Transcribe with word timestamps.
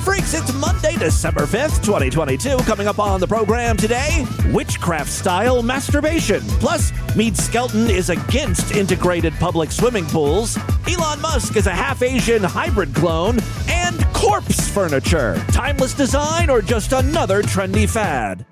Freaks, 0.00 0.34
it's 0.34 0.52
Monday, 0.54 0.96
December 0.96 1.42
5th, 1.42 1.84
2022. 1.84 2.56
Coming 2.58 2.86
up 2.86 2.98
on 2.98 3.20
the 3.20 3.26
program 3.26 3.76
today 3.76 4.24
witchcraft 4.52 5.10
style 5.10 5.62
masturbation. 5.62 6.40
Plus, 6.60 6.92
Mead 7.16 7.36
Skelton 7.36 7.88
is 7.88 8.10
against 8.10 8.72
integrated 8.72 9.32
public 9.34 9.72
swimming 9.72 10.06
pools. 10.06 10.56
Elon 10.86 11.20
Musk 11.20 11.56
is 11.56 11.66
a 11.66 11.74
half 11.74 12.02
Asian 12.02 12.42
hybrid 12.42 12.94
clone. 12.94 13.38
And 13.68 14.04
corpse 14.12 14.68
furniture. 14.68 15.42
Timeless 15.52 15.94
design 15.94 16.50
or 16.50 16.62
just 16.62 16.92
another 16.92 17.42
trendy 17.42 17.88
fad? 17.88 18.46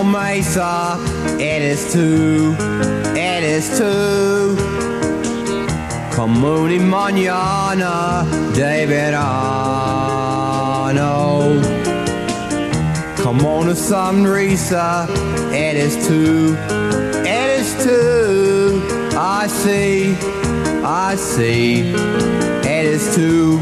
On, 0.00 0.14
a 0.14 0.16
promesa. 0.16 0.98
It 1.40 1.62
is 1.62 1.92
two. 1.92 2.54
It 3.14 3.42
is 3.42 3.78
two. 3.78 4.56
Come 6.14 6.42
y 6.42 6.78
mañana, 6.78 8.24
David 8.54 9.14
Arno. 9.14 9.40
Come 13.16 13.46
on, 13.46 13.68
a 13.68 13.74
sonrisa. 13.74 15.06
It 15.52 15.76
is 15.76 15.96
two. 16.06 16.56
It 17.24 17.60
is 17.60 17.74
two. 17.84 18.82
I 19.16 19.46
see. 19.46 20.16
I 20.82 21.16
see. 21.16 21.92
It 22.64 22.84
is 22.86 23.14
two. 23.14 23.60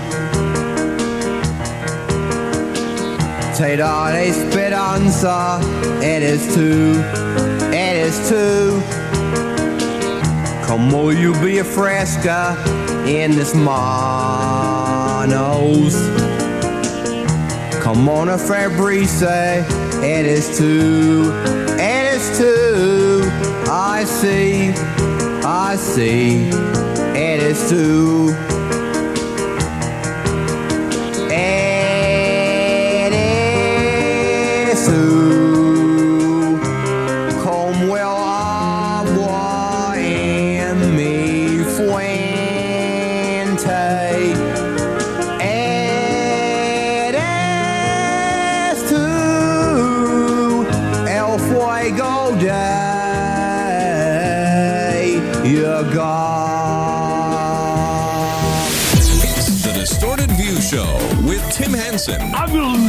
Take 3.59 3.81
on 3.81 4.15
esperanza. 4.15 5.59
It 6.01 6.23
is 6.23 6.55
two. 6.55 6.95
It 7.75 7.97
is 8.07 8.29
two. 8.29 8.81
Como 10.65 11.11
you 11.11 11.33
be 11.43 11.59
a 11.59 11.65
fresca 11.65 12.57
in 13.05 13.33
this 13.33 13.55
monos. 13.57 13.77
Come 17.83 18.09
on, 18.09 18.29
a 18.29 18.39
Fabrice. 18.39 19.23
It 19.23 20.25
is 20.25 20.57
two. 20.57 21.33
It 21.81 22.15
is 22.15 22.39
two. 22.39 23.29
I 23.69 24.05
see. 24.05 24.73
I 25.45 25.75
see. 25.75 26.51
It 27.17 27.43
is 27.43 27.69
two. 27.69 28.37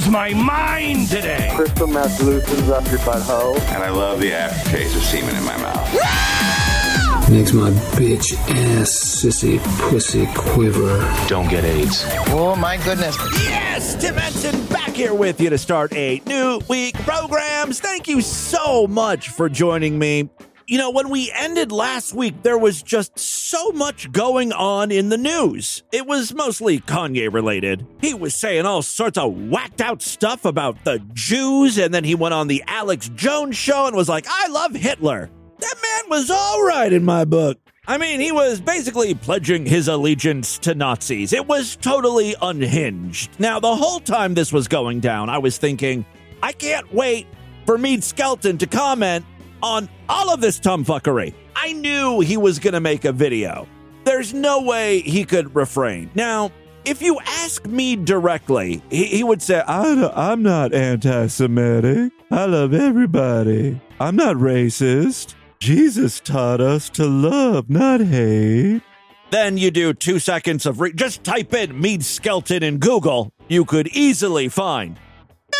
I'm 0.09 0.13
gonna 0.13 0.29
lose 0.29 0.35
my 0.35 0.43
mind 0.43 1.07
today. 1.07 1.51
Crystal 1.55 1.85
meth 1.85 2.19
loosens 2.21 2.69
up 2.69 2.83
your 2.89 2.97
butthole. 2.99 3.59
and 3.73 3.83
I 3.83 3.89
love 3.89 4.19
the 4.19 4.33
aftertaste 4.33 4.95
of 4.95 5.03
semen 5.03 5.35
in 5.35 5.43
my 5.43 5.55
mouth. 5.57 7.29
Makes 7.29 7.53
my 7.53 7.69
bitch 7.93 8.33
ass 8.49 8.89
sissy 8.89 9.59
pussy 9.77 10.27
quiver. 10.33 10.97
Don't 11.27 11.47
get 11.47 11.63
AIDS. 11.63 12.03
Oh 12.29 12.55
my 12.55 12.77
goodness. 12.77 13.15
Yes, 13.43 14.01
Tim 14.01 14.15
Henson 14.15 14.65
back 14.65 14.89
here 14.89 15.13
with 15.13 15.39
you 15.39 15.51
to 15.51 15.59
start 15.59 15.93
a 15.93 16.23
new 16.25 16.59
week 16.67 16.95
programs. 16.95 17.79
Thank 17.79 18.07
you 18.07 18.21
so 18.21 18.87
much 18.87 19.29
for 19.29 19.47
joining 19.47 19.99
me. 19.99 20.29
You 20.69 20.77
know, 20.77 20.91
when 20.91 21.09
we 21.09 21.31
ended 21.35 21.71
last 21.71 22.13
week, 22.13 22.43
there 22.43 22.59
was 22.59 22.83
just 22.83 23.17
so 23.17 23.71
much 23.71 24.11
going 24.11 24.53
on 24.53 24.91
in 24.91 25.09
the 25.09 25.17
news. 25.17 25.81
It 25.91 26.05
was 26.05 26.31
mostly 26.31 26.79
Kanye 26.79 27.33
related. 27.33 27.87
He 28.01 28.13
was 28.13 28.35
saying 28.35 28.67
all 28.67 28.83
sorts 28.83 29.17
of 29.17 29.49
whacked 29.49 29.81
out 29.81 30.03
stuff 30.03 30.45
about 30.45 30.83
the 30.83 30.99
Jews, 31.13 31.79
and 31.79 31.91
then 31.91 32.03
he 32.03 32.13
went 32.13 32.35
on 32.35 32.47
the 32.47 32.63
Alex 32.67 33.09
Jones 33.15 33.57
show 33.57 33.87
and 33.87 33.95
was 33.95 34.07
like, 34.07 34.27
I 34.29 34.47
love 34.49 34.75
Hitler. 34.75 35.31
That 35.57 35.75
man 35.81 36.11
was 36.11 36.29
all 36.29 36.63
right 36.63 36.93
in 36.93 37.03
my 37.03 37.25
book. 37.25 37.57
I 37.87 37.97
mean, 37.97 38.19
he 38.19 38.31
was 38.31 38.61
basically 38.61 39.15
pledging 39.15 39.65
his 39.65 39.87
allegiance 39.87 40.59
to 40.59 40.75
Nazis. 40.75 41.33
It 41.33 41.47
was 41.47 41.77
totally 41.77 42.35
unhinged. 42.43 43.39
Now, 43.39 43.59
the 43.59 43.75
whole 43.75 44.01
time 44.01 44.35
this 44.35 44.53
was 44.53 44.67
going 44.67 44.99
down, 44.99 45.31
I 45.31 45.39
was 45.39 45.57
thinking, 45.57 46.05
I 46.43 46.51
can't 46.51 46.93
wait 46.93 47.25
for 47.65 47.79
Mead 47.79 48.03
Skelton 48.03 48.59
to 48.59 48.67
comment 48.67 49.25
on 49.61 49.89
all 50.07 50.33
of 50.33 50.41
this 50.41 50.59
tomfuckery. 50.59 51.33
I 51.55 51.73
knew 51.73 52.19
he 52.21 52.37
was 52.37 52.59
going 52.59 52.73
to 52.73 52.79
make 52.79 53.05
a 53.05 53.11
video. 53.11 53.67
There's 54.05 54.33
no 54.33 54.61
way 54.61 55.01
he 55.01 55.25
could 55.25 55.55
refrain. 55.55 56.09
Now, 56.15 56.51
if 56.85 57.01
you 57.01 57.19
ask 57.25 57.65
me 57.65 57.95
directly, 57.95 58.81
he, 58.89 59.05
he 59.05 59.23
would 59.23 59.41
say, 59.41 59.59
I, 59.59 60.31
am 60.31 60.41
not 60.41 60.73
anti 60.73 61.27
Semitic. 61.27 62.11
I 62.31 62.45
love 62.45 62.73
everybody. 62.73 63.79
I'm 63.99 64.15
not 64.15 64.37
racist. 64.37 65.35
Jesus 65.59 66.19
taught 66.21 66.61
us 66.61 66.89
to 66.91 67.05
love, 67.05 67.69
not 67.69 67.99
hate. 68.01 68.81
Then 69.29 69.57
you 69.57 69.69
do 69.69 69.93
two 69.93 70.17
seconds 70.17 70.65
of 70.65 70.79
re- 70.79 70.93
just 70.93 71.23
type 71.23 71.53
in 71.53 71.79
Mead 71.79 72.03
Skelton 72.03 72.63
in 72.63 72.77
Google. 72.77 73.31
You 73.47 73.65
could 73.65 73.87
easily 73.89 74.47
find 74.47 74.99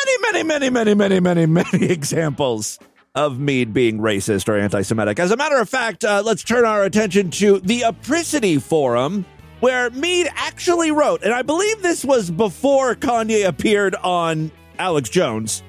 many, 0.06 0.18
many, 0.32 0.44
many, 0.44 0.70
many, 0.70 0.94
many, 0.96 1.20
many, 1.20 1.46
many 1.46 1.86
examples 1.92 2.80
of 3.16 3.40
Mead 3.40 3.74
being 3.74 4.00
racist 4.00 4.48
or 4.48 4.58
anti 4.58 4.82
Semitic. 4.82 5.20
As 5.20 5.32
a 5.32 5.38
matter 5.38 5.58
of 5.58 5.70
fact, 5.70 6.04
uh, 6.04 6.22
let's 6.26 6.44
turn 6.44 6.66
our 6.66 6.84
attention 6.84 7.32
to 7.32 7.60
the 7.60 7.84
Apricity 7.84 8.58
Forum, 8.58 9.26
where 9.60 9.90
Mead 9.92 10.28
actually 10.36 10.92
wrote, 10.92 11.24
and 11.24 11.34
I 11.34 11.42
believe 11.42 11.82
this 11.82 12.06
was 12.06 12.30
before 12.32 12.96
Kanye 12.96 13.48
appeared 13.48 13.96
on 13.96 14.52
Alex 14.78 15.10
Jones. 15.10 15.64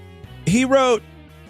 He 0.46 0.64
wrote, 0.64 1.02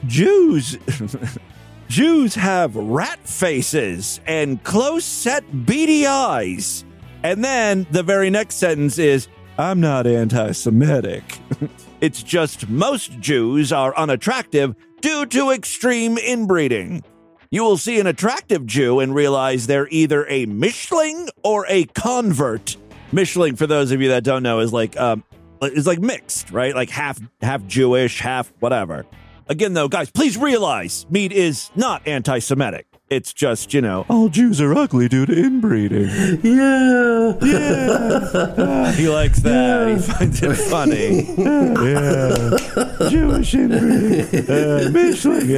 Jews. 0.07 0.79
Jews 1.89 2.35
have 2.37 2.77
rat 2.77 3.19
faces 3.29 4.21
and 4.27 4.63
close 4.63 5.05
set 5.05 5.67
beady 5.67 6.07
eyes. 6.07 6.85
And 7.23 7.45
then 7.45 7.87
the 7.91 8.03
very 8.03 8.31
next 8.31 8.57
sentence 8.57 8.99
is, 8.99 9.29
I'm 9.59 9.81
not 9.81 10.07
anti 10.07 10.53
Semitic. 10.53 11.39
it's 12.01 12.23
just 12.23 12.69
most 12.69 13.19
Jews 13.21 13.73
are 13.73 13.95
unattractive 13.97 14.75
due 15.01 15.27
to 15.27 15.51
extreme 15.51 16.19
inbreeding. 16.19 17.03
You 17.51 17.65
will 17.65 17.77
see 17.77 17.99
an 17.99 18.07
attractive 18.07 18.65
Jew 18.67 19.01
and 19.01 19.15
realize 19.15 19.67
they're 19.67 19.89
either 19.91 20.25
a 20.29 20.47
Mischling 20.47 21.29
or 21.43 21.67
a 21.69 21.85
convert. 21.87 22.77
Mischling, 23.13 23.59
for 23.59 23.67
those 23.67 23.91
of 23.91 24.01
you 24.01 24.11
that 24.11 24.23
don't 24.23 24.43
know, 24.43 24.61
is 24.61 24.73
like 24.73 24.97
um, 24.99 25.25
is 25.63 25.87
like 25.87 25.99
mixed, 25.99 26.51
right? 26.53 26.75
Like 26.75 26.91
half 26.91 27.21
half 27.41 27.67
Jewish, 27.67 28.21
half 28.21 28.53
whatever. 28.61 29.05
Again, 29.49 29.75
though, 29.75 29.89
guys, 29.89 30.11
please 30.11 30.37
realize 30.37 31.07
Mead 31.11 31.33
is 31.33 31.71
not 31.75 32.07
anti-Semitic. 32.07 32.87
It's 33.11 33.33
just, 33.33 33.75
you 33.75 33.81
know, 33.81 34.07
all 34.09 34.29
Jews 34.29 34.61
are 34.61 34.73
ugly 34.73 35.09
due 35.09 35.27
to 35.27 35.33
inbreeding. 35.33 36.07
Yeah. 36.45 37.35
Yeah. 37.43 38.93
he 38.93 39.09
likes 39.09 39.41
that. 39.41 39.89
He 39.89 39.99
finds 39.99 40.41
it 40.41 40.55
funny. 40.55 41.25
yeah. 41.37 43.09
Jewish 43.11 43.53
inbreeding. 43.55 44.47
Uh, 44.49 44.91
Mischling. 44.95 45.51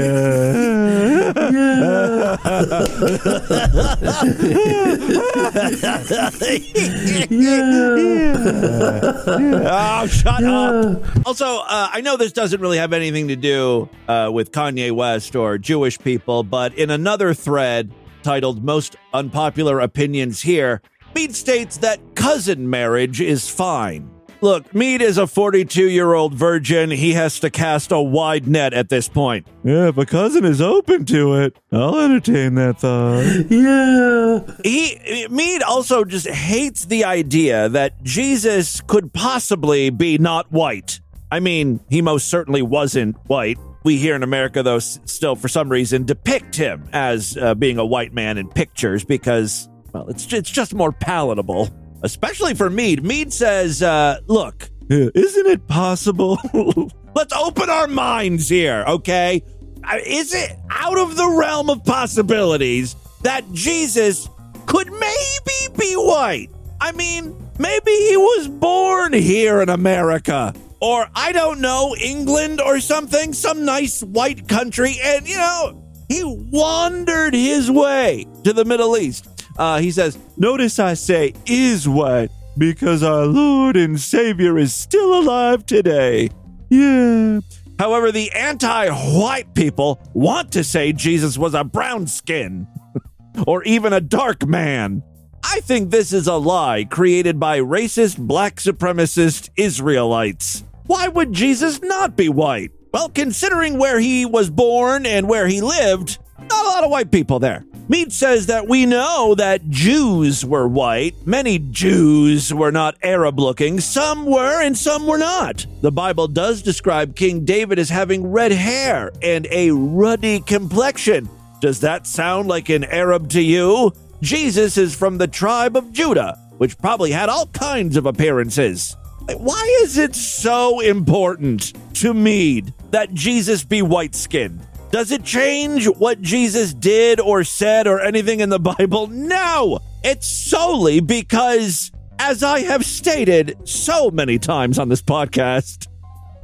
Oh, 9.74 10.06
shut 10.06 10.44
up. 10.44 11.26
Also, 11.26 11.44
uh, 11.46 11.88
I 11.92 12.00
know 12.00 12.16
this 12.16 12.32
doesn't 12.32 12.60
really 12.60 12.78
have 12.78 12.92
anything 12.92 13.28
to 13.28 13.36
do 13.36 13.88
uh, 14.08 14.30
with 14.32 14.52
Kanye 14.52 14.90
West 14.92 15.36
or 15.36 15.58
Jewish 15.58 15.98
people, 15.98 16.42
but 16.42 16.74
in 16.74 16.90
another 16.90 17.34
thread 17.42 17.92
titled 18.22 18.64
Most 18.64 18.96
Unpopular 19.12 19.80
Opinions 19.80 20.42
Here, 20.42 20.80
Mead 21.14 21.34
states 21.34 21.76
that 21.78 22.00
cousin 22.14 22.70
marriage 22.70 23.20
is 23.20 23.50
fine. 23.50 24.10
Look, 24.40 24.74
Mead 24.74 25.02
is 25.02 25.18
a 25.18 25.26
42 25.26 25.88
year 25.88 26.14
old 26.14 26.34
virgin. 26.34 26.90
He 26.90 27.12
has 27.12 27.38
to 27.40 27.50
cast 27.50 27.92
a 27.92 28.00
wide 28.00 28.48
net 28.48 28.72
at 28.74 28.88
this 28.88 29.08
point. 29.08 29.46
Yeah, 29.62 29.88
if 29.88 29.98
a 29.98 30.06
cousin 30.06 30.44
is 30.44 30.60
open 30.60 31.04
to 31.06 31.34
it, 31.34 31.56
I'll 31.70 31.98
entertain 31.98 32.54
that 32.56 32.80
thought. 32.80 33.22
Yeah. 33.50 34.56
He 34.64 35.28
Mead 35.28 35.62
also 35.62 36.04
just 36.04 36.26
hates 36.26 36.86
the 36.86 37.04
idea 37.04 37.68
that 37.68 38.02
Jesus 38.02 38.80
could 38.80 39.12
possibly 39.12 39.90
be 39.90 40.18
not 40.18 40.50
white. 40.50 41.00
I 41.30 41.38
mean, 41.38 41.80
he 41.88 42.02
most 42.02 42.28
certainly 42.28 42.62
wasn't 42.62 43.16
white. 43.28 43.58
We 43.84 43.96
here 43.96 44.14
in 44.14 44.22
America, 44.22 44.62
though, 44.62 44.78
still 44.78 45.34
for 45.34 45.48
some 45.48 45.68
reason 45.68 46.04
depict 46.04 46.54
him 46.56 46.88
as 46.92 47.36
uh, 47.36 47.54
being 47.54 47.78
a 47.78 47.84
white 47.84 48.12
man 48.12 48.38
in 48.38 48.48
pictures 48.48 49.04
because, 49.04 49.68
well, 49.92 50.08
it's 50.08 50.32
it's 50.32 50.50
just 50.50 50.72
more 50.74 50.92
palatable, 50.92 51.68
especially 52.02 52.54
for 52.54 52.70
Mead. 52.70 53.02
Mead 53.02 53.32
says, 53.32 53.82
uh, 53.82 54.18
"Look, 54.26 54.70
isn't 54.90 55.46
it 55.46 55.66
possible? 55.66 56.38
Let's 57.14 57.32
open 57.34 57.68
our 57.70 57.88
minds 57.88 58.48
here, 58.48 58.84
okay? 58.86 59.42
Uh, 59.84 59.98
Is 60.06 60.32
it 60.32 60.52
out 60.70 60.98
of 60.98 61.16
the 61.16 61.28
realm 61.28 61.68
of 61.68 61.84
possibilities 61.84 62.94
that 63.22 63.44
Jesus 63.52 64.28
could 64.66 64.90
maybe 64.90 65.76
be 65.76 65.94
white? 65.94 66.48
I 66.80 66.92
mean, 66.92 67.36
maybe 67.58 67.90
he 67.90 68.16
was 68.16 68.48
born 68.48 69.12
here 69.12 69.60
in 69.60 69.68
America. 69.68 70.54
Or, 70.82 71.08
I 71.14 71.30
don't 71.30 71.60
know, 71.60 71.94
England 71.94 72.60
or 72.60 72.80
something, 72.80 73.32
some 73.32 73.64
nice 73.64 74.02
white 74.02 74.48
country, 74.48 74.96
and, 75.00 75.28
you 75.28 75.36
know, 75.36 75.80
he 76.08 76.24
wandered 76.24 77.34
his 77.34 77.70
way 77.70 78.26
to 78.42 78.52
the 78.52 78.64
Middle 78.64 78.96
East. 78.96 79.28
Uh, 79.56 79.78
he 79.78 79.92
says, 79.92 80.18
Notice 80.36 80.80
I 80.80 80.94
say 80.94 81.34
is 81.46 81.88
white 81.88 82.32
because 82.58 83.04
our 83.04 83.26
Lord 83.26 83.76
and 83.76 83.98
Savior 84.00 84.58
is 84.58 84.74
still 84.74 85.20
alive 85.20 85.64
today. 85.66 86.30
Yeah. 86.68 87.38
However, 87.78 88.10
the 88.10 88.32
anti 88.32 88.88
white 88.90 89.54
people 89.54 90.00
want 90.14 90.50
to 90.52 90.64
say 90.64 90.92
Jesus 90.92 91.38
was 91.38 91.54
a 91.54 91.62
brown 91.62 92.08
skin 92.08 92.66
or 93.46 93.62
even 93.62 93.92
a 93.92 94.00
dark 94.00 94.44
man. 94.44 95.04
I 95.44 95.60
think 95.60 95.90
this 95.90 96.12
is 96.12 96.26
a 96.26 96.34
lie 96.34 96.86
created 96.90 97.38
by 97.38 97.60
racist 97.60 98.18
black 98.18 98.56
supremacist 98.56 99.50
Israelites. 99.56 100.64
Why 100.86 101.08
would 101.08 101.32
Jesus 101.32 101.80
not 101.82 102.16
be 102.16 102.28
white? 102.28 102.72
Well, 102.92 103.08
considering 103.08 103.78
where 103.78 103.98
he 103.98 104.26
was 104.26 104.50
born 104.50 105.06
and 105.06 105.28
where 105.28 105.46
he 105.46 105.60
lived, 105.60 106.18
not 106.38 106.64
a 106.64 106.68
lot 106.68 106.84
of 106.84 106.90
white 106.90 107.10
people 107.10 107.38
there. 107.38 107.64
Mead 107.88 108.12
says 108.12 108.46
that 108.46 108.68
we 108.68 108.86
know 108.86 109.34
that 109.34 109.68
Jews 109.68 110.44
were 110.44 110.68
white. 110.68 111.14
Many 111.26 111.58
Jews 111.58 112.52
were 112.54 112.72
not 112.72 112.96
Arab 113.02 113.38
looking. 113.38 113.80
Some 113.80 114.24
were 114.24 114.62
and 114.62 114.76
some 114.76 115.06
were 115.06 115.18
not. 115.18 115.66
The 115.80 115.92
Bible 115.92 116.28
does 116.28 116.62
describe 116.62 117.16
King 117.16 117.44
David 117.44 117.78
as 117.78 117.90
having 117.90 118.30
red 118.30 118.52
hair 118.52 119.10
and 119.20 119.46
a 119.50 119.72
ruddy 119.72 120.40
complexion. 120.40 121.28
Does 121.60 121.80
that 121.80 122.06
sound 122.06 122.48
like 122.48 122.68
an 122.68 122.84
Arab 122.84 123.28
to 123.30 123.42
you? 123.42 123.92
Jesus 124.20 124.78
is 124.78 124.94
from 124.94 125.18
the 125.18 125.28
tribe 125.28 125.76
of 125.76 125.92
Judah, 125.92 126.38
which 126.58 126.78
probably 126.78 127.10
had 127.10 127.28
all 127.28 127.46
kinds 127.48 127.96
of 127.96 128.06
appearances. 128.06 128.96
Why 129.28 129.78
is 129.82 129.98
it 129.98 130.14
so 130.14 130.80
important 130.80 131.72
to 131.94 132.12
Mead 132.12 132.74
that 132.90 133.14
Jesus 133.14 133.64
be 133.64 133.82
white 133.82 134.14
skinned? 134.14 134.66
Does 134.90 135.10
it 135.10 135.24
change 135.24 135.86
what 135.86 136.20
Jesus 136.20 136.74
did 136.74 137.20
or 137.20 137.44
said 137.44 137.86
or 137.86 138.00
anything 138.00 138.40
in 138.40 138.48
the 138.48 138.58
Bible? 138.58 139.06
No! 139.06 139.78
It's 140.02 140.26
solely 140.26 141.00
because, 141.00 141.92
as 142.18 142.42
I 142.42 142.60
have 142.60 142.84
stated 142.84 143.56
so 143.66 144.10
many 144.10 144.38
times 144.38 144.78
on 144.78 144.88
this 144.88 145.02
podcast, 145.02 145.86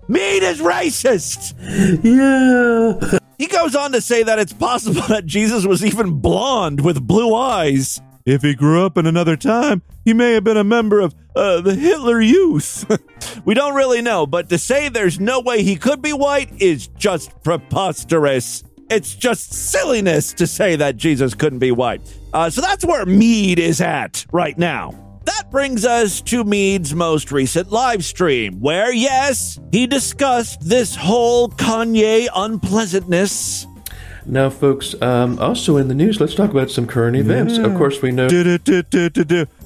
Mead 0.06 0.42
is 0.42 0.60
racist! 0.60 1.54
Yeah. 2.02 3.18
He 3.38 3.46
goes 3.46 3.74
on 3.76 3.92
to 3.92 4.00
say 4.00 4.22
that 4.22 4.38
it's 4.38 4.52
possible 4.52 5.02
that 5.08 5.26
Jesus 5.26 5.66
was 5.66 5.84
even 5.84 6.20
blonde 6.20 6.80
with 6.80 7.06
blue 7.06 7.34
eyes. 7.34 8.00
If 8.28 8.42
he 8.42 8.54
grew 8.54 8.84
up 8.84 8.98
in 8.98 9.06
another 9.06 9.38
time, 9.38 9.80
he 10.04 10.12
may 10.12 10.34
have 10.34 10.44
been 10.44 10.58
a 10.58 10.62
member 10.62 11.00
of 11.00 11.14
uh, 11.34 11.62
the 11.62 11.74
Hitler 11.74 12.20
Youth. 12.20 12.84
we 13.46 13.54
don't 13.54 13.74
really 13.74 14.02
know, 14.02 14.26
but 14.26 14.50
to 14.50 14.58
say 14.58 14.90
there's 14.90 15.18
no 15.18 15.40
way 15.40 15.62
he 15.62 15.76
could 15.76 16.02
be 16.02 16.12
white 16.12 16.50
is 16.60 16.88
just 16.88 17.42
preposterous. 17.42 18.64
It's 18.90 19.14
just 19.14 19.54
silliness 19.54 20.34
to 20.34 20.46
say 20.46 20.76
that 20.76 20.98
Jesus 20.98 21.32
couldn't 21.32 21.60
be 21.60 21.70
white. 21.72 22.02
Uh, 22.34 22.50
so 22.50 22.60
that's 22.60 22.84
where 22.84 23.06
Mead 23.06 23.58
is 23.58 23.80
at 23.80 24.26
right 24.30 24.58
now. 24.58 24.92
That 25.24 25.50
brings 25.50 25.86
us 25.86 26.20
to 26.22 26.44
Mead's 26.44 26.94
most 26.94 27.32
recent 27.32 27.72
live 27.72 28.04
stream, 28.04 28.60
where, 28.60 28.92
yes, 28.92 29.58
he 29.72 29.86
discussed 29.86 30.68
this 30.68 30.94
whole 30.94 31.48
Kanye 31.48 32.28
unpleasantness. 32.34 33.66
Now, 34.30 34.50
folks, 34.50 34.94
um, 35.00 35.38
also 35.38 35.78
in 35.78 35.88
the 35.88 35.94
news, 35.94 36.20
let's 36.20 36.34
talk 36.34 36.50
about 36.50 36.70
some 36.70 36.86
current 36.86 37.16
events. 37.16 37.56
Of 37.56 37.74
course, 37.76 38.02
we 38.02 38.12
know 38.12 38.28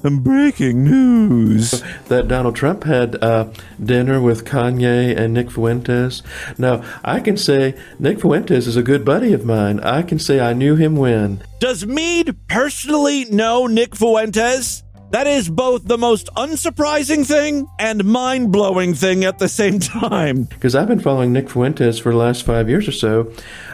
Breaking 0.03 0.85
news. 0.85 1.83
that 2.07 2.29
Donald 2.29 2.55
Trump 2.55 2.85
had 2.85 3.21
uh, 3.21 3.51
dinner 3.83 4.21
with 4.21 4.45
Kanye 4.45 5.17
and 5.17 5.33
Nick 5.33 5.51
Fuentes. 5.51 6.23
Now, 6.57 6.81
I 7.03 7.19
can 7.19 7.35
say 7.35 7.77
Nick 7.99 8.21
Fuentes 8.21 8.65
is 8.65 8.77
a 8.77 8.83
good 8.83 9.03
buddy 9.03 9.33
of 9.33 9.45
mine. 9.45 9.81
I 9.81 10.01
can 10.01 10.17
say 10.17 10.39
I 10.39 10.53
knew 10.53 10.77
him 10.77 10.95
when. 10.95 11.43
Does 11.59 11.85
Mead 11.85 12.35
personally 12.47 13.25
know 13.25 13.67
Nick 13.67 13.95
Fuentes? 13.97 14.82
That 15.13 15.27
is 15.27 15.47
both 15.47 15.85
the 15.85 15.99
most 15.99 16.27
unsurprising 16.35 17.23
thing 17.23 17.67
and 17.77 18.03
mind 18.03 18.51
blowing 18.51 18.95
thing 18.95 19.23
at 19.25 19.37
the 19.37 19.47
same 19.47 19.79
time. 19.79 20.45
Because 20.63 20.73
I've 20.73 20.87
been 20.87 21.01
following 21.01 21.31
Nick 21.31 21.51
Fuentes 21.51 21.99
for 21.99 22.11
the 22.11 22.17
last 22.17 22.43
five 22.43 22.67
years 22.67 22.87
or 22.87 22.93
so. 22.93 23.31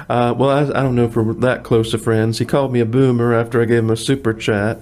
Uh, 0.09 0.33
well, 0.35 0.49
I, 0.49 0.63
I 0.63 0.83
don't 0.83 0.95
know 0.95 1.05
if 1.05 1.15
we're 1.15 1.33
that 1.35 1.63
close 1.63 1.93
of 1.93 2.01
friends. 2.01 2.39
He 2.39 2.45
called 2.45 2.73
me 2.73 2.81
a 2.81 2.85
boomer 2.85 3.33
after 3.33 3.61
I 3.61 3.65
gave 3.65 3.79
him 3.79 3.89
a 3.89 3.95
super 3.95 4.33
chat. 4.33 4.81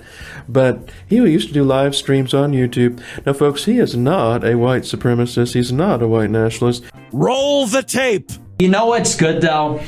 But 0.49 0.89
he 1.07 1.17
used 1.17 1.49
to 1.49 1.53
do 1.53 1.63
live 1.63 1.95
streams 1.95 2.33
on 2.33 2.53
YouTube. 2.53 3.03
Now, 3.23 3.33
folks, 3.33 3.65
he 3.65 3.77
is 3.77 3.95
not 3.95 4.43
a 4.43 4.55
white 4.55 4.83
supremacist. 4.83 5.53
He's 5.53 5.71
not 5.71 6.01
a 6.01 6.07
white 6.07 6.31
nationalist. 6.31 6.85
Roll 7.11 7.67
the 7.67 7.83
tape. 7.83 8.31
You 8.57 8.69
know 8.69 8.87
what's 8.87 9.15
good 9.15 9.41
though? 9.41 9.83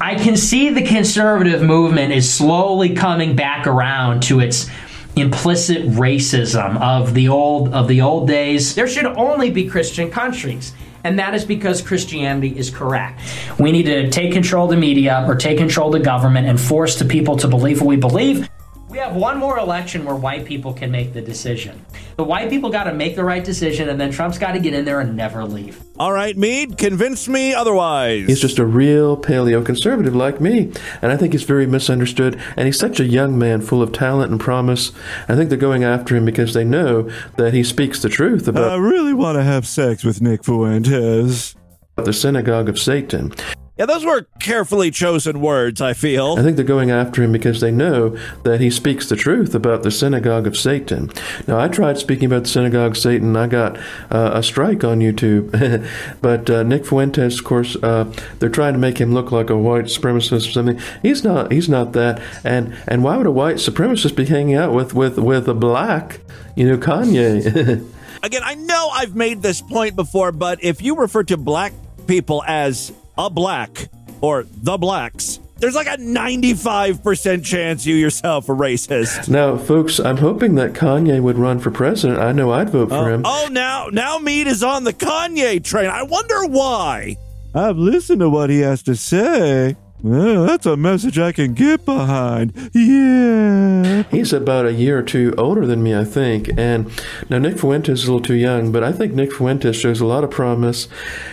I 0.00 0.16
can 0.16 0.36
see 0.36 0.70
the 0.70 0.82
conservative 0.82 1.62
movement 1.62 2.12
is 2.12 2.30
slowly 2.30 2.94
coming 2.94 3.34
back 3.34 3.66
around 3.66 4.22
to 4.24 4.40
its 4.40 4.68
implicit 5.16 5.88
racism 5.88 6.78
of 6.80 7.14
the 7.14 7.28
old 7.28 7.72
of 7.72 7.88
the 7.88 8.02
old 8.02 8.28
days. 8.28 8.74
There 8.74 8.86
should 8.86 9.06
only 9.06 9.50
be 9.50 9.66
Christian 9.66 10.10
countries. 10.10 10.72
And 11.04 11.18
that 11.20 11.34
is 11.34 11.44
because 11.44 11.82
Christianity 11.82 12.58
is 12.58 12.68
correct. 12.68 13.20
We 13.60 13.70
need 13.70 13.84
to 13.84 14.10
take 14.10 14.32
control 14.32 14.64
of 14.64 14.70
the 14.70 14.76
media 14.76 15.24
or 15.26 15.36
take 15.36 15.56
control 15.56 15.94
of 15.94 16.00
the 16.00 16.04
government 16.04 16.48
and 16.48 16.60
force 16.60 16.98
the 16.98 17.04
people 17.04 17.36
to 17.36 17.48
believe 17.48 17.80
what 17.80 17.86
we 17.86 17.96
believe. 17.96 18.48
We 18.96 19.02
have 19.02 19.14
one 19.14 19.36
more 19.36 19.58
election 19.58 20.06
where 20.06 20.14
white 20.14 20.46
people 20.46 20.72
can 20.72 20.90
make 20.90 21.12
the 21.12 21.20
decision. 21.20 21.84
The 22.16 22.24
white 22.24 22.48
people 22.48 22.70
got 22.70 22.84
to 22.84 22.94
make 22.94 23.14
the 23.14 23.24
right 23.24 23.44
decision, 23.44 23.90
and 23.90 24.00
then 24.00 24.10
Trump's 24.10 24.38
got 24.38 24.52
to 24.52 24.58
get 24.58 24.72
in 24.72 24.86
there 24.86 25.00
and 25.00 25.14
never 25.14 25.44
leave. 25.44 25.84
All 25.98 26.14
right, 26.14 26.34
Mead, 26.34 26.78
convince 26.78 27.28
me 27.28 27.52
otherwise. 27.52 28.26
He's 28.26 28.40
just 28.40 28.58
a 28.58 28.64
real 28.64 29.18
paleo 29.18 29.62
conservative 29.62 30.16
like 30.16 30.40
me, 30.40 30.72
and 31.02 31.12
I 31.12 31.18
think 31.18 31.34
he's 31.34 31.42
very 31.42 31.66
misunderstood. 31.66 32.40
And 32.56 32.64
he's 32.64 32.78
such 32.78 32.98
a 32.98 33.04
young 33.04 33.38
man, 33.38 33.60
full 33.60 33.82
of 33.82 33.92
talent 33.92 34.30
and 34.30 34.40
promise. 34.40 34.92
I 35.28 35.36
think 35.36 35.50
they're 35.50 35.58
going 35.58 35.84
after 35.84 36.16
him 36.16 36.24
because 36.24 36.54
they 36.54 36.64
know 36.64 37.10
that 37.36 37.52
he 37.52 37.64
speaks 37.64 38.00
the 38.00 38.08
truth 38.08 38.48
about 38.48 38.72
I 38.72 38.76
really 38.76 39.12
want 39.12 39.36
to 39.36 39.42
have 39.42 39.66
sex 39.66 40.04
with 40.04 40.22
Nick 40.22 40.42
Fuentes. 40.42 41.54
the 41.96 42.14
synagogue 42.14 42.70
of 42.70 42.78
Satan. 42.78 43.34
Yeah, 43.76 43.84
those 43.84 44.06
were 44.06 44.26
carefully 44.40 44.90
chosen 44.90 45.42
words, 45.42 45.82
I 45.82 45.92
feel. 45.92 46.36
I 46.38 46.42
think 46.42 46.56
they're 46.56 46.64
going 46.64 46.90
after 46.90 47.22
him 47.22 47.30
because 47.30 47.60
they 47.60 47.70
know 47.70 48.16
that 48.42 48.58
he 48.58 48.70
speaks 48.70 49.06
the 49.06 49.16
truth 49.16 49.54
about 49.54 49.82
the 49.82 49.90
synagogue 49.90 50.46
of 50.46 50.56
Satan. 50.56 51.10
Now, 51.46 51.60
I 51.60 51.68
tried 51.68 51.98
speaking 51.98 52.24
about 52.24 52.44
the 52.44 52.48
synagogue 52.48 52.92
of 52.92 52.98
Satan. 52.98 53.36
I 53.36 53.46
got 53.46 53.76
uh, 54.10 54.30
a 54.32 54.42
strike 54.42 54.82
on 54.82 55.00
YouTube. 55.00 55.86
but 56.22 56.48
uh, 56.48 56.62
Nick 56.62 56.86
Fuentes, 56.86 57.38
of 57.38 57.44
course, 57.44 57.76
uh, 57.82 58.10
they're 58.38 58.48
trying 58.48 58.72
to 58.72 58.78
make 58.78 58.96
him 58.98 59.12
look 59.12 59.30
like 59.30 59.50
a 59.50 59.56
white 59.58 59.84
supremacist 59.84 60.48
or 60.48 60.52
something. 60.52 60.80
He's 61.02 61.22
not. 61.22 61.52
He's 61.52 61.68
not 61.68 61.92
that. 61.92 62.22
And 62.44 62.74
and 62.86 63.04
why 63.04 63.18
would 63.18 63.26
a 63.26 63.30
white 63.30 63.56
supremacist 63.56 64.16
be 64.16 64.24
hanging 64.24 64.54
out 64.54 64.72
with 64.72 64.94
with 64.94 65.18
with 65.18 65.48
a 65.48 65.54
black, 65.54 66.20
you 66.54 66.66
know, 66.66 66.78
Kanye? 66.78 67.86
Again, 68.22 68.42
I 68.42 68.54
know 68.54 68.88
I've 68.92 69.14
made 69.14 69.42
this 69.42 69.60
point 69.60 69.96
before, 69.96 70.32
but 70.32 70.64
if 70.64 70.80
you 70.80 70.96
refer 70.96 71.24
to 71.24 71.36
black 71.36 71.74
people 72.06 72.42
as 72.46 72.92
a 73.18 73.30
black 73.30 73.88
or 74.20 74.44
the 74.62 74.76
blacks, 74.78 75.40
there's 75.58 75.74
like 75.74 75.86
a 75.86 75.96
95% 75.96 77.44
chance 77.44 77.86
you 77.86 77.94
yourself 77.94 78.48
are 78.48 78.54
racist. 78.54 79.28
now, 79.28 79.56
folks, 79.56 79.98
I'm 79.98 80.18
hoping 80.18 80.54
that 80.56 80.74
Kanye 80.74 81.20
would 81.20 81.38
run 81.38 81.58
for 81.58 81.70
president. 81.70 82.20
I 82.20 82.32
know 82.32 82.52
I'd 82.52 82.70
vote 82.70 82.90
for 82.90 82.94
uh, 82.94 83.14
him. 83.14 83.22
Oh, 83.24 83.48
now 83.50 83.88
now 83.90 84.18
Mead 84.18 84.46
is 84.46 84.62
on 84.62 84.84
the 84.84 84.92
Kanye 84.92 85.62
train. 85.64 85.88
I 85.88 86.02
wonder 86.02 86.46
why. 86.46 87.16
I've 87.54 87.78
listened 87.78 88.20
to 88.20 88.28
what 88.28 88.50
he 88.50 88.60
has 88.60 88.82
to 88.82 88.94
say. 88.94 89.76
Well, 90.02 90.44
that's 90.46 90.66
a 90.66 90.76
message 90.76 91.18
I 91.18 91.32
can 91.32 91.54
get 91.54 91.84
behind. 91.84 92.52
Yeah. 92.72 94.04
He's 94.10 94.32
about 94.32 94.66
a 94.66 94.72
year 94.72 94.98
or 94.98 95.02
two 95.02 95.34
older 95.36 95.66
than 95.66 95.82
me, 95.82 95.96
I 95.96 96.04
think. 96.04 96.50
And 96.56 96.90
now 97.28 97.38
Nick 97.38 97.58
Fuentes 97.58 98.00
is 98.00 98.04
a 98.04 98.12
little 98.12 98.24
too 98.24 98.34
young, 98.34 98.70
but 98.72 98.84
I 98.84 98.92
think 98.92 99.14
Nick 99.14 99.32
Fuentes 99.32 99.76
shows 99.76 100.00
a 100.00 100.06
lot 100.06 100.22
of 100.22 100.30
promise, 100.30 100.86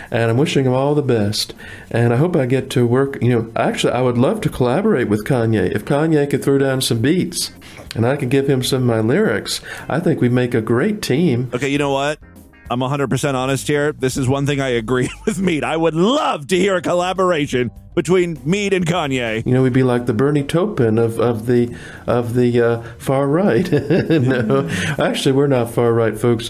and 0.10 0.32
I'm 0.32 0.38
wishing 0.38 0.66
him 0.66 0.74
all 0.74 0.96
the 0.96 1.02
best. 1.02 1.54
And 1.92 2.14
I 2.14 2.18
hope 2.18 2.36
I 2.36 2.46
get 2.46 2.70
to 2.72 2.88
work. 2.88 3.22
You 3.22 3.30
know, 3.30 3.52
actually, 3.56 3.94
I 3.94 4.02
would 4.02 4.18
love 4.18 4.42
to 4.42 4.50
collaborate 4.50 5.10
with 5.10 5.26
Kanye. 5.26 5.76
If 5.76 5.86
Kanye 5.86 6.30
could 6.30 6.44
throw 6.44 6.58
down 6.58 6.82
some 6.82 7.00
beats, 7.00 7.52
and 7.96 8.08
I 8.08 8.16
could 8.16 8.30
give 8.30 8.50
him 8.50 8.64
some 8.64 8.82
of 8.82 8.88
my 8.88 9.02
lyrics, 9.02 9.62
I 9.88 10.00
think 10.00 10.22
we'd 10.22 10.32
make 10.32 10.54
a 10.54 10.62
great 10.62 11.02
team. 11.02 11.52
Okay, 11.54 11.70
you 11.70 11.78
know 11.78 11.92
what? 11.92 12.18
I'm 12.70 12.80
100% 12.80 13.34
honest 13.34 13.68
here. 13.68 13.92
This 13.92 14.18
is 14.18 14.28
one 14.28 14.46
thing 14.46 14.62
I 14.62 14.70
agree 14.70 15.10
with 15.26 15.40
Mead. 15.40 15.64
I 15.64 15.78
would 15.78 15.96
love 15.96 16.48
to 16.48 16.58
hear 16.58 16.76
a 16.76 16.82
collaboration 16.82 17.72
between 17.96 18.40
Mead 18.44 18.74
and 18.74 18.86
Kanye. 18.86 19.46
You 19.46 19.54
know, 19.54 19.62
we'd 19.64 19.74
be 19.74 19.84
like 19.84 20.06
the 20.06 20.14
Bernie 20.14 20.44
Taupin 20.44 20.98
of, 20.98 21.20
of 21.20 21.46
the 21.46 21.76
of 22.08 22.34
the 22.34 22.60
uh, 22.62 22.82
far 22.98 23.28
right. 23.28 23.72
no, 23.72 24.68
actually, 24.98 25.34
we're 25.34 25.48
not 25.48 25.70
far 25.72 25.94
right, 25.94 26.18
folks. 26.18 26.50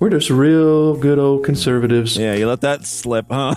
We're 0.00 0.10
just 0.10 0.30
real 0.30 0.96
good 0.96 1.18
old 1.18 1.44
conservatives. 1.44 2.16
Yeah, 2.16 2.34
you 2.34 2.46
let 2.46 2.60
that 2.60 2.84
slip, 2.84 3.26
huh? 3.30 3.54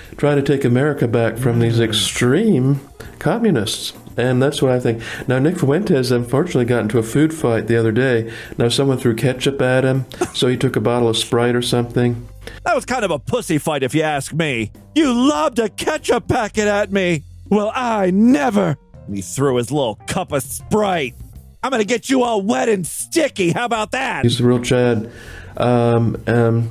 trying 0.16 0.36
to 0.36 0.42
take 0.42 0.64
America 0.64 1.06
back 1.06 1.36
from 1.36 1.60
these 1.60 1.78
extreme 1.80 2.80
communists. 3.18 3.92
And 4.16 4.42
that's 4.42 4.60
what 4.60 4.72
I 4.72 4.80
think. 4.80 5.02
Now, 5.26 5.38
Nick 5.38 5.58
Fuentes 5.58 6.10
unfortunately 6.10 6.64
got 6.64 6.82
into 6.82 6.98
a 6.98 7.02
food 7.02 7.32
fight 7.32 7.66
the 7.66 7.76
other 7.76 7.92
day. 7.92 8.32
Now, 8.58 8.68
someone 8.68 8.98
threw 8.98 9.14
ketchup 9.14 9.60
at 9.62 9.84
him, 9.84 10.04
so 10.34 10.48
he 10.48 10.56
took 10.56 10.76
a 10.76 10.80
bottle 10.80 11.08
of 11.08 11.16
Sprite 11.16 11.54
or 11.54 11.62
something. 11.62 12.28
That 12.64 12.74
was 12.74 12.84
kind 12.84 13.04
of 13.04 13.10
a 13.10 13.18
pussy 13.18 13.58
fight, 13.58 13.82
if 13.82 13.94
you 13.94 14.02
ask 14.02 14.32
me. 14.32 14.70
You 14.94 15.12
lobbed 15.12 15.58
a 15.58 15.68
ketchup 15.68 16.28
packet 16.28 16.66
at 16.66 16.92
me. 16.92 17.24
Well, 17.48 17.72
I 17.74 18.10
never. 18.10 18.76
And 19.06 19.16
he 19.16 19.22
threw 19.22 19.56
his 19.56 19.70
little 19.70 19.96
cup 20.06 20.32
of 20.32 20.42
Sprite. 20.42 21.14
I'm 21.62 21.70
going 21.70 21.80
to 21.80 21.86
get 21.86 22.10
you 22.10 22.22
all 22.22 22.42
wet 22.42 22.68
and 22.68 22.86
sticky. 22.86 23.52
How 23.52 23.64
about 23.64 23.92
that? 23.92 24.24
He's 24.24 24.38
the 24.38 24.44
real 24.44 24.60
Chad. 24.60 25.10
Um, 25.56 26.20
um, 26.26 26.70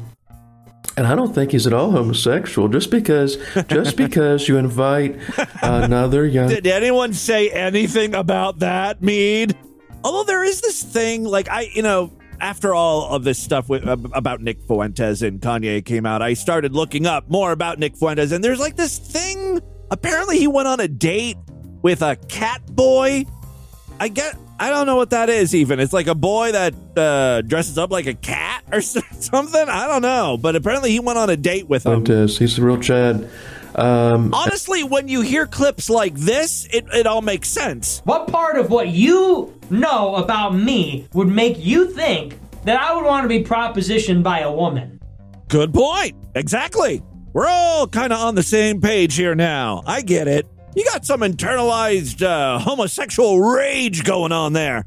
and 0.98 1.08
I 1.08 1.16
don't 1.16 1.34
think 1.34 1.52
he's 1.52 1.68
at 1.68 1.74
all 1.74 1.92
homosexual. 1.92 2.68
Just 2.68 2.92
because, 2.92 3.38
just 3.68 3.96
because 3.96 4.48
you 4.48 4.58
invite 4.58 5.20
another 5.62 6.26
young. 6.26 6.50
Did 6.50 6.68
anyone 6.68 7.14
say 7.14 7.50
anything 7.50 8.16
about 8.16 8.60
that, 8.60 9.02
Mead? 9.02 9.56
Although 10.04 10.24
there 10.24 10.44
is 10.44 10.62
this 10.62 10.84
thing, 10.84 11.24
like 11.24 11.50
I, 11.50 11.70
you 11.74 11.82
know, 11.82 12.12
after 12.40 12.74
all 12.74 13.14
of 13.14 13.24
this 13.24 13.38
stuff 13.38 13.70
with, 13.70 13.88
about 13.88 14.42
Nick 14.42 14.62
Fuentes 14.64 15.22
and 15.22 15.40
Kanye 15.40 15.86
came 15.86 16.06
out, 16.06 16.22
I 16.22 16.34
started 16.34 16.74
looking 16.74 17.06
up 17.06 17.30
more 17.30 17.52
about 17.52 17.78
Nick 17.80 17.96
Fuentes, 17.96 18.32
and 18.32 18.44
there's 18.44 18.60
like 18.60 18.76
this 18.76 18.98
thing. 18.98 19.60
Apparently, 19.92 20.40
he 20.40 20.48
went 20.48 20.68
on 20.68 20.80
a 20.80 20.88
date 20.88 21.38
with 21.82 22.02
a 22.02 22.16
cat 22.28 22.66
boy. 22.66 23.26
I 24.00 24.08
get. 24.08 24.36
I 24.62 24.70
don't 24.70 24.86
know 24.86 24.96
what 24.96 25.10
that 25.10 25.27
is. 25.30 25.56
Even 25.56 25.80
it's 25.80 25.91
like 25.91 26.06
a 26.06 26.13
boy 26.13 26.51
that 26.51 26.75
uh, 26.96 27.41
dresses 27.41 27.80
up 27.80 27.89
like 27.89 28.06
a 28.06 28.13
cat 28.13 28.63
or 28.72 28.80
something. 28.82 29.68
I 29.68 29.88
don't 29.88 30.03
know. 30.03 30.38
But 30.39 30.56
apparently, 30.56 30.91
he 30.91 31.00
went 31.00 31.18
on 31.18 31.32
a 31.32 31.36
date 31.36 31.68
with 31.68 31.84
him. 31.86 32.06
Fuentes, 32.06 32.38
he's 32.38 32.58
the 32.58 32.62
real 32.63 32.80
Chad. 32.80 33.27
Um, 33.74 34.34
Honestly, 34.34 34.84
when 34.84 35.08
you 35.08 35.22
hear 35.22 35.48
clips 35.48 35.89
like 35.89 36.13
this, 36.13 36.68
it, 36.72 36.86
it 36.94 37.08
all 37.08 37.24
makes 37.24 37.50
sense. 37.50 38.01
What 38.03 38.27
part 38.27 38.58
of 38.58 38.70
what 38.70 38.89
you 38.89 39.58
know 39.72 40.15
about 40.15 40.53
me 40.53 41.08
would 41.13 41.30
make 41.30 41.58
you 41.58 41.89
think 41.89 42.38
that 42.65 42.80
I 42.80 42.94
would 42.94 43.06
want 43.06 43.24
to 43.24 43.30
be 43.30 43.44
propositioned 43.44 44.22
by 44.22 44.41
a 44.41 44.51
woman? 44.51 45.00
Good 45.48 45.74
point. 45.74 46.15
Exactly. 46.36 47.01
We're 47.34 47.48
all 47.48 47.88
kind 47.88 48.13
of 48.13 48.20
on 48.20 48.36
the 48.36 48.44
same 48.44 48.80
page 48.80 49.15
here 49.15 49.34
now. 49.34 49.82
I 49.88 50.01
get 50.01 50.27
it. 50.27 50.46
You 50.75 50.86
got 50.86 51.06
some 51.06 51.22
internalized 51.22 52.22
uh, 52.22 52.60
homosexual 52.60 53.40
rage 53.42 54.04
going 54.04 54.32
on 54.32 54.54
there. 54.54 54.86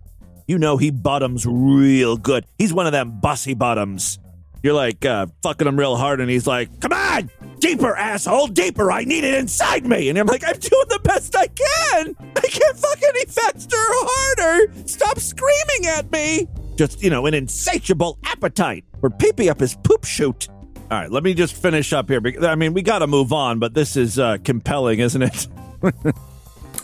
You 0.49 0.59
know 0.59 0.77
he 0.77 0.91
bottoms 0.91 1.47
real 1.47 2.17
good. 2.17 2.45
He's 2.59 2.73
one 2.73 2.87
of 2.87 2.93
them 2.93 3.21
bussy 3.21 3.55
bottoms. 3.55 4.19
You're 4.63 4.75
like 4.75 5.05
uh, 5.05 5.27
fucking 5.43 5.67
him 5.67 5.79
real 5.79 5.97
hard, 5.97 6.21
and 6.23 6.31
he's 6.31 6.47
like, 6.47 6.81
"Come 6.81 6.93
on, 6.93 7.31
deeper, 7.61 7.95
asshole, 7.95 8.47
deeper. 8.49 8.91
I 8.91 9.05
need 9.05 9.25
it 9.25 9.35
inside 9.35 9.87
me." 9.87 10.09
And 10.09 10.19
I'm 10.19 10.27
like, 10.27 10.43
"I'm 10.47 10.59
doing 10.59 10.87
the 10.89 11.01
best 11.05 11.37
I 11.37 11.49
can. 11.49 12.17
I 12.35 12.41
can't 12.41 12.79
fuck 12.79 12.99
any 13.03 13.27
faster 13.27 13.77
or 13.77 13.81
harder. 14.09 14.73
Stop 14.87 15.19
screaming 15.19 15.87
at 15.89 16.11
me." 16.11 16.49
Just 16.77 17.03
you 17.03 17.11
know, 17.11 17.27
an 17.27 17.35
insatiable 17.35 18.19
appetite 18.25 18.85
for 19.01 19.11
pee 19.11 19.51
up 19.51 19.61
his 19.61 19.77
poop 19.85 20.05
chute. 20.05 20.49
All 20.91 20.99
right, 21.01 21.11
let 21.11 21.25
me 21.25 21.35
just 21.35 21.55
finish 21.55 21.93
up 21.93 22.09
here. 22.09 22.21
because- 22.21 22.45
I 22.45 22.55
mean, 22.55 22.73
we 22.75 22.83
got 22.83 22.99
to 23.01 23.07
move 23.07 23.33
on, 23.33 23.59
but 23.59 23.75
this 23.75 23.97
is 23.97 24.19
uh, 24.19 24.39
compelling, 24.45 25.01
isn't 25.01 25.23
it? 25.23 25.47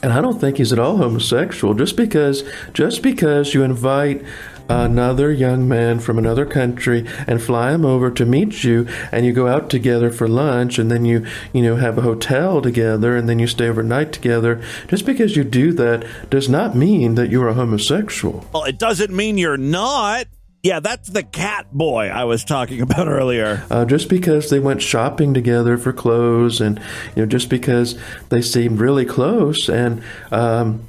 And 0.03 0.13
I 0.13 0.21
don't 0.21 0.41
think 0.41 0.59
he's 0.59 0.73
at 0.73 0.79
all 0.79 0.97
homosexual. 0.97 1.75
Just 1.75 1.97
because, 1.97 2.43
just 2.73 3.03
because 3.03 3.55
you 3.55 3.63
invite 3.63 4.25
another 4.69 5.33
young 5.33 5.67
man 5.67 5.99
from 5.99 6.17
another 6.17 6.47
country 6.47 7.05
and 7.27 7.43
fly 7.43 7.73
him 7.73 7.85
over 7.85 8.11
to 8.11 8.25
meet 8.25 8.63
you, 8.63 8.87
and 9.11 9.27
you 9.27 9.33
go 9.33 9.49
out 9.49 9.69
together 9.69 10.11
for 10.11 10.29
lunch, 10.29 10.79
and 10.79 10.91
then 10.91 11.05
you, 11.05 11.27
you 11.53 11.63
know, 11.63 11.77
have 11.77 11.99
a 11.99 12.03
hotel 12.03 12.63
together, 12.63 13.17
and 13.17 13.29
then 13.29 13.39
you 13.39 13.47
stay 13.47 13.69
overnight 13.69 14.13
together. 14.13 14.63
Just 14.89 15.05
because 15.05 15.37
you 15.37 15.45
do 15.45 15.73
that 15.73 16.07
does 16.31 16.49
not 16.49 16.77
mean 16.77 17.17
that 17.17 17.31
you 17.31 17.43
are 17.43 17.49
a 17.49 17.55
homosexual. 17.55 18.47
Well, 18.53 18.65
it 18.65 18.79
doesn't 18.79 19.15
mean 19.15 19.39
you're 19.39 19.57
not. 19.57 20.27
Yeah, 20.63 20.81
that's 20.81 21.09
the 21.09 21.23
cat 21.23 21.73
boy 21.73 22.09
I 22.09 22.25
was 22.25 22.45
talking 22.45 22.81
about 22.83 23.09
earlier. 23.09 23.65
Uh, 23.71 23.85
just 23.85 24.09
because 24.09 24.51
they 24.51 24.61
went 24.61 24.83
shopping 24.83 25.33
together 25.35 25.79
for 25.79 25.93
clothes, 25.93 26.61
and 26.61 26.79
you 27.17 27.23
know, 27.23 27.27
just 27.27 27.49
because 27.49 27.99
they 28.29 28.43
seemed 28.43 28.81
really 28.81 29.05
close, 29.05 29.69
and 29.69 30.03
um, 30.31 30.87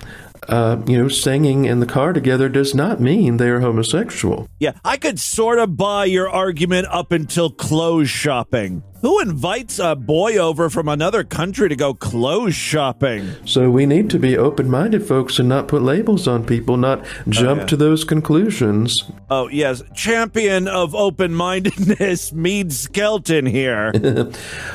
uh, 0.49 0.81
you 0.87 0.97
know, 0.97 1.07
singing 1.07 1.65
in 1.65 1.79
the 1.79 1.85
car 1.85 2.13
together 2.13 2.49
does 2.49 2.73
not 2.75 2.99
mean 2.99 3.37
they 3.37 3.49
are 3.49 3.59
homosexual. 3.61 4.47
Yeah, 4.59 4.73
I 4.83 4.97
could 4.97 5.19
sort 5.19 5.59
of 5.59 5.77
buy 5.77 6.05
your 6.05 6.29
argument 6.29 6.87
up 6.89 7.11
until 7.11 7.49
clothes 7.49 8.09
shopping. 8.09 8.83
Who 9.01 9.19
invites 9.19 9.79
a 9.79 9.95
boy 9.95 10.37
over 10.37 10.69
from 10.69 10.87
another 10.87 11.23
country 11.23 11.67
to 11.69 11.75
go 11.75 11.95
clothes 11.95 12.53
shopping? 12.53 13.31
So 13.45 13.71
we 13.71 13.87
need 13.87 14.11
to 14.11 14.19
be 14.19 14.37
open-minded, 14.37 15.07
folks, 15.07 15.39
and 15.39 15.49
not 15.49 15.67
put 15.67 15.81
labels 15.81 16.27
on 16.27 16.45
people, 16.45 16.77
not 16.77 17.03
jump 17.27 17.61
yeah. 17.61 17.65
to 17.67 17.77
those 17.77 18.03
conclusions. 18.03 19.03
Oh, 19.27 19.47
yes. 19.47 19.81
Champion 19.95 20.67
of 20.67 20.93
open 20.93 21.33
mindedness, 21.33 22.31
Mead 22.33 22.71
Skelton 22.71 23.47
here. 23.47 23.91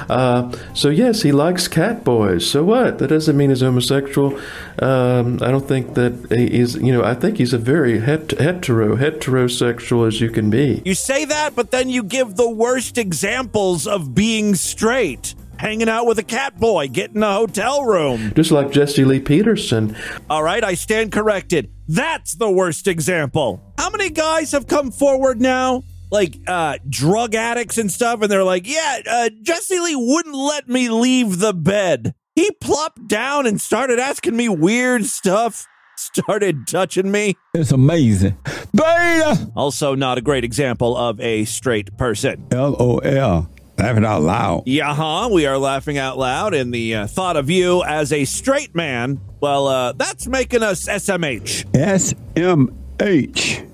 uh, 0.09 0.51
so, 0.75 0.89
yes, 0.89 1.23
he 1.23 1.31
likes 1.31 1.69
cat 1.69 2.03
boys. 2.03 2.51
So 2.51 2.65
what? 2.65 2.99
That 2.99 3.09
doesn't 3.09 3.37
mean 3.37 3.51
he's 3.51 3.61
homosexual. 3.61 4.37
Um, 4.81 5.41
I 5.41 5.53
don't 5.53 5.69
think 5.69 5.95
that 5.95 6.33
he's, 6.33 6.75
you 6.75 6.93
know, 6.93 7.05
I 7.05 7.15
think 7.15 7.39
he's 7.39 7.53
a 7.53 7.59
very 7.59 8.01
het- 8.01 8.33
hetero, 8.41 8.97
heterosexual 8.97 10.09
as 10.09 10.21
you 10.21 10.31
can 10.31 10.51
be. 10.51 10.83
You 10.85 10.97
say 10.97 11.25
that, 11.27 11.55
but 11.55 11.71
then 11.71 11.89
you 11.91 12.03
give 12.03 12.35
the 12.35 12.51
worst 12.51 12.99
examples 12.99 13.87
of 13.87 14.16
being 14.17 14.57
straight. 14.57 15.35
Hanging 15.59 15.89
out 15.89 16.07
with 16.07 16.19
a 16.19 16.23
cat 16.23 16.59
boy, 16.59 16.89
getting 16.89 17.23
a 17.23 17.33
hotel 17.33 17.85
room. 17.85 18.33
Just 18.35 18.51
like 18.51 18.73
Jesse 18.73 19.05
Lee 19.05 19.21
Peterson. 19.21 19.97
All 20.29 20.43
right, 20.43 20.63
I 20.63 20.75
stand 20.75 21.13
corrected. 21.13 21.71
That's 21.89 22.35
the 22.35 22.51
worst 22.51 22.89
example. 22.89 23.63
How 23.79 23.89
many 23.91 24.11
guys 24.11 24.53
have 24.53 24.67
come 24.67 24.91
forward 24.91 25.41
now? 25.41 25.83
Like 26.11 26.37
uh, 26.47 26.79
drug 26.89 27.35
addicts 27.35 27.79
and 27.79 27.91
stuff, 27.91 28.21
and 28.21 28.31
they're 28.31 28.45
like, 28.45 28.67
yeah, 28.69 29.01
uh, 29.09 29.31
Jesse 29.43 29.79
Lee 29.79 29.97
wouldn't 29.97 30.35
let 30.35 30.69
me 30.69 30.89
leave 30.91 31.39
the 31.39 31.55
bed. 31.55 32.15
He 32.35 32.51
plopped 32.61 33.09
down 33.09 33.47
and 33.47 33.59
started 33.61 33.99
asking 33.99 34.37
me 34.37 34.49
weird 34.49 35.07
stuff, 35.07 35.67
started 35.97 36.67
touching 36.67 37.11
me. 37.11 37.37
It's 37.55 37.73
amazing. 37.73 38.37
Beta! 38.75 39.51
Also, 39.57 39.95
not 39.95 40.19
a 40.19 40.21
great 40.21 40.45
example 40.45 40.97
of 40.97 41.19
a 41.21 41.47
straight 41.47 41.97
person. 41.97 42.47
LOL. 42.53 43.49
Laughing 43.79 44.05
out 44.05 44.23
loud. 44.23 44.63
Yeah, 44.67 44.95
huh? 44.95 45.29
We 45.31 45.47
are 45.47 45.59
laughing 45.59 45.99
out 45.99 46.17
loud 46.17 46.55
in 46.55 46.71
the 46.71 46.95
uh, 46.95 47.07
thought 47.07 47.37
of 47.37 47.51
you 47.51 47.85
as 47.85 48.13
a 48.13 48.25
straight 48.25 48.75
man. 48.75 49.21
Well, 49.41 49.67
uh, 49.67 49.93
that's 49.93 50.27
making 50.27 50.63
us 50.63 50.87
SMH. 50.87 51.67
SMH. 51.73 53.71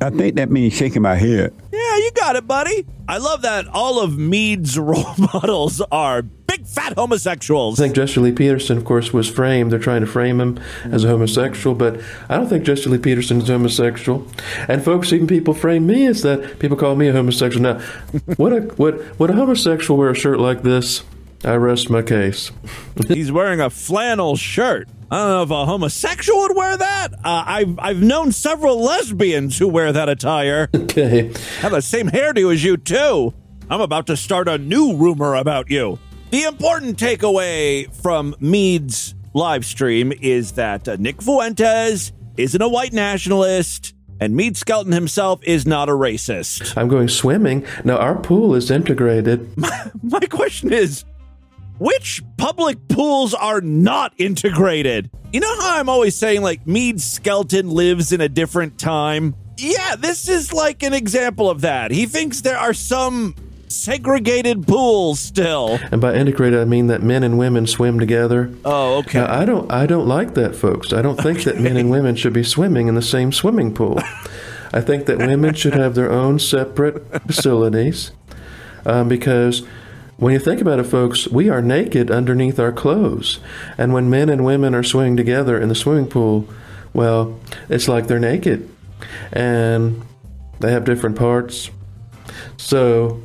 I 0.00 0.10
think 0.10 0.36
that 0.36 0.50
means 0.50 0.74
shaking 0.74 1.02
my 1.02 1.14
head. 1.14 1.54
Yeah, 1.72 1.96
you 1.96 2.10
got 2.14 2.36
it, 2.36 2.46
buddy. 2.46 2.86
I 3.08 3.18
love 3.18 3.42
that 3.42 3.66
all 3.68 4.00
of 4.00 4.18
Mead's 4.18 4.78
role 4.78 5.14
models 5.18 5.80
are 5.92 6.22
big 6.22 6.66
fat 6.66 6.94
homosexuals. 6.94 7.80
I 7.80 7.84
think 7.84 7.96
Jesse 7.96 8.20
Lee 8.20 8.32
Peterson, 8.32 8.76
of 8.76 8.84
course, 8.84 9.12
was 9.12 9.28
framed. 9.28 9.72
They're 9.72 9.78
trying 9.78 10.00
to 10.00 10.06
frame 10.06 10.40
him 10.40 10.58
as 10.84 11.04
a 11.04 11.08
homosexual, 11.08 11.74
but 11.74 12.00
I 12.28 12.36
don't 12.36 12.48
think 12.48 12.64
Jesse 12.64 12.88
Lee 12.88 12.98
Peterson 12.98 13.40
is 13.40 13.48
homosexual. 13.48 14.26
And 14.68 14.84
folks, 14.84 15.12
even 15.12 15.26
people 15.26 15.54
frame 15.54 15.86
me 15.86 16.06
as 16.06 16.22
that. 16.22 16.58
People 16.58 16.76
call 16.76 16.96
me 16.96 17.08
a 17.08 17.12
homosexual. 17.12 17.62
Now, 17.62 17.80
what 18.36 18.52
a 18.52 18.60
what 18.76 19.18
would 19.18 19.30
a 19.30 19.34
homosexual 19.34 19.98
wear 19.98 20.10
a 20.10 20.14
shirt 20.14 20.38
like 20.38 20.62
this? 20.62 21.02
I 21.44 21.56
rest 21.56 21.90
my 21.90 22.00
case. 22.00 22.50
He's 23.06 23.30
wearing 23.30 23.60
a 23.60 23.68
flannel 23.68 24.34
shirt. 24.36 24.88
I 25.10 25.18
don't 25.18 25.28
know 25.28 25.42
if 25.42 25.50
a 25.50 25.66
homosexual 25.66 26.40
would 26.40 26.56
wear 26.56 26.76
that. 26.76 27.12
Uh, 27.14 27.44
I've 27.46 27.78
I've 27.78 28.02
known 28.02 28.32
several 28.32 28.82
lesbians 28.82 29.58
who 29.58 29.68
wear 29.68 29.92
that 29.92 30.08
attire. 30.08 30.68
Okay. 30.74 31.32
Have 31.60 31.72
the 31.72 31.82
same 31.82 32.08
hairdo 32.08 32.52
as 32.52 32.64
you 32.64 32.76
too. 32.76 33.34
I'm 33.70 33.80
about 33.80 34.06
to 34.08 34.16
start 34.16 34.48
a 34.48 34.58
new 34.58 34.96
rumor 34.96 35.34
about 35.34 35.70
you. 35.70 35.98
The 36.30 36.44
important 36.44 36.98
takeaway 36.98 37.94
from 38.02 38.34
Mead's 38.40 39.14
live 39.34 39.64
stream 39.64 40.12
is 40.20 40.52
that 40.52 40.88
uh, 40.88 40.96
Nick 40.98 41.22
Fuentes 41.22 42.12
isn't 42.36 42.60
a 42.60 42.68
white 42.68 42.92
nationalist, 42.92 43.94
and 44.20 44.34
Mead 44.34 44.56
Skelton 44.56 44.92
himself 44.92 45.40
is 45.44 45.66
not 45.66 45.88
a 45.88 45.92
racist. 45.92 46.76
I'm 46.76 46.88
going 46.88 47.08
swimming. 47.08 47.64
Now, 47.84 47.98
our 47.98 48.16
pool 48.16 48.54
is 48.54 48.70
integrated. 48.70 49.48
My 50.02 50.20
question 50.20 50.72
is 50.72 51.04
which 51.84 52.22
public 52.38 52.88
pools 52.88 53.34
are 53.34 53.60
not 53.60 54.14
integrated? 54.16 55.10
You 55.32 55.40
know 55.40 55.60
how 55.60 55.78
I'm 55.78 55.90
always 55.90 56.14
saying, 56.16 56.40
like, 56.40 56.66
Mead 56.66 56.98
Skelton 56.98 57.68
lives 57.68 58.10
in 58.10 58.22
a 58.22 58.28
different 58.28 58.78
time? 58.78 59.34
Yeah, 59.58 59.94
this 59.96 60.26
is 60.28 60.50
like 60.50 60.82
an 60.82 60.94
example 60.94 61.50
of 61.50 61.60
that. 61.60 61.90
He 61.90 62.06
thinks 62.06 62.40
there 62.40 62.56
are 62.56 62.72
some 62.72 63.34
segregated 63.68 64.66
pools 64.66 65.20
still. 65.20 65.78
And 65.92 66.00
by 66.00 66.14
integrated, 66.14 66.58
I 66.58 66.64
mean 66.64 66.86
that 66.86 67.02
men 67.02 67.22
and 67.22 67.36
women 67.36 67.66
swim 67.66 67.98
together. 67.98 68.50
Oh, 68.64 68.98
okay. 69.00 69.18
Now, 69.18 69.40
I 69.40 69.44
don't, 69.44 69.70
I 69.70 69.84
don't 69.84 70.08
like 70.08 70.32
that, 70.34 70.56
folks. 70.56 70.92
I 70.92 71.02
don't 71.02 71.20
think 71.20 71.44
that 71.44 71.60
men 71.60 71.76
and 71.76 71.90
women 71.90 72.16
should 72.16 72.32
be 72.32 72.44
swimming 72.44 72.88
in 72.88 72.94
the 72.94 73.02
same 73.02 73.30
swimming 73.30 73.74
pool. 73.74 73.98
I 74.72 74.80
think 74.80 75.04
that 75.04 75.18
women 75.18 75.52
should 75.54 75.74
have 75.74 75.94
their 75.94 76.10
own 76.10 76.38
separate 76.38 77.06
facilities 77.26 78.12
um, 78.86 79.08
because 79.08 79.66
when 80.16 80.32
you 80.32 80.38
think 80.38 80.60
about 80.60 80.78
it, 80.78 80.84
folks, 80.84 81.26
we 81.28 81.48
are 81.48 81.60
naked 81.60 82.10
underneath 82.10 82.58
our 82.58 82.72
clothes. 82.72 83.40
And 83.76 83.92
when 83.92 84.08
men 84.08 84.28
and 84.28 84.44
women 84.44 84.74
are 84.74 84.82
swimming 84.82 85.16
together 85.16 85.60
in 85.60 85.68
the 85.68 85.74
swimming 85.74 86.06
pool, 86.06 86.48
well, 86.92 87.38
it's 87.68 87.88
like 87.88 88.06
they're 88.06 88.20
naked. 88.20 88.68
And 89.32 90.02
they 90.60 90.70
have 90.70 90.84
different 90.84 91.16
parts. 91.16 91.70
So, 92.56 93.22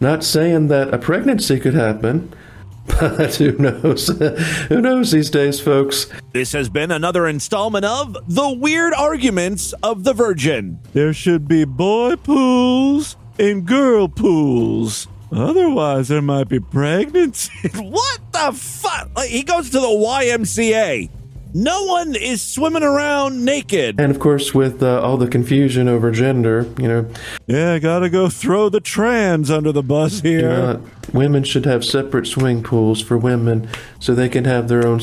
not 0.00 0.22
saying 0.24 0.68
that 0.68 0.92
a 0.92 0.98
pregnancy 0.98 1.58
could 1.58 1.74
happen, 1.74 2.32
but 2.86 3.34
who 3.36 3.52
knows? 3.52 4.08
who 4.68 4.80
knows 4.80 5.10
these 5.10 5.30
days, 5.30 5.58
folks? 5.58 6.06
This 6.32 6.52
has 6.52 6.68
been 6.68 6.90
another 6.90 7.26
installment 7.26 7.84
of 7.84 8.16
The 8.28 8.50
Weird 8.50 8.94
Arguments 8.94 9.72
of 9.82 10.04
the 10.04 10.12
Virgin. 10.12 10.80
There 10.92 11.12
should 11.12 11.48
be 11.48 11.64
boy 11.64 12.16
pools 12.16 13.16
and 13.38 13.66
girl 13.66 14.08
pools. 14.08 15.08
Otherwise, 15.32 16.08
there 16.08 16.22
might 16.22 16.48
be 16.48 16.60
pregnancy. 16.60 17.68
what 17.74 18.20
the 18.32 18.52
fuck? 18.52 19.10
Like, 19.16 19.28
he 19.30 19.42
goes 19.42 19.70
to 19.70 19.80
the 19.80 19.86
YMCA. 19.86 21.10
No 21.54 21.84
one 21.84 22.14
is 22.14 22.42
swimming 22.42 22.82
around 22.82 23.44
naked. 23.44 23.98
And 23.98 24.10
of 24.10 24.18
course, 24.20 24.52
with 24.54 24.82
uh, 24.82 25.00
all 25.00 25.16
the 25.16 25.26
confusion 25.26 25.88
over 25.88 26.10
gender, 26.10 26.66
you 26.78 26.86
know, 26.86 27.08
Yeah, 27.46 27.78
gotta 27.78 28.10
go 28.10 28.28
throw 28.28 28.68
the 28.68 28.80
trans 28.80 29.50
under 29.50 29.72
the 29.72 29.82
bus 29.82 30.20
here. 30.20 30.50
uh, 30.50 30.80
women 31.14 31.44
should 31.44 31.64
have 31.64 31.82
separate 31.82 32.26
swimming 32.26 32.62
pools 32.62 33.00
for 33.00 33.16
women 33.16 33.68
so 34.00 34.14
they 34.14 34.28
can 34.28 34.44
have 34.44 34.68
their 34.68 34.86
own 34.86 35.00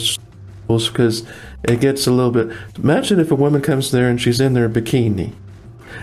pools 0.67 0.89
because 0.89 1.25
it 1.63 1.79
gets 1.79 2.05
a 2.05 2.11
little 2.11 2.31
bit. 2.31 2.55
Imagine 2.77 3.19
if 3.19 3.31
a 3.31 3.35
woman 3.35 3.61
comes 3.61 3.89
there 3.89 4.07
and 4.07 4.21
she's 4.21 4.39
in 4.39 4.53
their 4.53 4.69
bikini. 4.69 5.33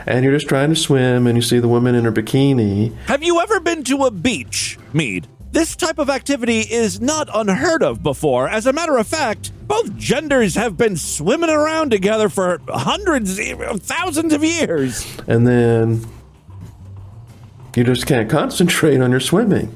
And 0.06 0.24
you're 0.24 0.32
just 0.34 0.48
trying 0.48 0.70
to 0.70 0.76
swim, 0.76 1.26
and 1.26 1.36
you 1.36 1.42
see 1.42 1.58
the 1.58 1.68
woman 1.68 1.94
in 1.94 2.04
her 2.04 2.12
bikini. 2.12 2.94
Have 3.06 3.22
you 3.22 3.40
ever 3.40 3.60
been 3.60 3.84
to 3.84 4.04
a 4.04 4.10
beach, 4.10 4.78
Mead? 4.92 5.26
This 5.52 5.74
type 5.74 5.98
of 5.98 6.08
activity 6.08 6.60
is 6.60 7.00
not 7.00 7.28
unheard 7.34 7.82
of 7.82 8.02
before. 8.02 8.48
As 8.48 8.66
a 8.66 8.72
matter 8.72 8.96
of 8.96 9.06
fact, 9.06 9.50
both 9.66 9.96
genders 9.96 10.54
have 10.54 10.76
been 10.76 10.96
swimming 10.96 11.50
around 11.50 11.90
together 11.90 12.28
for 12.28 12.60
hundreds, 12.68 13.36
thousands 13.80 14.32
of 14.32 14.44
years. 14.44 15.04
and 15.26 15.46
then 15.46 16.04
you 17.76 17.84
just 17.84 18.06
can't 18.06 18.28
concentrate 18.30 19.00
on 19.00 19.10
your 19.10 19.20
swimming. 19.20 19.74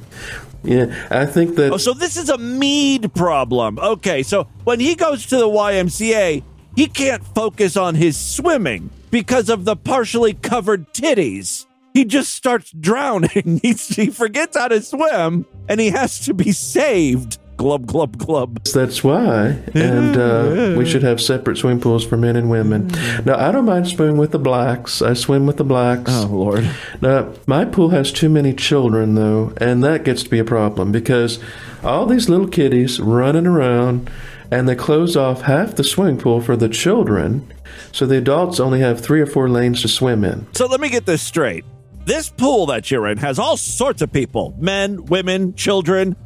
Yeah, 0.63 0.95
I 1.11 1.27
think 1.27 1.57
that 1.57 1.73
Oh, 1.73 1.77
so 1.77 1.93
this 1.93 2.17
is 2.17 2.29
a 2.31 2.39
Mead 2.39 3.13
problem. 3.15 3.79
Okay, 3.79 4.23
so 4.23 4.49
when 4.65 4.81
he 4.81 4.95
goes 4.95 5.27
to 5.27 5.37
the 5.37 5.49
YMCA, 5.49 6.43
he 6.75 6.87
can't 6.87 7.25
focus 7.35 7.77
on 7.77 7.95
his 7.95 8.17
swimming 8.17 8.91
because 9.15 9.49
of 9.49 9.65
the 9.65 9.77
partially 9.77 10.35
covered 10.35 10.93
titties. 10.93 11.67
He 11.93 12.05
just 12.05 12.35
starts 12.35 12.73
drowning. 12.73 13.61
He, 13.63 13.75
he 13.75 14.11
forgets 14.11 14.57
how 14.57 14.67
to 14.67 14.83
swim 14.83 15.47
and 15.69 15.81
he 15.81 15.91
has 15.91 16.19
to 16.27 16.35
be 16.35 16.51
saved. 16.51 17.39
Glub, 17.57 17.87
glub, 17.87 18.19
glub. 18.19 18.65
that's 18.65 19.05
why, 19.05 19.63
and 19.75 20.17
uh, 20.17 20.75
we 20.77 20.85
should 20.85 21.05
have 21.05 21.21
separate 21.21 21.57
swimming 21.57 21.81
pools 21.81 22.05
for 22.05 22.17
men 22.17 22.35
and 22.35 22.51
women. 22.51 22.89
Now, 23.25 23.37
I 23.39 23.53
don't 23.53 23.65
mind 23.65 23.87
swimming 23.87 24.17
with 24.17 24.33
the 24.33 24.41
blacks. 24.41 25.01
I 25.01 25.15
swim 25.15 25.47
with 25.47 25.59
the 25.59 25.65
blacks. 25.65 26.11
Oh, 26.13 26.27
Lord. 26.27 26.69
Now, 27.01 27.33
my 27.47 27.65
pool 27.65 27.91
has 27.91 28.11
too 28.11 28.29
many 28.29 28.53
children, 28.55 29.15
though, 29.15 29.53
and 29.59 29.85
that 29.85 30.03
gets 30.03 30.25
to 30.25 30.29
be 30.29 30.41
a 30.41 30.45
problem 30.45 30.91
because 30.91 31.39
all 31.85 32.07
these 32.07 32.29
little 32.29 32.49
kiddies 32.49 32.99
running 32.99 33.47
around, 33.47 34.11
and 34.51 34.69
they 34.69 34.75
close 34.75 35.17
off 35.17 35.43
half 35.43 35.75
the 35.75 35.85
swimming 35.85 36.19
pool 36.19 36.41
for 36.41 36.57
the 36.57 36.69
children, 36.69 37.53
so 37.93 38.07
the 38.07 38.19
adults 38.19 38.61
only 38.61 38.81
have 38.81 39.01
three 39.01 39.21
or 39.21 39.27
four 39.27 39.49
lanes 39.49 39.83
to 39.83 39.89
swim 39.89 40.25
in. 40.25 40.47
So 40.55 40.67
let 40.67 40.81
me 40.81 40.89
get 40.89 41.07
this 41.07 41.23
straight. 41.23 41.65
This 42.05 42.29
pool 42.29 42.67
that 42.67 42.91
you're 42.91 43.07
in 43.09 43.19
has 43.19 43.39
all 43.39 43.57
sorts 43.57 44.03
of 44.03 44.13
people 44.13 44.55
men, 44.59 45.07
women, 45.07 45.55
children, 45.55 46.17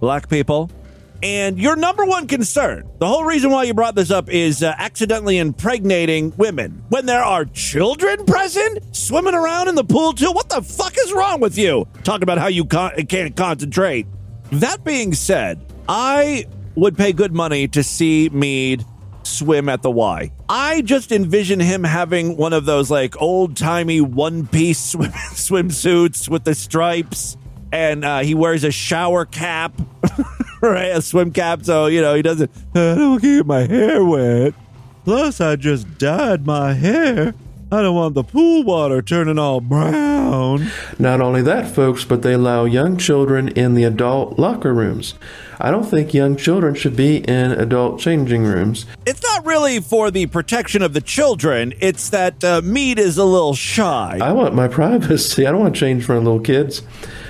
black 0.00 0.28
people. 0.28 0.70
And 1.22 1.58
your 1.58 1.76
number 1.76 2.04
one 2.04 2.26
concern, 2.26 2.86
the 2.98 3.06
whole 3.06 3.24
reason 3.24 3.50
why 3.50 3.62
you 3.64 3.72
brought 3.72 3.94
this 3.94 4.10
up 4.10 4.28
is 4.28 4.62
uh, 4.62 4.74
accidentally 4.76 5.38
impregnating 5.38 6.34
women. 6.36 6.84
When 6.90 7.06
there 7.06 7.22
are 7.22 7.46
children 7.46 8.26
present, 8.26 8.94
swimming 8.94 9.34
around 9.34 9.68
in 9.68 9.76
the 9.76 9.84
pool 9.84 10.12
too, 10.12 10.30
what 10.30 10.50
the 10.50 10.60
fuck 10.60 10.92
is 10.98 11.12
wrong 11.14 11.40
with 11.40 11.56
you? 11.56 11.88
Talk 12.04 12.20
about 12.20 12.36
how 12.36 12.48
you 12.48 12.66
con- 12.66 13.06
can't 13.06 13.34
concentrate. 13.34 14.06
That 14.52 14.84
being 14.84 15.14
said, 15.14 15.64
I 15.88 16.44
would 16.76 16.96
pay 16.96 17.12
good 17.12 17.32
money 17.32 17.66
to 17.68 17.82
see 17.82 18.28
Mead 18.28 18.84
swim 19.24 19.68
at 19.68 19.82
the 19.82 19.90
Y. 19.90 20.30
I 20.48 20.82
just 20.82 21.10
envision 21.10 21.58
him 21.58 21.82
having 21.82 22.36
one 22.36 22.52
of 22.52 22.64
those 22.64 22.90
like 22.90 23.20
old 23.20 23.56
timey 23.56 24.00
one 24.00 24.46
piece 24.46 24.78
swim- 24.92 25.10
swimsuits 25.12 26.28
with 26.28 26.44
the 26.44 26.54
stripes, 26.54 27.36
and 27.72 28.04
uh, 28.04 28.20
he 28.20 28.34
wears 28.34 28.62
a 28.64 28.70
shower 28.70 29.24
cap, 29.24 29.72
right? 30.60 30.92
A 30.92 31.02
swim 31.02 31.32
cap, 31.32 31.64
so 31.64 31.86
you 31.86 32.00
know 32.00 32.14
he 32.14 32.22
doesn't. 32.22 32.50
I 32.74 32.94
don't 32.94 33.20
get 33.20 33.46
my 33.46 33.66
hair 33.66 34.04
wet. 34.04 34.54
Plus, 35.04 35.40
I 35.40 35.56
just 35.56 35.98
dyed 35.98 36.46
my 36.46 36.72
hair. 36.72 37.34
I 37.70 37.82
don't 37.82 37.96
want 37.96 38.14
the 38.14 38.22
pool 38.22 38.62
water 38.62 39.02
turning 39.02 39.38
all 39.38 39.60
brown. 39.60 40.70
Not 41.00 41.20
only 41.20 41.42
that, 41.42 41.68
folks, 41.68 42.04
but 42.04 42.22
they 42.22 42.32
allow 42.32 42.64
young 42.64 42.96
children 42.96 43.48
in 43.48 43.74
the 43.74 43.84
adult 43.84 44.38
locker 44.38 44.72
rooms. 44.72 45.14
I 45.60 45.70
don't 45.70 45.84
think 45.84 46.12
young 46.12 46.36
children 46.36 46.74
should 46.74 46.96
be 46.96 47.18
in 47.18 47.52
adult 47.52 48.00
changing 48.00 48.44
rooms. 48.44 48.86
It's 49.06 49.22
not 49.22 49.46
really 49.46 49.80
for 49.80 50.10
the 50.10 50.26
protection 50.26 50.82
of 50.82 50.92
the 50.92 51.00
children. 51.00 51.72
It's 51.80 52.10
that 52.10 52.42
uh, 52.44 52.60
Mead 52.62 52.98
is 52.98 53.16
a 53.18 53.24
little 53.24 53.54
shy. 53.54 54.18
I 54.20 54.32
want 54.32 54.54
my 54.54 54.68
privacy. 54.76 55.46
I 55.46 55.52
don't 55.52 55.60
want 55.60 55.74
to 55.74 55.80
change 55.80 56.04
for 56.04 56.16
little 56.18 56.40
kids. 56.40 56.82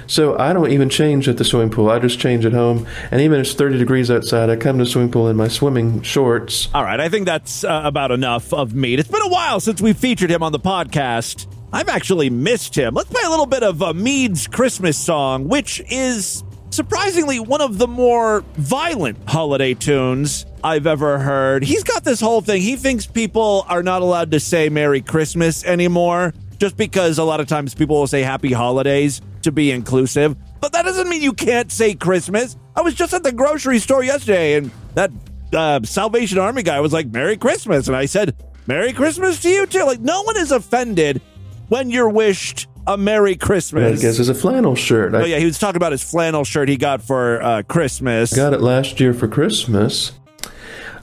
So 0.08 0.38
I 0.38 0.52
don't 0.52 0.70
even 0.70 0.88
change 0.88 1.28
at 1.28 1.36
the 1.36 1.44
swimming 1.44 1.70
pool. 1.70 1.90
I 1.90 1.98
just 1.98 2.18
change 2.20 2.44
at 2.44 2.52
home. 2.52 2.86
And 3.10 3.20
even 3.20 3.40
if 3.40 3.46
it's 3.46 3.54
30 3.54 3.78
degrees 3.78 4.10
outside, 4.10 4.50
I 4.50 4.56
come 4.56 4.78
to 4.78 4.84
the 4.84 4.90
swimming 4.90 5.10
pool 5.10 5.28
in 5.28 5.36
my 5.36 5.48
swimming 5.48 6.02
shorts. 6.02 6.68
All 6.74 6.84
right, 6.84 7.00
I 7.00 7.08
think 7.08 7.26
that's 7.26 7.64
uh, 7.64 7.82
about 7.84 8.12
enough 8.12 8.52
of 8.52 8.74
Mead. 8.74 9.00
It's 9.00 9.10
been 9.10 9.22
a 9.22 9.28
while 9.28 9.58
since 9.60 9.80
we 9.80 9.92
featured 9.92 10.30
him 10.30 10.42
on 10.42 10.52
the 10.52 10.60
podcast. 10.60 11.46
I've 11.72 11.88
actually 11.88 12.30
missed 12.30 12.76
him. 12.76 12.94
Let's 12.94 13.10
play 13.10 13.22
a 13.26 13.30
little 13.30 13.46
bit 13.46 13.62
of 13.64 13.82
uh, 13.82 13.92
Mead's 13.92 14.46
Christmas 14.46 14.96
song, 14.96 15.48
which 15.48 15.82
is 15.90 16.44
surprisingly 16.76 17.40
one 17.40 17.62
of 17.62 17.78
the 17.78 17.88
more 17.88 18.42
violent 18.56 19.16
holiday 19.26 19.72
tunes 19.72 20.44
I've 20.62 20.86
ever 20.86 21.18
heard. 21.18 21.64
He's 21.64 21.82
got 21.82 22.04
this 22.04 22.20
whole 22.20 22.42
thing. 22.42 22.60
He 22.60 22.76
thinks 22.76 23.06
people 23.06 23.64
are 23.68 23.82
not 23.82 24.02
allowed 24.02 24.30
to 24.32 24.40
say 24.40 24.68
Merry 24.68 25.00
Christmas 25.00 25.64
anymore 25.64 26.34
just 26.58 26.76
because 26.76 27.18
a 27.18 27.24
lot 27.24 27.40
of 27.40 27.46
times 27.46 27.74
people 27.74 27.96
will 27.98 28.06
say 28.06 28.22
Happy 28.22 28.52
Holidays 28.52 29.22
to 29.42 29.52
be 29.52 29.70
inclusive, 29.70 30.36
but 30.60 30.72
that 30.72 30.84
doesn't 30.84 31.08
mean 31.08 31.22
you 31.22 31.32
can't 31.32 31.72
say 31.72 31.94
Christmas. 31.94 32.56
I 32.76 32.82
was 32.82 32.94
just 32.94 33.14
at 33.14 33.22
the 33.22 33.32
grocery 33.32 33.78
store 33.78 34.04
yesterday 34.04 34.54
and 34.54 34.70
that 34.94 35.10
uh, 35.54 35.80
Salvation 35.82 36.38
Army 36.38 36.62
guy 36.62 36.80
was 36.80 36.92
like, 36.92 37.06
Merry 37.06 37.38
Christmas. 37.38 37.88
And 37.88 37.96
I 37.96 38.04
said, 38.04 38.36
Merry 38.66 38.92
Christmas 38.92 39.40
to 39.42 39.48
you 39.48 39.64
too. 39.64 39.84
Like, 39.84 40.00
no 40.00 40.22
one 40.22 40.36
is 40.36 40.52
offended 40.52 41.22
when 41.68 41.88
you're 41.88 42.10
wished 42.10 42.68
a 42.86 42.96
Merry 42.96 43.36
Christmas. 43.36 43.98
I 43.98 44.02
guess 44.02 44.18
it's 44.18 44.28
a 44.28 44.34
flannel 44.34 44.74
shirt. 44.74 45.14
I 45.14 45.22
Oh, 45.22 45.24
yeah, 45.24 45.38
he 45.38 45.44
was 45.44 45.58
talking 45.58 45.76
about 45.76 45.92
his 45.92 46.02
flannel 46.02 46.44
shirt 46.44 46.68
he 46.68 46.76
got 46.76 47.02
for 47.02 47.42
uh, 47.42 47.62
Christmas. 47.62 48.32
got 48.34 48.52
it 48.52 48.60
last 48.60 49.00
year 49.00 49.12
for 49.14 49.28
Christmas. 49.28 50.12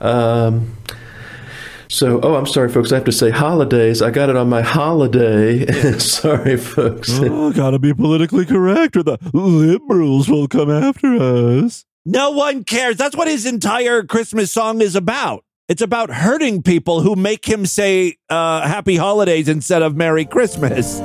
Um, 0.00 0.76
so, 1.88 2.20
oh, 2.22 2.34
I'm 2.34 2.46
sorry, 2.46 2.68
folks. 2.70 2.90
I 2.92 2.96
have 2.96 3.04
to 3.04 3.12
say 3.12 3.30
holidays. 3.30 4.02
I 4.02 4.10
got 4.10 4.28
it 4.30 4.36
on 4.36 4.48
my 4.48 4.62
holiday. 4.62 5.66
sorry, 5.98 6.56
folks. 6.56 7.10
Oh, 7.12 7.52
gotta 7.52 7.78
be 7.78 7.94
politically 7.94 8.46
correct, 8.46 8.96
or 8.96 9.02
the 9.02 9.18
liberals 9.32 10.28
will 10.28 10.48
come 10.48 10.70
after 10.70 11.14
us. 11.14 11.84
No 12.04 12.30
one 12.32 12.64
cares. 12.64 12.96
That's 12.96 13.16
what 13.16 13.28
his 13.28 13.46
entire 13.46 14.02
Christmas 14.02 14.50
song 14.52 14.80
is 14.82 14.96
about. 14.96 15.44
It's 15.68 15.80
about 15.80 16.10
hurting 16.10 16.62
people 16.62 17.00
who 17.00 17.16
make 17.16 17.46
him 17.46 17.64
say 17.64 18.16
uh, 18.28 18.66
Happy 18.68 18.96
Holidays 18.96 19.48
instead 19.48 19.80
of 19.80 19.96
Merry 19.96 20.26
Christmas. 20.26 21.00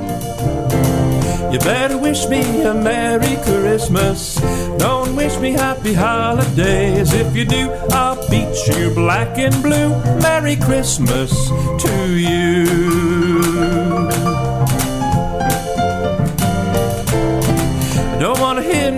You 1.52 1.58
better 1.58 1.98
wish 1.98 2.28
me 2.28 2.62
a 2.62 2.72
Merry 2.72 3.34
Christmas. 3.42 4.36
Don't 4.78 5.16
wish 5.16 5.36
me 5.38 5.50
Happy 5.50 5.94
Holidays. 5.94 7.12
If 7.12 7.34
you 7.34 7.44
do, 7.44 7.72
I'll 7.90 8.14
beat 8.30 8.54
you 8.68 8.94
black 8.94 9.36
and 9.36 9.60
blue. 9.60 9.90
Merry 10.20 10.54
Christmas 10.54 11.32
to 11.82 12.16
you. 12.16 14.19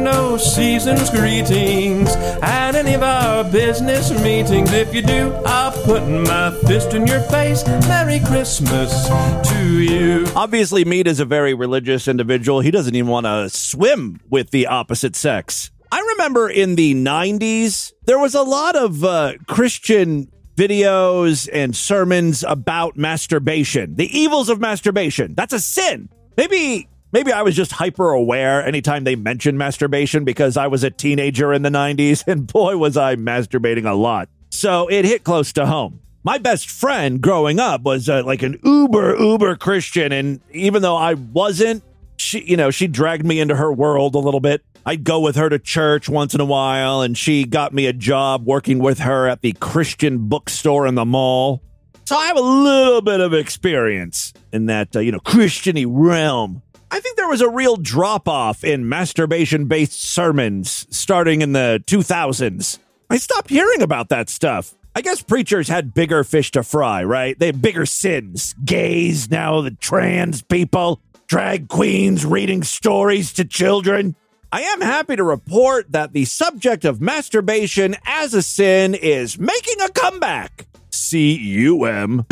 No 0.03 0.37
season's 0.37 1.11
greetings 1.11 2.15
at 2.43 2.75
any 2.75 2.95
of 2.95 3.03
our 3.03 3.45
business 3.45 4.11
meetings. 4.23 4.73
If 4.73 4.95
you 4.95 5.03
do, 5.03 5.33
I'll 5.47 5.73
put 5.85 6.07
my 6.09 6.51
fist 6.67 6.95
in 6.95 7.07
your 7.07 7.21
face. 7.21 7.65
Merry 7.87 8.21
Christmas 8.21 9.09
to 9.49 9.81
you. 9.81 10.27
Obviously, 10.35 10.85
Mead 10.85 11.07
is 11.07 11.21
a 11.21 11.25
very 11.25 11.55
religious 11.55 12.09
individual. 12.09 12.61
He 12.61 12.71
doesn't 12.71 12.95
even 12.95 13.11
want 13.11 13.27
to 13.27 13.49
swim 13.51 14.21
with 14.29 14.51
the 14.51 14.67
opposite 14.67 15.15
sex. 15.15 15.71
I 15.93 16.01
remember 16.17 16.49
in 16.49 16.75
the 16.75 16.95
90s, 16.95 17.93
there 18.07 18.19
was 18.19 18.35
a 18.35 18.43
lot 18.43 18.75
of 18.75 19.05
uh, 19.05 19.35
Christian 19.47 20.33
videos 20.57 21.49
and 21.53 21.77
sermons 21.77 22.45
about 22.45 22.97
masturbation, 22.97 23.95
the 23.95 24.19
evils 24.19 24.49
of 24.49 24.61
masturbation. 24.61 25.35
That's 25.35 25.53
a 25.53 25.61
sin. 25.61 26.09
Maybe. 26.37 26.89
Maybe 27.13 27.31
I 27.31 27.43
was 27.43 27.55
just 27.55 27.73
hyper 27.73 28.11
aware 28.11 28.65
anytime 28.65 29.05
they 29.05 29.17
mentioned 29.17 29.59
masturbation 29.59 30.25
because 30.25 30.57
I 30.57 30.67
was 30.67 30.83
a 30.83 30.91
teenager 30.91 31.53
in 31.53 31.63
the 31.63 31.69
90s 31.69 32.27
and 32.27 32.47
boy 32.47 32.77
was 32.77 32.97
I 32.97 33.17
masturbating 33.17 33.89
a 33.89 33.95
lot. 33.95 34.29
So 34.51 34.89
it 34.89 35.05
hit 35.05 35.23
close 35.25 35.53
to 35.55 35.67
home. 35.67 36.01
My 36.25 36.39
best 36.39 36.71
friend 36.71 37.21
growing 37.21 37.59
up 37.59 37.83
was 37.83 38.09
uh, 38.09 38.23
like 38.25 38.43
an 38.43 38.59
uber 38.65 39.17
uber 39.19 39.57
Christian 39.57 40.13
and 40.13 40.41
even 40.53 40.81
though 40.83 40.97
I 40.97 41.15
wasn't 41.15 41.83
she 42.23 42.43
you 42.45 42.57
know 42.57 42.71
she 42.71 42.87
dragged 42.87 43.27
me 43.27 43.41
into 43.41 43.57
her 43.57 43.73
world 43.73 44.15
a 44.15 44.19
little 44.19 44.41
bit 44.41 44.63
i'd 44.87 45.05
go 45.05 45.21
with 45.21 45.37
her 45.37 45.49
to 45.49 45.59
church 45.59 46.09
once 46.09 46.35
in 46.35 46.41
a 46.41 46.45
while 46.45 47.03
and 47.03 47.19
she 47.19 47.45
got 47.45 47.75
me 47.75 47.87
a 47.87 47.93
job 47.93 48.47
working 48.47 48.79
with 48.79 49.01
her 49.01 49.29
at 49.29 49.43
the 49.43 49.53
christian 49.55 50.29
bookstore 50.29 50.87
in 50.87 50.95
the 50.95 51.05
mall 51.05 51.61
so 52.05 52.17
i 52.17 52.27
have 52.27 52.37
a 52.37 52.41
little 52.41 53.03
bit 53.03 53.21
of 53.21 53.35
experience 53.35 54.33
in 54.53 54.67
that 54.67 54.95
uh, 54.97 55.01
you 55.01 55.13
know 55.13 55.21
christiany 55.21 55.85
realm 55.89 56.63
i 56.93 57.01
think 57.01 57.17
there 57.17 57.29
was 57.29 57.41
a 57.41 57.51
real 57.51 57.77
drop 57.77 58.29
off 58.29 58.63
in 58.63 58.89
masturbation 58.89 59.67
based 59.67 60.01
sermons 60.01 60.87
starting 60.91 61.43
in 61.43 61.53
the 61.53 61.83
2000s 61.87 62.79
i 63.11 63.17
stopped 63.17 63.51
hearing 63.51 63.83
about 63.83 64.09
that 64.09 64.29
stuff 64.29 64.75
I 64.95 65.01
guess 65.01 65.23
preachers 65.23 65.69
had 65.69 65.95
bigger 65.95 66.23
fish 66.23 66.51
to 66.51 66.63
fry, 66.63 67.03
right? 67.03 67.39
They 67.39 67.47
had 67.47 67.63
bigger 67.63 67.87
sins. 67.87 68.55
Gays, 68.63 69.31
now 69.31 69.63
the 69.63 69.71
trans 69.71 70.43
people, 70.43 71.01
drag 71.27 71.69
queens 71.69 72.27
reading 72.27 72.63
stories 72.63 73.33
to 73.35 73.47
children. 73.47 74.17
I 74.53 74.61
am 74.61 74.83
happy 74.83 75.17
to 75.17 75.25
report 75.25 75.93
that 75.93 76.13
the 76.13 76.27
subject 76.27 76.85
of 76.85 77.01
masturbation 77.01 77.97
as 78.05 78.35
a 78.35 78.43
sin 78.43 78.95
is 78.95 79.39
making 79.39 79.81
a 79.81 79.89
comeback. 79.89 80.67
C 80.91 81.33
U 81.39 81.87
M. 81.87 82.27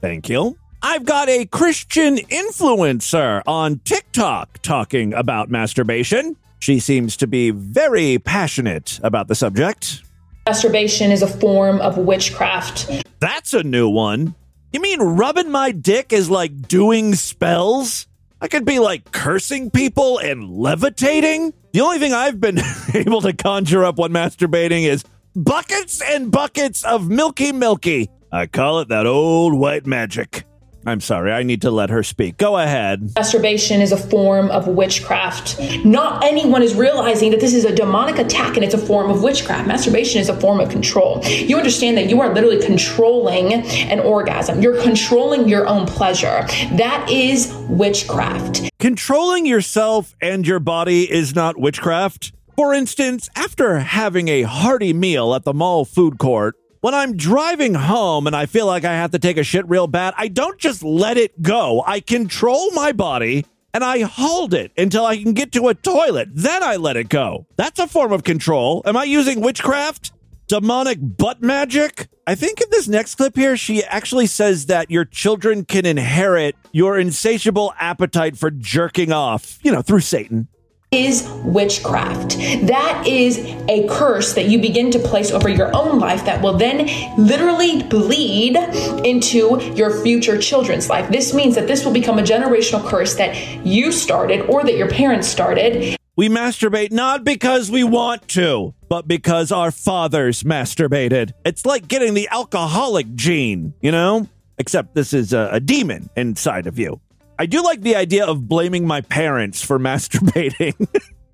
Thank 0.00 0.28
you. 0.28 0.58
I've 0.84 1.04
got 1.04 1.28
a 1.28 1.46
Christian 1.46 2.16
influencer 2.16 3.40
on 3.46 3.78
TikTok 3.84 4.60
talking 4.62 5.14
about 5.14 5.48
masturbation. 5.48 6.36
She 6.58 6.80
seems 6.80 7.16
to 7.18 7.28
be 7.28 7.50
very 7.50 8.18
passionate 8.18 8.98
about 9.04 9.28
the 9.28 9.36
subject. 9.36 10.02
Masturbation 10.44 11.12
is 11.12 11.22
a 11.22 11.28
form 11.28 11.80
of 11.80 11.98
witchcraft. 11.98 13.04
That's 13.20 13.54
a 13.54 13.62
new 13.62 13.88
one. 13.88 14.34
You 14.72 14.80
mean 14.80 15.00
rubbing 15.00 15.52
my 15.52 15.70
dick 15.70 16.12
is 16.12 16.28
like 16.28 16.66
doing 16.66 17.14
spells? 17.14 18.08
I 18.40 18.48
could 18.48 18.64
be 18.64 18.80
like 18.80 19.12
cursing 19.12 19.70
people 19.70 20.18
and 20.18 20.50
levitating? 20.50 21.54
The 21.72 21.80
only 21.80 22.00
thing 22.00 22.12
I've 22.12 22.40
been 22.40 22.58
able 22.94 23.20
to 23.20 23.32
conjure 23.32 23.84
up 23.84 23.98
when 23.98 24.10
masturbating 24.10 24.82
is 24.82 25.04
buckets 25.36 26.02
and 26.02 26.32
buckets 26.32 26.84
of 26.84 27.08
milky 27.08 27.52
milky. 27.52 28.10
I 28.32 28.46
call 28.46 28.80
it 28.80 28.88
that 28.88 29.06
old 29.06 29.54
white 29.54 29.86
magic. 29.86 30.44
I'm 30.84 31.00
sorry, 31.00 31.32
I 31.32 31.42
need 31.42 31.62
to 31.62 31.70
let 31.70 31.90
her 31.90 32.02
speak. 32.02 32.38
Go 32.38 32.58
ahead. 32.58 33.12
Masturbation 33.14 33.80
is 33.80 33.92
a 33.92 33.96
form 33.96 34.50
of 34.50 34.66
witchcraft. 34.66 35.60
Not 35.84 36.24
anyone 36.24 36.62
is 36.62 36.74
realizing 36.74 37.30
that 37.30 37.40
this 37.40 37.54
is 37.54 37.64
a 37.64 37.74
demonic 37.74 38.18
attack 38.18 38.56
and 38.56 38.64
it's 38.64 38.74
a 38.74 38.78
form 38.78 39.10
of 39.10 39.22
witchcraft. 39.22 39.68
Masturbation 39.68 40.20
is 40.20 40.28
a 40.28 40.38
form 40.40 40.58
of 40.58 40.70
control. 40.70 41.22
You 41.24 41.56
understand 41.56 41.96
that 41.98 42.10
you 42.10 42.20
are 42.20 42.34
literally 42.34 42.60
controlling 42.60 43.52
an 43.52 44.00
orgasm, 44.00 44.60
you're 44.60 44.82
controlling 44.82 45.48
your 45.48 45.66
own 45.68 45.86
pleasure. 45.86 46.46
That 46.76 47.06
is 47.10 47.54
witchcraft. 47.68 48.68
Controlling 48.78 49.46
yourself 49.46 50.16
and 50.20 50.46
your 50.46 50.58
body 50.58 51.10
is 51.10 51.34
not 51.34 51.58
witchcraft. 51.58 52.32
For 52.56 52.74
instance, 52.74 53.30
after 53.34 53.78
having 53.78 54.28
a 54.28 54.42
hearty 54.42 54.92
meal 54.92 55.34
at 55.34 55.44
the 55.44 55.54
mall 55.54 55.84
food 55.84 56.18
court, 56.18 56.54
when 56.82 56.94
I'm 56.94 57.16
driving 57.16 57.74
home 57.74 58.26
and 58.26 58.34
I 58.34 58.46
feel 58.46 58.66
like 58.66 58.84
I 58.84 58.92
have 58.92 59.12
to 59.12 59.18
take 59.20 59.36
a 59.38 59.44
shit 59.44 59.68
real 59.68 59.86
bad, 59.86 60.14
I 60.18 60.26
don't 60.26 60.58
just 60.58 60.82
let 60.82 61.16
it 61.16 61.40
go. 61.40 61.82
I 61.86 62.00
control 62.00 62.72
my 62.72 62.90
body 62.90 63.46
and 63.72 63.84
I 63.84 64.00
hold 64.00 64.52
it 64.52 64.72
until 64.76 65.06
I 65.06 65.16
can 65.16 65.32
get 65.32 65.52
to 65.52 65.68
a 65.68 65.74
toilet. 65.74 66.30
Then 66.32 66.60
I 66.64 66.76
let 66.76 66.96
it 66.96 67.08
go. 67.08 67.46
That's 67.56 67.78
a 67.78 67.86
form 67.86 68.12
of 68.12 68.24
control. 68.24 68.82
Am 68.84 68.96
I 68.96 69.04
using 69.04 69.40
witchcraft? 69.40 70.10
Demonic 70.48 70.98
butt 71.00 71.40
magic? 71.40 72.08
I 72.26 72.34
think 72.34 72.60
in 72.60 72.66
this 72.72 72.88
next 72.88 73.14
clip 73.14 73.36
here, 73.36 73.56
she 73.56 73.84
actually 73.84 74.26
says 74.26 74.66
that 74.66 74.90
your 74.90 75.04
children 75.04 75.64
can 75.64 75.86
inherit 75.86 76.56
your 76.72 76.98
insatiable 76.98 77.72
appetite 77.78 78.36
for 78.36 78.50
jerking 78.50 79.12
off, 79.12 79.60
you 79.62 79.70
know, 79.70 79.82
through 79.82 80.00
Satan 80.00 80.48
is 80.92 81.26
witchcraft. 81.42 82.36
That 82.66 83.04
is 83.06 83.38
a 83.68 83.86
curse 83.88 84.34
that 84.34 84.48
you 84.48 84.60
begin 84.60 84.90
to 84.90 84.98
place 84.98 85.30
over 85.30 85.48
your 85.48 85.74
own 85.74 85.98
life 85.98 86.24
that 86.26 86.42
will 86.42 86.58
then 86.58 86.86
literally 87.18 87.82
bleed 87.82 88.56
into 89.04 89.58
your 89.74 90.02
future 90.02 90.38
children's 90.38 90.88
life. 90.90 91.10
This 91.10 91.32
means 91.32 91.54
that 91.54 91.66
this 91.66 91.84
will 91.84 91.92
become 91.92 92.18
a 92.18 92.22
generational 92.22 92.86
curse 92.86 93.14
that 93.14 93.34
you 93.66 93.90
started 93.90 94.42
or 94.42 94.62
that 94.64 94.76
your 94.76 94.88
parents 94.88 95.26
started. 95.26 95.96
We 96.14 96.28
masturbate 96.28 96.92
not 96.92 97.24
because 97.24 97.70
we 97.70 97.84
want 97.84 98.28
to, 98.28 98.74
but 98.90 99.08
because 99.08 99.50
our 99.50 99.70
fathers 99.70 100.42
masturbated. 100.42 101.32
It's 101.46 101.64
like 101.64 101.88
getting 101.88 102.12
the 102.12 102.28
alcoholic 102.28 103.14
gene, 103.14 103.72
you 103.80 103.90
know? 103.90 104.28
Except 104.58 104.94
this 104.94 105.14
is 105.14 105.32
a, 105.32 105.48
a 105.52 105.60
demon 105.60 106.10
inside 106.14 106.66
of 106.66 106.78
you. 106.78 107.00
I 107.38 107.46
do 107.46 107.62
like 107.62 107.80
the 107.80 107.96
idea 107.96 108.24
of 108.26 108.48
blaming 108.48 108.86
my 108.86 109.00
parents 109.00 109.62
for 109.62 109.78
masturbating. 109.88 110.74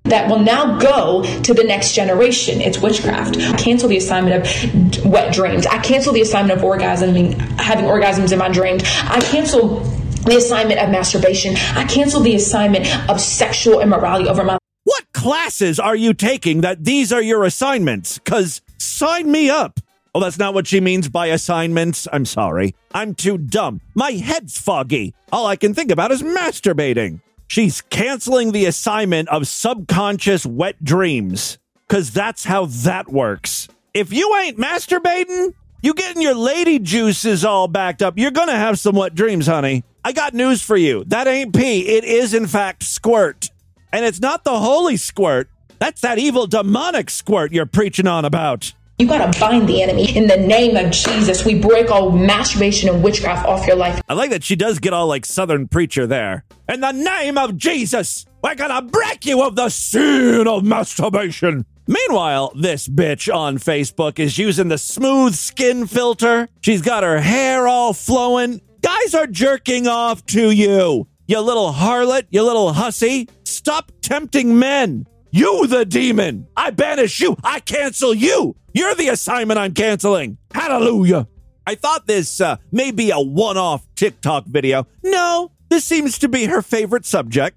that 0.05 0.31
will 0.31 0.39
now 0.39 0.79
go 0.79 1.23
to 1.43 1.55
the 1.55 1.65
next 1.65 1.95
generation. 1.95 2.61
It's 2.61 2.79
witchcraft. 2.79 3.37
I 3.39 3.57
cancel 3.57 3.89
the 3.89 3.97
assignment 3.99 4.47
of 4.47 5.05
wet 5.05 5.35
dreams. 5.35 5.67
I 5.67 5.79
cancel 5.79 6.13
the 6.13 6.23
assignment 6.23 6.59
of 6.59 6.65
orgasming, 6.65 7.35
having 7.61 7.85
orgasms 7.85 8.33
in 8.33 8.39
my 8.39 8.49
dreams. 8.49 8.83
I 8.87 9.21
cancel 9.21 9.81
the 10.25 10.37
assignment 10.37 10.81
of 10.81 10.91
masturbation. 10.91 11.57
I 11.57 11.85
cancel 11.85 12.21
the 12.21 12.35
assignment 12.35 12.87
of 13.09 13.21
sexual 13.21 13.81
immorality 13.81 14.29
over 14.29 14.45
my 14.45 14.59
what 14.85 15.13
classes 15.13 15.79
are 15.79 15.97
you 15.97 16.15
taking 16.15 16.63
that 16.63 16.83
these 16.83 17.13
are 17.13 17.21
your 17.21 17.45
assignments? 17.45 18.19
Cuz 18.25 18.63
sign 18.79 19.31
me 19.31 19.51
up. 19.51 19.81
Oh, 20.15 20.21
that's 20.21 20.39
not 20.39 20.55
what 20.55 20.67
she 20.67 20.81
means 20.81 21.09
by 21.09 21.27
assignments. 21.27 22.09
I'm 22.13 22.25
sorry. 22.25 22.75
I'm 22.93 23.15
too 23.15 23.39
dumb. 23.39 23.81
My 23.95 24.13
head's 24.13 24.59
foggy. 24.59 25.15
All 25.33 25.47
I 25.47 25.57
can 25.57 25.75
think 25.75 25.91
about 25.91 26.11
is 26.11 26.23
masturbating. 26.23 27.21
She's 27.47 27.81
canceling 27.83 28.53
the 28.53 28.67
assignment 28.67 29.29
of 29.29 29.47
subconscious 29.47 30.45
wet 30.45 30.83
dreams 30.83 31.59
because 31.87 32.11
that's 32.13 32.45
how 32.45 32.67
that 32.67 33.09
works. 33.09 33.69
If 33.95 34.13
you 34.13 34.37
ain't 34.43 34.59
masturbating, 34.59 35.55
You 35.81 35.95
getting 35.95 36.23
your 36.23 36.35
lady 36.35 36.81
juices 36.81 37.45
all 37.45 37.69
backed 37.69 38.03
up. 38.03 38.19
You're 38.19 38.33
going 38.33 38.49
to 38.49 38.57
have 38.57 38.81
some 38.81 38.97
wet 38.97 39.15
dreams, 39.15 39.47
honey. 39.47 39.85
I 40.05 40.13
got 40.13 40.35
news 40.35 40.61
for 40.61 40.77
you. 40.77 41.05
That 41.05 41.29
ain't 41.29 41.55
pee. 41.55 41.87
It 41.87 42.03
is, 42.05 42.35
in 42.35 42.49
fact, 42.49 42.83
squirt. 42.83 43.51
And 43.93 44.05
it's 44.05 44.21
not 44.21 44.43
the 44.43 44.59
holy 44.59 44.97
squirt. 44.97 45.49
That's 45.79 46.01
that 46.01 46.19
evil 46.19 46.49
demonic 46.49 47.11
squirt 47.11 47.53
you're 47.53 47.65
preaching 47.67 48.09
on 48.09 48.25
about. 48.25 48.73
You 49.01 49.07
gotta 49.07 49.39
bind 49.39 49.69
the 49.69 49.81
enemy 49.81 50.17
in 50.17 50.27
the 50.27 50.37
name 50.37 50.77
of 50.77 50.91
Jesus. 50.91 51.45
We 51.45 51.55
break 51.55 51.89
all 51.89 52.11
masturbation 52.11 52.89
and 52.89 53.01
witchcraft 53.01 53.47
off 53.47 53.65
your 53.65 53.77
life. 53.77 54.03
I 54.09 54.15
like 54.15 54.31
that 54.31 54.43
she 54.43 54.57
does 54.57 54.81
get 54.81 54.93
all 54.93 55.07
like 55.07 55.25
Southern 55.25 55.69
preacher 55.69 56.05
there. 56.05 56.45
In 56.69 56.81
the 56.81 56.91
name 56.91 57.39
of 57.39 57.57
Jesus, 57.57 58.27
we're 58.43 58.57
gonna 58.57 58.83
break 58.83 59.25
you 59.25 59.41
of 59.45 59.55
the 59.55 59.69
sin 59.69 60.49
of 60.49 60.65
masturbation. 60.65 61.65
Meanwhile, 61.87 62.53
this 62.57 62.89
bitch 62.89 63.33
on 63.33 63.59
Facebook 63.59 64.19
is 64.19 64.37
using 64.37 64.67
the 64.67 64.79
smooth 64.79 65.37
skin 65.37 65.87
filter. 65.87 66.49
She's 66.61 66.83
got 66.83 67.05
her 67.05 67.21
hair 67.21 67.69
all 67.69 67.93
flowing. 67.93 68.61
Guys 68.83 69.15
are 69.15 69.29
jerking 69.29 69.87
off 69.87 70.27
to 70.27 70.51
you. 70.51 71.07
You 71.29 71.41
little 71.41 71.73
harlot, 71.73 72.27
you 72.31 72.43
little 72.43 72.73
hussy. 72.73 73.29
Stop 73.45 73.93
tempting 74.03 74.59
men. 74.59 75.07
You, 75.31 75.67
the 75.67 75.85
demon. 75.85 76.49
I 76.57 76.71
banish 76.71 77.21
you. 77.21 77.37
I 77.45 77.61
cancel 77.61 78.13
you. 78.13 78.57
You're 78.79 78.95
the 78.95 79.09
assignment 79.09 79.59
I'm 79.59 79.75
canceling. 79.75 80.39
Hallelujah. 80.55 81.27
I 81.67 81.75
thought 81.75 82.07
this 82.07 82.41
uh, 82.41 82.59
may 82.71 82.93
be 82.93 83.11
a 83.11 83.19
one 83.19 83.57
off 83.57 83.85
TikTok 83.97 84.47
video. 84.47 84.87
No, 85.03 85.51
this 85.69 85.85
seems 85.85 86.17
to 86.21 86.29
be 86.29 86.45
her 86.45 86.63
favorite 86.63 87.05
subject. 87.05 87.57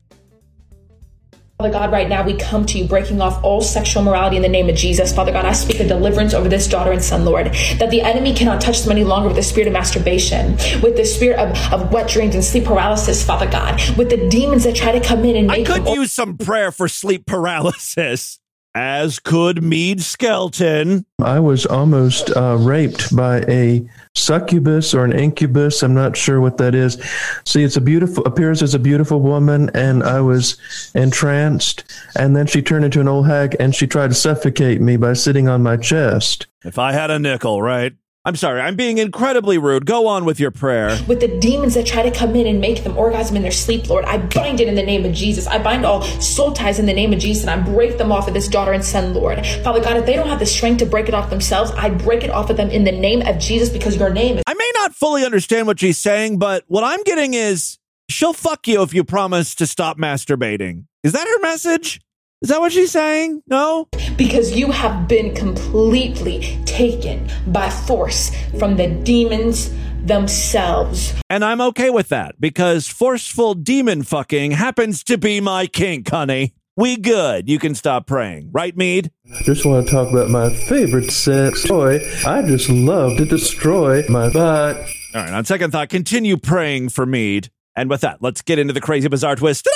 Father 1.60 1.73
God, 1.73 1.91
right 1.91 2.10
now 2.10 2.25
we 2.25 2.34
come 2.34 2.65
to 2.65 2.79
you 2.79 2.88
breaking 2.88 3.21
off 3.21 3.43
all 3.43 3.62
sexual 3.62 4.01
morality 4.01 4.36
in 4.36 4.41
the 4.41 4.49
name 4.49 4.67
of 4.67 4.75
Jesus. 4.75 5.13
Father 5.13 5.31
God, 5.31 5.45
I 5.45 5.53
speak 5.53 5.79
a 5.79 5.88
deliverance 5.88 6.34
over 6.34 6.49
this 6.49 6.67
daughter 6.67 6.91
and 6.91 7.03
son, 7.03 7.23
Lord, 7.23 7.53
that 7.77 7.91
the 7.91 8.01
enemy 8.01 8.34
cannot 8.34 8.60
touch 8.60 8.81
them 8.81 8.91
any 8.91 9.03
longer 9.03 9.27
with 9.27 9.38
the 9.38 9.43
spirit 9.43 9.67
of 9.67 9.73
masturbation, 9.73 10.53
with 10.81 10.97
the 10.97 11.05
spirit 11.05 11.38
of, 11.38 11.55
of 11.71 11.93
wet 11.93 12.10
dreams 12.10 12.34
and 12.34 12.43
sleep 12.43 12.65
paralysis, 12.65 13.23
Father 13.23 13.47
God, 13.47 13.79
with 13.95 14.10
the 14.10 14.27
demons 14.27 14.63
that 14.63 14.75
try 14.75 14.91
to 14.91 14.99
come 14.99 15.23
in 15.23 15.36
and 15.36 15.51
I 15.51 15.63
could 15.65 15.88
use 15.88 16.12
some 16.12 16.36
prayer 16.36 16.71
for 16.71 16.88
sleep 16.88 17.27
paralysis, 17.27 18.39
as 18.73 19.19
could 19.19 19.63
Mead 19.63 20.01
Skelton. 20.01 21.05
I 21.21 21.39
was 21.39 21.65
almost 21.65 22.36
uh, 22.36 22.57
raped 22.60 23.15
by 23.15 23.41
a 23.41 23.88
succubus 24.15 24.93
or 24.93 25.03
an 25.03 25.13
incubus. 25.13 25.84
I'm 25.84 25.93
not 25.93 26.17
sure 26.17 26.41
what 26.41 26.57
that 26.57 26.75
is. 26.75 27.01
See, 27.45 27.63
it's 27.63 27.77
a 27.77 27.81
beautiful 27.81 28.25
appears 28.25 28.62
as 28.62 28.73
a 28.73 28.79
beautiful 28.79 29.21
woman, 29.21 29.69
and 29.73 30.03
I 30.03 30.21
was 30.21 30.57
entranced. 30.95 31.84
And 32.15 32.36
then 32.36 32.47
she 32.47 32.62
turned 32.62 32.86
into 32.86 33.01
an 33.01 33.07
old 33.07 33.27
hag, 33.27 33.55
and 33.60 33.75
she 33.75 33.88
tried 33.88 34.10
to 34.10 34.15
suffocate 34.15 34.81
me 34.81 34.97
by 34.97 35.13
sitting 35.13 35.47
on 35.47 35.63
my 35.63 35.77
chest. 35.77 36.47
If 36.63 36.77
I 36.77 36.91
had 36.91 37.12
a 37.12 37.19
nickel, 37.19 37.62
right? 37.62 37.93
I'm 38.23 38.36
sorry, 38.36 38.62
I'm 38.62 38.75
being 38.75 38.99
incredibly 38.99 39.57
rude. 39.57 39.88
Go 39.88 40.05
on 40.05 40.25
with 40.25 40.39
your 40.39 40.51
prayer. 40.51 40.95
with 41.07 41.21
the 41.21 41.39
demons 41.39 41.73
that 41.73 41.88
try 41.88 42.03
to 42.03 42.12
come 42.12 42.36
in 42.36 42.45
and 42.45 42.62
make 42.62 42.84
them 42.84 42.95
orgasm 42.95 43.36
in 43.36 43.41
their 43.41 43.51
sleep, 43.51 43.89
Lord. 43.89 44.05
I 44.05 44.19
bind 44.19 44.60
it 44.60 44.67
in 44.67 44.75
the 44.75 44.84
name 44.84 45.05
of 45.05 45.12
Jesus. 45.12 45.47
I 45.47 45.57
bind 45.57 45.88
all 45.88 46.03
soul 46.03 46.51
ties 46.53 46.77
in 46.77 46.86
the 46.86 46.93
name 46.93 47.13
of 47.13 47.17
Jesus 47.19 47.47
and 47.47 47.49
I 47.49 47.57
break 47.63 47.97
them 47.97 48.12
off 48.12 48.27
of 48.27 48.36
this 48.36 48.47
daughter 48.47 48.73
and 48.73 48.86
son, 48.86 49.15
Lord. 49.15 49.43
Father 49.63 49.81
God, 49.81 49.97
if 49.97 50.05
they 50.05 50.13
don't 50.13 50.27
have 50.27 50.38
the 50.38 50.45
strength 50.45 50.77
to 50.79 50.86
break 50.86 51.07
it 51.07 51.15
off 51.15 51.31
themselves, 51.31 51.71
I 51.71 51.89
break 51.89 52.23
it 52.23 52.29
off 52.29 52.51
of 52.51 52.57
them 52.57 52.69
in 52.69 52.84
the 52.84 52.91
name 52.91 53.23
of 53.23 53.39
Jesus 53.39 53.69
because 53.69 53.97
your 53.97 54.12
name 54.12 54.38
is. 54.38 54.43
I 54.45 54.53
may 54.53 54.71
not 54.75 54.93
fully 54.93 55.25
understand 55.25 55.65
what 55.65 55.79
she's 55.79 55.97
saying, 55.97 56.38
but 56.38 56.63
what 56.67 56.84
I'm 56.84 57.01
getting 57.01 57.34
is 57.34 57.79
she'll 58.07 58.34
fuck 58.34 58.67
you 58.67 58.84
if 58.84 58.93
you 58.93 59.03
promise 59.03 59.55
to 59.55 59.65
stop 59.65 59.97
masturbating. 59.97 60.86
Is 61.03 61.13
that 61.13 61.25
her 61.27 61.39
message? 61.39 61.99
Is 62.41 62.49
that 62.49 62.60
what 62.60 62.71
she's 62.71 62.89
saying? 62.89 63.43
No? 63.45 63.88
Because 64.17 64.58
you 64.58 64.71
have 64.71 65.08
been 65.08 65.36
completely 65.36 66.58
taken 66.65 67.30
by 67.45 67.69
force 67.69 68.32
from 68.58 68.77
the 68.77 68.88
demons 68.88 69.71
themselves. 70.04 71.13
And 71.30 71.45
I'm 71.45 71.62
okay 71.62 71.91
with 71.91 72.10
that 72.10 72.41
because 72.41 72.88
forceful 72.88 73.54
demon 73.54 74.01
fucking 74.01 74.54
happens 74.54 75.04
to 75.04 75.19
be 75.19 75.39
my 75.39 75.67
kink, 75.67 76.10
honey. 76.10 76.56
We 76.75 76.97
good. 76.97 77.47
You 77.47 77.60
can 77.60 77.75
stop 77.75 78.08
praying. 78.08 78.49
Right, 78.51 78.75
Mead? 78.75 79.12
I 79.38 79.43
just 79.43 79.63
want 79.63 79.86
to 79.86 79.91
talk 79.91 80.10
about 80.10 80.32
my 80.32 80.49
favorite 80.49 81.12
sex 81.12 81.63
toy. 81.63 81.99
I 82.25 82.41
just 82.41 82.69
love 82.69 83.17
to 83.17 83.25
destroy 83.25 84.04
my 84.10 84.34
butt. 84.34 84.77
All 85.13 85.21
right, 85.21 85.32
on 85.32 85.45
second 85.45 85.69
thought, 85.69 85.89
continue 85.89 86.38
praying 86.38 86.89
for 86.89 87.06
Mead. 87.06 87.51
And 87.75 87.88
with 87.88 88.01
that, 88.01 88.23
let's 88.23 88.41
get 88.41 88.58
into 88.58 88.73
the 88.73 88.82
crazy, 88.82 89.08
bizarre 89.10 89.36
twist 89.36 89.65
to 89.65 89.71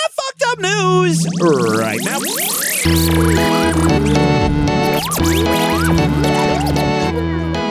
up 0.56 0.62
news 0.62 1.26
right 1.41 2.00
now. 2.04 2.20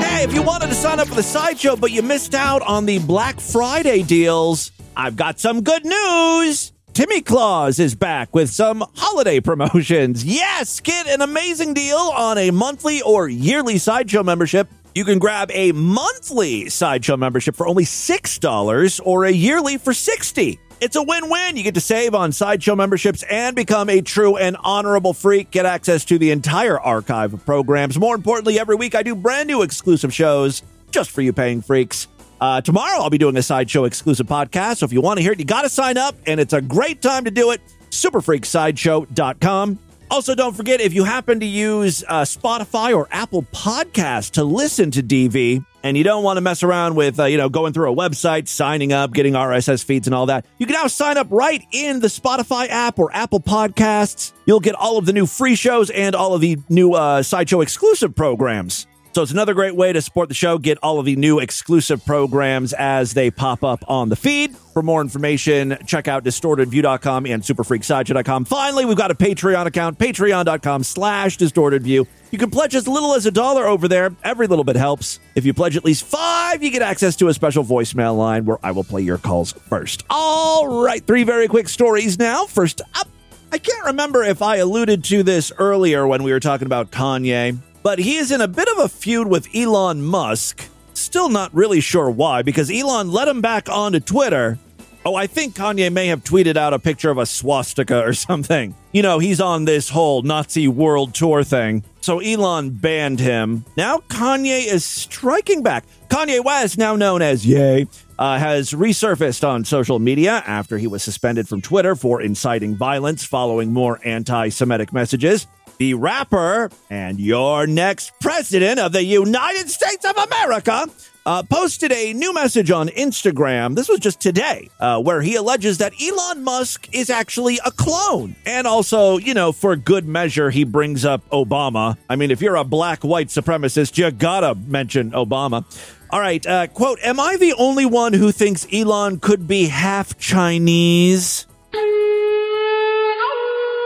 Hey, 0.00 0.24
if 0.24 0.34
you 0.34 0.42
wanted 0.42 0.68
to 0.68 0.74
sign 0.74 1.00
up 1.00 1.08
for 1.08 1.14
the 1.14 1.22
sideshow, 1.22 1.76
but 1.76 1.90
you 1.90 2.02
missed 2.02 2.34
out 2.34 2.62
on 2.62 2.86
the 2.86 2.98
Black 2.98 3.40
Friday 3.40 4.02
deals, 4.02 4.72
I've 4.96 5.16
got 5.16 5.38
some 5.38 5.62
good 5.62 5.84
news. 5.84 6.72
Timmy 6.92 7.22
Claus 7.22 7.78
is 7.78 7.94
back 7.94 8.34
with 8.34 8.50
some 8.50 8.84
holiday 8.94 9.40
promotions. 9.40 10.24
Yes, 10.24 10.80
get 10.80 11.08
an 11.08 11.22
amazing 11.22 11.74
deal 11.74 11.96
on 11.96 12.38
a 12.38 12.50
monthly 12.50 13.02
or 13.02 13.28
yearly 13.28 13.78
sideshow 13.78 14.22
membership. 14.22 14.68
You 14.94 15.04
can 15.04 15.18
grab 15.18 15.50
a 15.52 15.72
monthly 15.72 16.68
sideshow 16.68 17.16
membership 17.16 17.56
for 17.56 17.66
only 17.66 17.84
$6 17.84 19.00
or 19.04 19.24
a 19.24 19.32
yearly 19.32 19.76
for 19.76 19.92
60 19.92 20.60
It's 20.80 20.96
a 20.96 21.02
win 21.02 21.30
win. 21.30 21.56
You 21.56 21.62
get 21.62 21.74
to 21.74 21.80
save 21.80 22.14
on 22.14 22.32
sideshow 22.32 22.76
memberships 22.76 23.22
and 23.30 23.56
become 23.56 23.88
a 23.88 24.00
true 24.00 24.36
and 24.36 24.56
honorable 24.62 25.14
freak. 25.14 25.50
Get 25.50 25.66
access 25.66 26.04
to 26.06 26.18
the 26.18 26.30
entire 26.30 26.78
archive 26.78 27.32
of 27.32 27.44
programs. 27.46 27.98
More 27.98 28.14
importantly, 28.14 28.58
every 28.58 28.76
week 28.76 28.94
I 28.94 29.02
do 29.02 29.14
brand 29.14 29.46
new 29.46 29.62
exclusive 29.62 30.12
shows 30.12 30.62
just 30.90 31.10
for 31.10 31.22
you 31.22 31.32
paying 31.32 31.62
freaks. 31.62 32.08
Uh, 32.40 32.60
tomorrow 32.60 33.00
I'll 33.02 33.10
be 33.10 33.18
doing 33.18 33.36
a 33.36 33.42
sideshow 33.42 33.84
exclusive 33.84 34.26
podcast. 34.26 34.78
So 34.78 34.86
if 34.86 34.92
you 34.92 35.00
want 35.00 35.18
to 35.18 35.22
hear 35.22 35.32
it, 35.32 35.38
you 35.38 35.44
got 35.44 35.62
to 35.62 35.68
sign 35.68 35.96
up, 35.96 36.16
and 36.26 36.38
it's 36.40 36.52
a 36.52 36.60
great 36.60 37.00
time 37.00 37.24
to 37.24 37.30
do 37.30 37.52
it. 37.52 37.60
Superfreaksideshow.com. 37.90 39.78
Also, 40.10 40.34
don't 40.34 40.54
forget 40.54 40.80
if 40.80 40.92
you 40.92 41.04
happen 41.04 41.40
to 41.40 41.46
use 41.46 42.04
uh, 42.08 42.22
Spotify 42.22 42.94
or 42.94 43.08
Apple 43.10 43.42
Podcast 43.44 44.32
to 44.32 44.44
listen 44.44 44.90
to 44.90 45.02
DV, 45.02 45.64
and 45.84 45.96
you 45.98 46.02
don't 46.02 46.24
want 46.24 46.38
to 46.38 46.40
mess 46.40 46.64
around 46.64 46.96
with 46.96 47.20
uh, 47.20 47.26
you 47.26 47.36
know 47.36 47.48
going 47.48 47.72
through 47.72 47.92
a 47.92 47.94
website, 47.94 48.48
signing 48.48 48.92
up, 48.92 49.12
getting 49.12 49.34
RSS 49.34 49.84
feeds, 49.84 50.08
and 50.08 50.14
all 50.14 50.26
that, 50.26 50.46
you 50.58 50.66
can 50.66 50.74
now 50.74 50.88
sign 50.88 51.16
up 51.16 51.28
right 51.30 51.64
in 51.70 52.00
the 52.00 52.08
Spotify 52.08 52.68
app 52.68 52.98
or 52.98 53.14
Apple 53.14 53.40
Podcasts. 53.40 54.32
You'll 54.46 54.60
get 54.60 54.74
all 54.74 54.98
of 54.98 55.06
the 55.06 55.12
new 55.12 55.26
free 55.26 55.54
shows 55.54 55.90
and 55.90 56.16
all 56.16 56.34
of 56.34 56.40
the 56.40 56.58
new 56.68 56.94
uh, 56.94 57.22
sideshow 57.22 57.60
exclusive 57.60 58.16
programs. 58.16 58.86
So 59.14 59.22
it's 59.22 59.30
another 59.30 59.54
great 59.54 59.76
way 59.76 59.92
to 59.92 60.02
support 60.02 60.28
the 60.28 60.34
show, 60.34 60.58
get 60.58 60.76
all 60.82 60.98
of 60.98 61.06
the 61.06 61.14
new 61.14 61.38
exclusive 61.38 62.04
programs 62.04 62.72
as 62.72 63.14
they 63.14 63.30
pop 63.30 63.62
up 63.62 63.84
on 63.86 64.08
the 64.08 64.16
feed. 64.16 64.56
For 64.56 64.82
more 64.82 65.00
information, 65.00 65.78
check 65.86 66.08
out 66.08 66.24
distortedview.com 66.24 67.26
and 67.26 67.40
superfreaksideshow.com. 67.40 68.44
Finally, 68.44 68.86
we've 68.86 68.96
got 68.96 69.12
a 69.12 69.14
Patreon 69.14 69.66
account, 69.66 70.00
patreon.com 70.00 70.82
slash 70.82 71.38
distortedview. 71.38 72.04
You 72.32 72.38
can 72.38 72.50
pledge 72.50 72.74
as 72.74 72.88
little 72.88 73.14
as 73.14 73.24
a 73.24 73.30
dollar 73.30 73.68
over 73.68 73.86
there. 73.86 74.10
Every 74.24 74.48
little 74.48 74.64
bit 74.64 74.74
helps. 74.74 75.20
If 75.36 75.46
you 75.46 75.54
pledge 75.54 75.76
at 75.76 75.84
least 75.84 76.04
five, 76.04 76.64
you 76.64 76.72
get 76.72 76.82
access 76.82 77.14
to 77.16 77.28
a 77.28 77.34
special 77.34 77.62
voicemail 77.62 78.18
line 78.18 78.44
where 78.46 78.58
I 78.64 78.72
will 78.72 78.82
play 78.82 79.02
your 79.02 79.18
calls 79.18 79.52
first. 79.52 80.02
All 80.10 80.82
right, 80.82 81.06
three 81.06 81.22
very 81.22 81.46
quick 81.46 81.68
stories 81.68 82.18
now. 82.18 82.46
First 82.46 82.82
up, 82.96 83.06
I 83.52 83.58
can't 83.58 83.84
remember 83.84 84.24
if 84.24 84.42
I 84.42 84.56
alluded 84.56 85.04
to 85.04 85.22
this 85.22 85.52
earlier 85.56 86.04
when 86.04 86.24
we 86.24 86.32
were 86.32 86.40
talking 86.40 86.66
about 86.66 86.90
Kanye, 86.90 87.60
but 87.84 87.98
he 87.98 88.16
is 88.16 88.32
in 88.32 88.40
a 88.40 88.48
bit 88.48 88.66
of 88.66 88.78
a 88.78 88.88
feud 88.88 89.28
with 89.28 89.54
Elon 89.54 90.02
Musk. 90.02 90.68
Still 90.94 91.28
not 91.28 91.54
really 91.54 91.80
sure 91.80 92.08
why, 92.10 92.40
because 92.40 92.70
Elon 92.70 93.12
let 93.12 93.28
him 93.28 93.42
back 93.42 93.68
onto 93.68 94.00
Twitter. 94.00 94.58
Oh, 95.04 95.14
I 95.14 95.26
think 95.26 95.54
Kanye 95.54 95.92
may 95.92 96.06
have 96.06 96.24
tweeted 96.24 96.56
out 96.56 96.72
a 96.72 96.78
picture 96.78 97.10
of 97.10 97.18
a 97.18 97.26
swastika 97.26 98.02
or 98.02 98.14
something. 98.14 98.74
You 98.92 99.02
know, 99.02 99.18
he's 99.18 99.38
on 99.38 99.66
this 99.66 99.90
whole 99.90 100.22
Nazi 100.22 100.66
world 100.66 101.14
tour 101.14 101.44
thing. 101.44 101.84
So 102.00 102.20
Elon 102.20 102.70
banned 102.70 103.20
him. 103.20 103.66
Now 103.76 103.98
Kanye 103.98 104.66
is 104.66 104.82
striking 104.82 105.62
back. 105.62 105.84
Kanye 106.08 106.42
West, 106.42 106.78
now 106.78 106.96
known 106.96 107.20
as 107.20 107.44
Ye, 107.44 107.86
uh, 108.18 108.38
has 108.38 108.72
resurfaced 108.72 109.46
on 109.46 109.64
social 109.64 109.98
media 109.98 110.42
after 110.46 110.78
he 110.78 110.86
was 110.86 111.02
suspended 111.02 111.48
from 111.48 111.60
Twitter 111.60 111.94
for 111.94 112.22
inciting 112.22 112.76
violence 112.76 113.24
following 113.24 113.74
more 113.74 114.00
anti 114.04 114.48
Semitic 114.48 114.90
messages. 114.94 115.46
The 115.78 115.94
rapper 115.94 116.70
and 116.88 117.18
your 117.18 117.66
next 117.66 118.12
president 118.20 118.78
of 118.78 118.92
the 118.92 119.04
United 119.04 119.68
States 119.68 120.04
of 120.04 120.16
America 120.16 120.86
uh, 121.26 121.42
posted 121.42 121.90
a 121.92 122.12
new 122.12 122.32
message 122.32 122.70
on 122.70 122.88
Instagram. 122.88 123.74
This 123.74 123.88
was 123.88 123.98
just 123.98 124.20
today, 124.20 124.68
uh, 124.78 125.00
where 125.00 125.20
he 125.20 125.36
alleges 125.36 125.78
that 125.78 125.92
Elon 126.00 126.44
Musk 126.44 126.88
is 126.92 127.10
actually 127.10 127.58
a 127.64 127.70
clone. 127.70 128.36
And 128.46 128.66
also, 128.66 129.18
you 129.18 129.34
know, 129.34 129.52
for 129.52 129.74
good 129.74 130.06
measure, 130.06 130.50
he 130.50 130.64
brings 130.64 131.04
up 131.04 131.28
Obama. 131.30 131.96
I 132.08 132.16
mean, 132.16 132.30
if 132.30 132.40
you're 132.40 132.56
a 132.56 132.64
black 132.64 133.02
white 133.02 133.28
supremacist, 133.28 133.96
you 133.98 134.10
gotta 134.10 134.54
mention 134.54 135.12
Obama. 135.12 135.64
All 136.10 136.20
right, 136.20 136.46
uh, 136.46 136.66
quote, 136.68 137.00
Am 137.02 137.18
I 137.18 137.36
the 137.36 137.54
only 137.54 137.86
one 137.86 138.12
who 138.12 138.30
thinks 138.30 138.66
Elon 138.72 139.18
could 139.18 139.48
be 139.48 139.66
half 139.66 140.18
Chinese? 140.18 141.46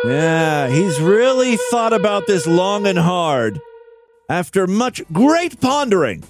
Yeah, 0.05 0.69
he's 0.69 1.01
really 1.01 1.57
thought 1.71 1.93
about 1.93 2.27
this 2.27 2.47
long 2.47 2.87
and 2.87 2.99
hard. 2.99 3.61
After 4.29 4.67
much 4.67 5.03
great 5.13 5.61
pondering, 5.61 6.23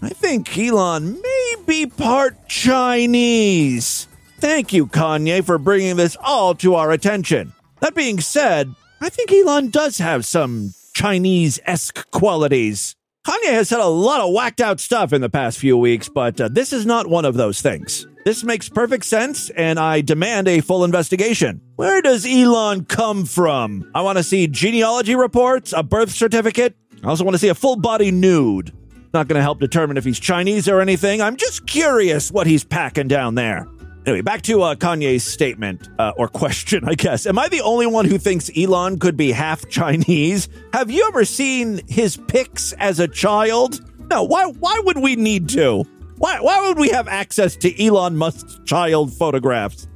I 0.00 0.10
think 0.10 0.56
Elon 0.56 1.20
may 1.20 1.54
be 1.66 1.86
part 1.86 2.48
Chinese. 2.48 4.06
Thank 4.38 4.72
you, 4.72 4.86
Kanye, 4.86 5.44
for 5.44 5.58
bringing 5.58 5.96
this 5.96 6.16
all 6.22 6.54
to 6.56 6.76
our 6.76 6.92
attention. 6.92 7.52
That 7.80 7.96
being 7.96 8.20
said, 8.20 8.72
I 9.00 9.08
think 9.08 9.32
Elon 9.32 9.70
does 9.70 9.98
have 9.98 10.24
some 10.24 10.74
Chinese 10.94 11.58
esque 11.64 12.08
qualities. 12.12 12.94
Kanye 13.26 13.50
has 13.50 13.68
said 13.68 13.80
a 13.80 13.86
lot 13.86 14.20
of 14.20 14.32
whacked 14.32 14.60
out 14.60 14.78
stuff 14.78 15.12
in 15.12 15.20
the 15.20 15.28
past 15.28 15.58
few 15.58 15.76
weeks, 15.76 16.08
but 16.08 16.40
uh, 16.40 16.48
this 16.48 16.72
is 16.72 16.86
not 16.86 17.08
one 17.08 17.24
of 17.24 17.34
those 17.34 17.60
things. 17.60 18.06
This 18.28 18.44
makes 18.44 18.68
perfect 18.68 19.06
sense, 19.06 19.48
and 19.48 19.78
I 19.78 20.02
demand 20.02 20.48
a 20.48 20.60
full 20.60 20.84
investigation. 20.84 21.62
Where 21.76 22.02
does 22.02 22.26
Elon 22.26 22.84
come 22.84 23.24
from? 23.24 23.90
I 23.94 24.02
want 24.02 24.18
to 24.18 24.22
see 24.22 24.46
genealogy 24.46 25.14
reports, 25.14 25.72
a 25.72 25.82
birth 25.82 26.10
certificate. 26.10 26.76
I 27.02 27.08
also 27.08 27.24
want 27.24 27.36
to 27.36 27.38
see 27.38 27.48
a 27.48 27.54
full 27.54 27.76
body 27.76 28.10
nude. 28.10 28.70
Not 29.14 29.28
going 29.28 29.38
to 29.38 29.42
help 29.42 29.60
determine 29.60 29.96
if 29.96 30.04
he's 30.04 30.20
Chinese 30.20 30.68
or 30.68 30.82
anything. 30.82 31.22
I'm 31.22 31.36
just 31.36 31.66
curious 31.66 32.30
what 32.30 32.46
he's 32.46 32.64
packing 32.64 33.08
down 33.08 33.34
there. 33.34 33.66
Anyway, 34.04 34.20
back 34.20 34.42
to 34.42 34.60
uh, 34.60 34.74
Kanye's 34.74 35.24
statement 35.24 35.88
uh, 35.98 36.12
or 36.18 36.28
question, 36.28 36.86
I 36.86 36.96
guess. 36.96 37.24
Am 37.24 37.38
I 37.38 37.48
the 37.48 37.62
only 37.62 37.86
one 37.86 38.04
who 38.04 38.18
thinks 38.18 38.50
Elon 38.54 38.98
could 38.98 39.16
be 39.16 39.32
half 39.32 39.66
Chinese? 39.70 40.50
Have 40.74 40.90
you 40.90 41.08
ever 41.08 41.24
seen 41.24 41.80
his 41.88 42.18
pics 42.18 42.74
as 42.74 43.00
a 43.00 43.08
child? 43.08 43.80
No. 44.10 44.24
Why? 44.24 44.44
Why 44.44 44.82
would 44.84 44.98
we 44.98 45.16
need 45.16 45.48
to? 45.48 45.86
Why? 46.18 46.40
Why 46.40 46.66
would 46.66 46.78
we 46.78 46.88
have 46.88 47.06
access 47.06 47.54
to 47.56 47.84
Elon 47.84 48.16
Musk's 48.16 48.58
child 48.64 49.12
photographs? 49.14 49.86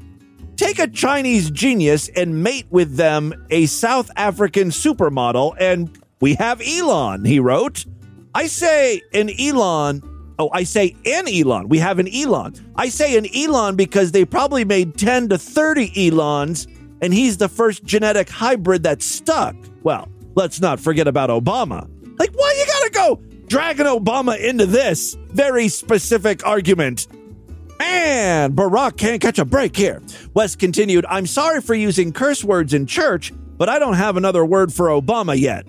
Take 0.56 0.78
a 0.78 0.86
Chinese 0.86 1.50
genius 1.50 2.08
and 2.10 2.42
mate 2.42 2.66
with 2.70 2.96
them 2.96 3.34
a 3.50 3.66
South 3.66 4.10
African 4.16 4.68
supermodel, 4.68 5.56
and 5.58 5.90
we 6.20 6.34
have 6.34 6.60
Elon. 6.64 7.24
He 7.24 7.40
wrote. 7.40 7.84
I 8.34 8.46
say 8.46 9.02
an 9.12 9.30
Elon. 9.38 10.00
Oh, 10.38 10.48
I 10.52 10.62
say 10.62 10.94
an 11.04 11.26
Elon. 11.28 11.68
We 11.68 11.78
have 11.78 11.98
an 11.98 12.08
Elon. 12.08 12.54
I 12.76 12.88
say 12.88 13.18
an 13.18 13.26
Elon 13.34 13.74
because 13.74 14.12
they 14.12 14.24
probably 14.24 14.64
made 14.64 14.96
10 14.96 15.30
to 15.30 15.38
30 15.38 16.08
Elons, 16.08 16.68
and 17.00 17.12
he's 17.12 17.38
the 17.38 17.48
first 17.48 17.84
genetic 17.84 18.30
hybrid 18.30 18.84
that 18.84 19.02
stuck. 19.02 19.56
Well, 19.82 20.08
let's 20.36 20.60
not 20.60 20.78
forget 20.78 21.08
about 21.08 21.30
Obama. 21.30 21.88
Like, 22.18 22.30
why 22.34 22.54
you 22.56 22.66
gotta 22.66 22.90
go 22.90 23.31
dragging 23.52 23.84
Obama 23.84 24.40
into 24.40 24.64
this 24.64 25.14
very 25.28 25.68
specific 25.68 26.46
argument? 26.46 27.06
Man, 27.78 28.54
Barack 28.54 28.96
can't 28.96 29.20
catch 29.20 29.38
a 29.38 29.44
break 29.44 29.76
here. 29.76 30.00
West 30.32 30.58
continued, 30.58 31.04
I'm 31.06 31.26
sorry 31.26 31.60
for 31.60 31.74
using 31.74 32.14
curse 32.14 32.42
words 32.42 32.72
in 32.72 32.86
church, 32.86 33.30
but 33.58 33.68
I 33.68 33.78
don't 33.78 33.96
have 33.96 34.16
another 34.16 34.42
word 34.42 34.72
for 34.72 34.86
Obama 34.86 35.38
yet. 35.38 35.66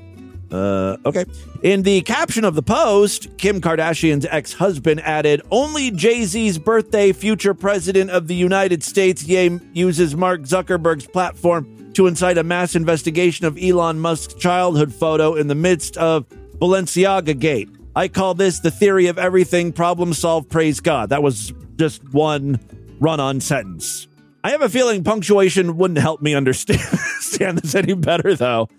Uh, 0.49 0.95
okay. 1.05 1.25
In 1.61 1.81
the 1.81 1.99
caption 2.03 2.45
of 2.45 2.55
the 2.55 2.63
post, 2.63 3.37
Kim 3.37 3.59
Kardashian's 3.59 4.25
ex 4.29 4.53
husband 4.53 5.01
added, 5.01 5.41
Only 5.51 5.91
Jay 5.91 6.23
Z's 6.23 6.57
birthday, 6.57 7.11
future 7.11 7.53
president 7.53 8.11
of 8.11 8.29
the 8.29 8.35
United 8.35 8.81
States, 8.81 9.23
Ye 9.23 9.59
uses 9.73 10.15
Mark 10.15 10.43
Zuckerberg's 10.43 11.07
platform 11.07 11.91
to 11.95 12.07
incite 12.07 12.37
a 12.37 12.43
mass 12.43 12.77
investigation 12.77 13.45
of 13.45 13.57
Elon 13.61 13.99
Musk's 13.99 14.35
childhood 14.35 14.93
photo 14.93 15.35
in 15.35 15.47
the 15.47 15.55
midst 15.55 15.97
of 15.97 16.25
Balenciaga 16.63 17.37
Gate. 17.37 17.69
I 17.93 18.07
call 18.07 18.35
this 18.35 18.59
the 18.61 18.71
theory 18.71 19.07
of 19.07 19.17
everything, 19.17 19.73
problem 19.73 20.13
solved, 20.13 20.49
praise 20.49 20.79
God. 20.79 21.09
That 21.09 21.21
was 21.21 21.51
just 21.75 22.01
one 22.13 22.57
run 23.01 23.19
on 23.19 23.41
sentence. 23.41 24.07
I 24.45 24.51
have 24.51 24.61
a 24.61 24.69
feeling 24.69 25.03
punctuation 25.03 25.75
wouldn't 25.75 25.99
help 25.99 26.21
me 26.21 26.33
understand, 26.35 27.57
this 27.57 27.75
any 27.75 27.95
better, 27.95 28.33
though. 28.33 28.69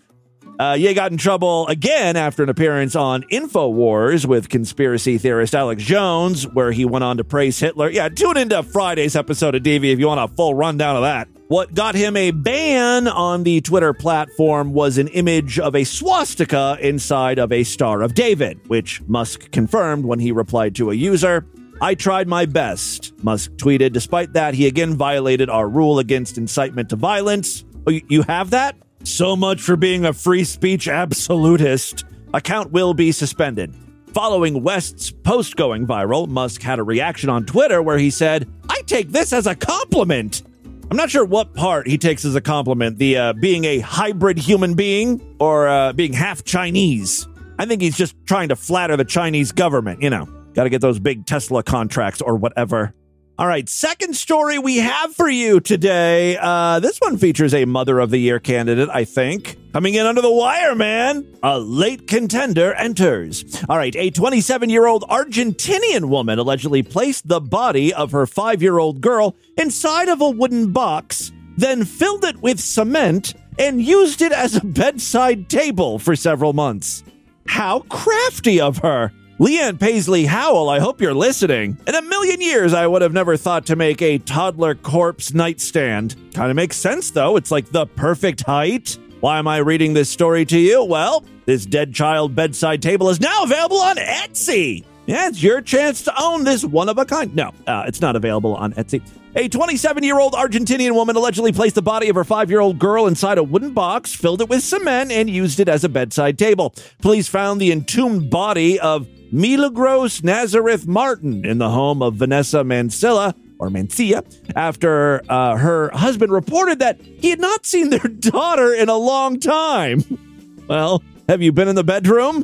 Uh, 0.59 0.77
Ye 0.79 0.94
got 0.94 1.12
in 1.12 1.18
trouble 1.18 1.66
again 1.66 2.16
after 2.16 2.42
an 2.42 2.49
appearance 2.49 2.97
on 2.97 3.23
InfoWars 3.25 4.25
with 4.25 4.49
conspiracy 4.49 5.18
theorist 5.18 5.55
Alex 5.55 5.83
Jones, 5.83 6.49
where 6.49 6.73
he 6.73 6.87
went 6.87 7.05
on 7.05 7.18
to 7.18 7.25
praise 7.25 7.59
Hitler. 7.59 7.90
Yeah, 7.90 8.09
tune 8.09 8.38
into 8.38 8.62
Friday's 8.62 9.14
episode 9.14 9.55
of 9.57 9.62
DV 9.62 9.92
if 9.92 9.99
you 9.99 10.07
want 10.07 10.20
a 10.20 10.35
full 10.35 10.55
rundown 10.55 10.97
of 10.97 11.03
that. 11.03 11.29
What 11.48 11.74
got 11.74 11.94
him 11.94 12.16
a 12.16 12.30
ban 12.30 13.07
on 13.07 13.42
the 13.42 13.61
Twitter 13.61 13.92
platform 13.92 14.72
was 14.72 14.96
an 14.96 15.09
image 15.09 15.59
of 15.59 15.76
a 15.76 15.85
swastika 15.85 16.78
inside 16.80 17.38
of 17.38 17.52
a 17.52 17.64
Star 17.64 18.00
of 18.00 18.14
David, 18.14 18.59
which 18.68 19.02
Musk 19.02 19.50
confirmed 19.50 20.07
when 20.07 20.18
he 20.18 20.33
replied 20.33 20.74
to 20.76 20.90
a 20.90 20.94
user. 20.94 21.46
I 21.83 21.96
tried 21.96 22.28
my 22.28 22.46
best, 22.46 23.12
Musk 23.22 23.52
tweeted. 23.52 23.92
Despite 23.92 24.33
that, 24.33 24.54
he 24.54 24.66
again 24.66 24.94
violated 24.94 25.50
our 25.50 25.68
rule 25.68 25.98
against 25.98 26.38
incitement 26.38 26.88
to 26.88 26.96
violence. 26.96 27.62
Oh, 27.87 27.90
you 27.90 28.22
have 28.22 28.48
that? 28.50 28.76
So 29.02 29.37
much 29.37 29.61
for 29.61 29.76
being 29.76 30.07
a 30.07 30.14
free 30.14 30.44
speech 30.44 30.88
absolutist. 30.88 32.07
Account 32.33 32.72
will 32.72 32.94
be 32.94 33.12
suspended. 33.12 33.74
Following 34.14 34.62
West's 34.62 35.11
post 35.11 35.57
going 35.57 35.87
viral, 35.87 36.26
Musk 36.26 36.62
had 36.62 36.78
a 36.78 36.83
reaction 36.83 37.28
on 37.28 37.44
Twitter 37.44 37.83
where 37.83 37.98
he 37.98 38.09
said, 38.09 38.48
I 38.70 38.80
take 38.87 39.11
this 39.11 39.35
as 39.35 39.46
a 39.46 39.54
compliment. 39.54 40.42
I'm 40.90 40.97
not 40.97 41.11
sure 41.11 41.25
what 41.25 41.55
part 41.55 41.88
he 41.88 41.99
takes 41.99 42.25
as 42.25 42.35
a 42.35 42.40
compliment 42.40 42.99
the 42.99 43.16
uh, 43.16 43.33
being 43.33 43.64
a 43.64 43.81
hybrid 43.81 44.38
human 44.38 44.75
being 44.75 45.37
or 45.40 45.66
uh, 45.66 45.92
being 45.92 46.12
half 46.12 46.44
Chinese. 46.44 47.27
I 47.59 47.66
think 47.66 47.83
he's 47.83 47.97
just 47.97 48.14
trying 48.27 48.49
to 48.51 48.57
flatter 48.57 48.97
the 48.97 49.05
Chinese 49.05 49.53
government, 49.53 50.03
you 50.03 50.11
know. 50.11 50.27
Got 50.55 50.64
to 50.64 50.70
get 50.70 50.81
those 50.81 50.99
big 50.99 51.27
Tesla 51.27 51.62
contracts 51.62 52.20
or 52.20 52.37
whatever. 52.37 52.94
All 53.37 53.49
right, 53.49 53.68
second 53.68 54.14
story 54.14 54.61
we 54.61 54.77
have 54.77 55.12
for 55.16 55.29
you 55.29 55.59
today. 55.59 56.38
Uh, 56.40 56.79
this 56.79 56.99
one 56.99 57.18
features 57.18 57.53
a 57.53 57.64
Mother 57.64 57.99
of 57.99 58.11
the 58.11 58.18
Year 58.18 58.38
candidate, 58.38 58.88
I 58.92 59.05
think. 59.05 59.59
Coming 59.73 59.94
in 59.94 60.07
under 60.07 60.23
the 60.23 60.31
wire, 60.31 60.77
man. 60.77 61.27
A 61.42 61.59
late 61.59 62.07
contender 62.07 62.73
enters. 62.75 63.44
All 63.68 63.77
right, 63.77 63.94
a 63.97 64.11
27 64.11 64.70
year 64.70 64.87
old 64.87 65.03
Argentinian 65.09 66.05
woman 66.05 66.38
allegedly 66.38 66.85
placed 66.85 67.27
the 67.27 67.40
body 67.40 67.92
of 67.92 68.12
her 68.12 68.25
five 68.29 68.62
year 68.62 68.79
old 68.79 69.01
girl 69.01 69.35
inside 69.59 70.09
of 70.09 70.20
a 70.20 70.31
wooden 70.31 70.70
box, 70.70 71.33
then 71.57 71.85
filled 71.85 72.23
it 72.23 72.40
with 72.40 72.61
cement 72.61 73.35
and 73.59 73.83
used 73.83 74.23
it 74.23 74.31
as 74.31 74.55
a 74.55 74.64
bedside 74.64 75.51
table 75.51 75.99
for 75.99 76.14
several 76.14 76.53
months. 76.53 77.03
How 77.49 77.81
crafty 77.81 78.61
of 78.61 78.79
her! 78.79 79.12
Leanne 79.40 79.81
Paisley 79.81 80.27
Howell, 80.27 80.68
I 80.68 80.79
hope 80.79 81.01
you're 81.01 81.12
listening. 81.12 81.77
In 81.88 81.94
a 81.97 82.03
million 82.03 82.40
years, 82.40 82.73
I 82.73 82.87
would 82.87 83.03
have 83.03 83.12
never 83.12 83.37
thought 83.37 83.66
to 83.66 83.75
make 83.75 84.01
a 84.01 84.18
toddler 84.18 84.77
corpse 84.77 85.35
nightstand. 85.35 86.14
Kind 86.35 86.51
of 86.51 86.57
makes 86.57 86.77
sense, 86.77 87.11
though. 87.11 87.37
It's 87.37 87.51
like 87.51 87.66
the 87.70 87.87
perfect 87.87 88.42
height. 88.42 88.97
Why 89.18 89.40
am 89.40 89.49
I 89.49 89.57
reading 89.57 89.92
this 89.92 90.09
story 90.09 90.44
to 90.44 90.59
you? 90.59 90.85
Well, 90.85 91.25
this 91.47 91.66
dead 91.66 91.92
child 91.92 92.37
bedside 92.37 92.81
table 92.81 93.09
is 93.09 93.20
now 93.20 93.42
available 93.42 93.81
on 93.81 93.97
Etsy. 93.97 94.85
Yeah, 95.07 95.27
it's 95.27 95.42
your 95.42 95.61
chance 95.61 96.03
to 96.05 96.14
own 96.16 96.44
this 96.44 96.64
one 96.64 96.88
of 96.88 96.99
a 96.99 97.05
kind. 97.05 97.35
No, 97.35 97.51
uh, 97.66 97.85
it's 97.88 98.01
not 98.01 98.14
available 98.14 98.55
on 98.55 98.73
Etsy. 98.75 99.03
A 99.37 99.49
27 99.49 100.05
year 100.05 100.20
old 100.20 100.35
Argentinian 100.35 100.94
woman 100.94 101.16
allegedly 101.16 101.51
placed 101.53 101.75
the 101.75 101.83
body 101.83 102.09
of 102.09 102.14
her 102.14 102.23
five 102.23 102.51
year 102.51 102.61
old 102.61 102.79
girl 102.79 103.09
inside 103.09 103.37
a 103.37 103.42
wooden 103.42 103.73
box, 103.73 104.14
filled 104.14 104.40
it 104.40 104.49
with 104.49 104.62
cement, 104.62 105.11
and 105.11 105.29
used 105.29 105.59
it 105.59 105.68
as 105.68 105.83
a 105.83 105.88
bedside 105.88 106.38
table. 106.38 106.73
Police 107.03 107.27
found 107.27 107.61
the 107.61 107.73
entombed 107.73 108.31
body 108.31 108.79
of 108.79 109.09
Milagros 109.35 110.23
Nazareth 110.23 110.87
Martin 110.87 111.44
in 111.44 111.59
the 111.59 111.68
home 111.68 112.03
of 112.03 112.14
Vanessa 112.14 112.59
Mancilla 112.59 113.35
or 113.59 113.68
Mancia 113.68 114.23
after 114.55 115.23
uh, 115.29 115.57
her 115.57 115.90
husband 115.92 116.31
reported 116.31 116.79
that 116.79 117.01
he 117.01 117.31
had 117.31 117.40
not 117.40 117.66
seen 117.66 117.90
their 117.90 117.99
daughter 118.20 118.73
in 118.73 118.88
a 118.88 118.97
long 118.97 119.40
time. 119.40 120.05
Well, 120.66 121.03
have 121.29 121.42
you 121.42 121.53
been 121.53 121.68
in 121.68 121.75
the 121.75 121.85
bedroom? 121.85 122.42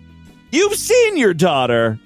You've 0.53 0.75
seen 0.75 1.17
your 1.17 1.33
daughter. 1.33 1.99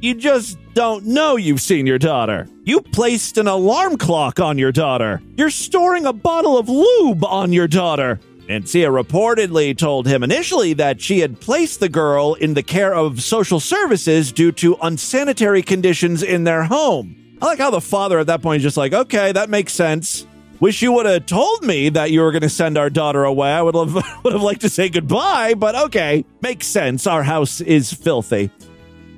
You 0.00 0.14
just 0.14 0.58
don't 0.74 1.06
know 1.06 1.34
you've 1.34 1.60
seen 1.60 1.88
your 1.88 1.98
daughter. 1.98 2.46
You 2.62 2.82
placed 2.82 3.36
an 3.36 3.48
alarm 3.48 3.98
clock 3.98 4.38
on 4.38 4.58
your 4.58 4.70
daughter. 4.70 5.20
You're 5.36 5.50
storing 5.50 6.06
a 6.06 6.12
bottle 6.12 6.56
of 6.56 6.68
lube 6.68 7.24
on 7.24 7.52
your 7.52 7.66
daughter. 7.66 8.20
Mancia 8.48 8.88
reportedly 8.88 9.76
told 9.76 10.06
him 10.06 10.22
initially 10.22 10.72
that 10.74 11.00
she 11.00 11.18
had 11.20 11.40
placed 11.40 11.80
the 11.80 11.88
girl 11.88 12.34
in 12.34 12.54
the 12.54 12.62
care 12.62 12.94
of 12.94 13.20
social 13.22 13.58
services 13.58 14.30
due 14.30 14.52
to 14.52 14.76
unsanitary 14.82 15.62
conditions 15.62 16.22
in 16.22 16.44
their 16.44 16.62
home. 16.62 17.38
I 17.42 17.46
like 17.46 17.58
how 17.58 17.70
the 17.70 17.80
father 17.80 18.18
at 18.18 18.28
that 18.28 18.42
point 18.42 18.58
is 18.58 18.62
just 18.62 18.76
like, 18.76 18.92
okay, 18.92 19.32
that 19.32 19.50
makes 19.50 19.72
sense. 19.72 20.26
Wish 20.60 20.80
you 20.80 20.92
would 20.92 21.06
have 21.06 21.26
told 21.26 21.64
me 21.64 21.90
that 21.90 22.10
you 22.10 22.20
were 22.20 22.30
going 22.30 22.42
to 22.42 22.48
send 22.48 22.78
our 22.78 22.88
daughter 22.88 23.24
away. 23.24 23.50
I 23.50 23.60
would 23.62 23.74
have 23.74 23.94
would 24.24 24.32
have 24.32 24.42
liked 24.42 24.62
to 24.62 24.70
say 24.70 24.88
goodbye, 24.88 25.54
but 25.54 25.74
okay, 25.74 26.24
makes 26.40 26.66
sense. 26.66 27.06
Our 27.06 27.22
house 27.22 27.60
is 27.60 27.92
filthy. 27.92 28.50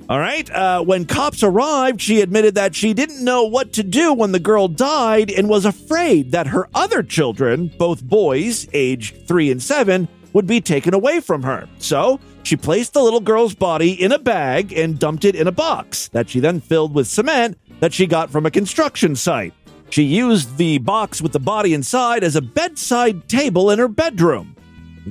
All 0.08 0.18
right. 0.18 0.50
Uh, 0.50 0.82
when 0.82 1.04
cops 1.04 1.42
arrived, 1.42 2.00
she 2.00 2.22
admitted 2.22 2.54
that 2.54 2.74
she 2.74 2.94
didn't 2.94 3.22
know 3.22 3.44
what 3.44 3.74
to 3.74 3.82
do 3.82 4.14
when 4.14 4.32
the 4.32 4.40
girl 4.40 4.66
died 4.66 5.30
and 5.30 5.50
was 5.50 5.66
afraid 5.66 6.32
that 6.32 6.46
her 6.46 6.66
other 6.74 7.02
children, 7.02 7.70
both 7.78 8.02
boys, 8.02 8.66
aged 8.72 9.28
three 9.28 9.50
and 9.50 9.62
seven, 9.62 10.08
would 10.32 10.46
be 10.46 10.62
taken 10.62 10.94
away 10.94 11.20
from 11.20 11.42
her. 11.42 11.68
So 11.78 12.20
she 12.42 12.56
placed 12.56 12.94
the 12.94 13.02
little 13.02 13.20
girl's 13.20 13.54
body 13.54 13.92
in 14.02 14.12
a 14.12 14.18
bag 14.18 14.72
and 14.72 14.98
dumped 14.98 15.26
it 15.26 15.34
in 15.34 15.46
a 15.46 15.52
box 15.52 16.08
that 16.08 16.30
she 16.30 16.40
then 16.40 16.60
filled 16.60 16.94
with 16.94 17.06
cement 17.06 17.58
that 17.80 17.92
she 17.92 18.06
got 18.06 18.30
from 18.30 18.46
a 18.46 18.50
construction 18.50 19.14
site. 19.14 19.52
She 19.90 20.04
used 20.04 20.56
the 20.56 20.78
box 20.78 21.20
with 21.20 21.32
the 21.32 21.40
body 21.40 21.74
inside 21.74 22.24
as 22.24 22.36
a 22.36 22.42
bedside 22.42 23.28
table 23.28 23.70
in 23.70 23.78
her 23.78 23.88
bedroom. 23.88 24.54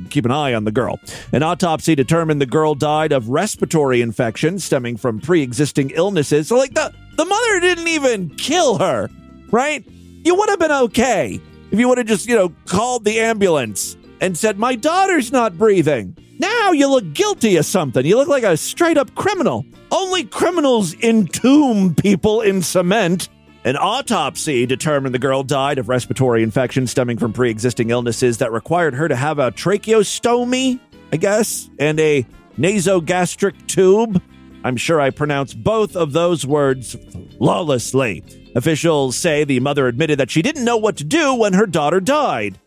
Keep 0.05 0.25
an 0.25 0.31
eye 0.31 0.53
on 0.53 0.63
the 0.63 0.71
girl. 0.71 0.99
An 1.31 1.43
autopsy 1.43 1.95
determined 1.95 2.41
the 2.41 2.45
girl 2.45 2.75
died 2.75 3.11
of 3.11 3.29
respiratory 3.29 4.01
infection 4.01 4.59
stemming 4.59 4.97
from 4.97 5.19
pre 5.19 5.41
existing 5.41 5.91
illnesses. 5.91 6.47
So, 6.47 6.57
like, 6.57 6.73
the, 6.73 6.93
the 7.15 7.25
mother 7.25 7.59
didn't 7.59 7.87
even 7.87 8.29
kill 8.35 8.77
her, 8.77 9.09
right? 9.51 9.85
You 10.23 10.35
would 10.35 10.49
have 10.49 10.59
been 10.59 10.71
okay 10.71 11.39
if 11.71 11.79
you 11.79 11.87
would 11.87 11.97
have 11.97 12.07
just, 12.07 12.27
you 12.27 12.35
know, 12.35 12.53
called 12.65 13.05
the 13.05 13.19
ambulance 13.19 13.97
and 14.21 14.37
said, 14.37 14.57
My 14.57 14.75
daughter's 14.75 15.31
not 15.31 15.57
breathing. 15.57 16.15
Now 16.39 16.71
you 16.71 16.87
look 16.89 17.13
guilty 17.13 17.57
of 17.57 17.65
something. 17.65 18.05
You 18.05 18.15
look 18.15 18.27
like 18.27 18.43
a 18.43 18.57
straight 18.57 18.97
up 18.97 19.13
criminal. 19.15 19.65
Only 19.91 20.23
criminals 20.23 20.95
entomb 21.01 21.95
people 21.95 22.41
in 22.41 22.61
cement. 22.61 23.29
An 23.67 23.75
autopsy 23.75 24.65
determined 24.65 25.13
the 25.13 25.19
girl 25.19 25.43
died 25.43 25.77
of 25.77 25.89
respiratory 25.89 26.41
infection 26.41 26.87
stemming 26.87 27.17
from 27.17 27.33
pre 27.33 27.49
existing 27.49 27.89
illnesses 27.89 28.37
that 28.37 28.53
required 28.53 28.93
her 28.93 29.09
to 29.09 29.15
have 29.17 29.39
a 29.39 29.51
tracheostomy, 29.51 30.79
I 31.11 31.17
guess, 31.17 31.69
and 31.77 31.99
a 31.99 32.25
nasogastric 32.57 33.67
tube. 33.67 34.23
I'm 34.63 34.77
sure 34.77 35.01
I 35.01 35.09
pronounced 35.09 35.61
both 35.61 35.97
of 35.97 36.13
those 36.13 36.45
words 36.47 36.95
flawlessly. 37.37 38.23
Officials 38.55 39.17
say 39.17 39.43
the 39.43 39.59
mother 39.59 39.87
admitted 39.87 40.17
that 40.19 40.31
she 40.31 40.41
didn't 40.41 40.63
know 40.63 40.77
what 40.77 40.95
to 40.95 41.03
do 41.03 41.35
when 41.35 41.51
her 41.51 41.67
daughter 41.67 41.99
died. 41.99 42.57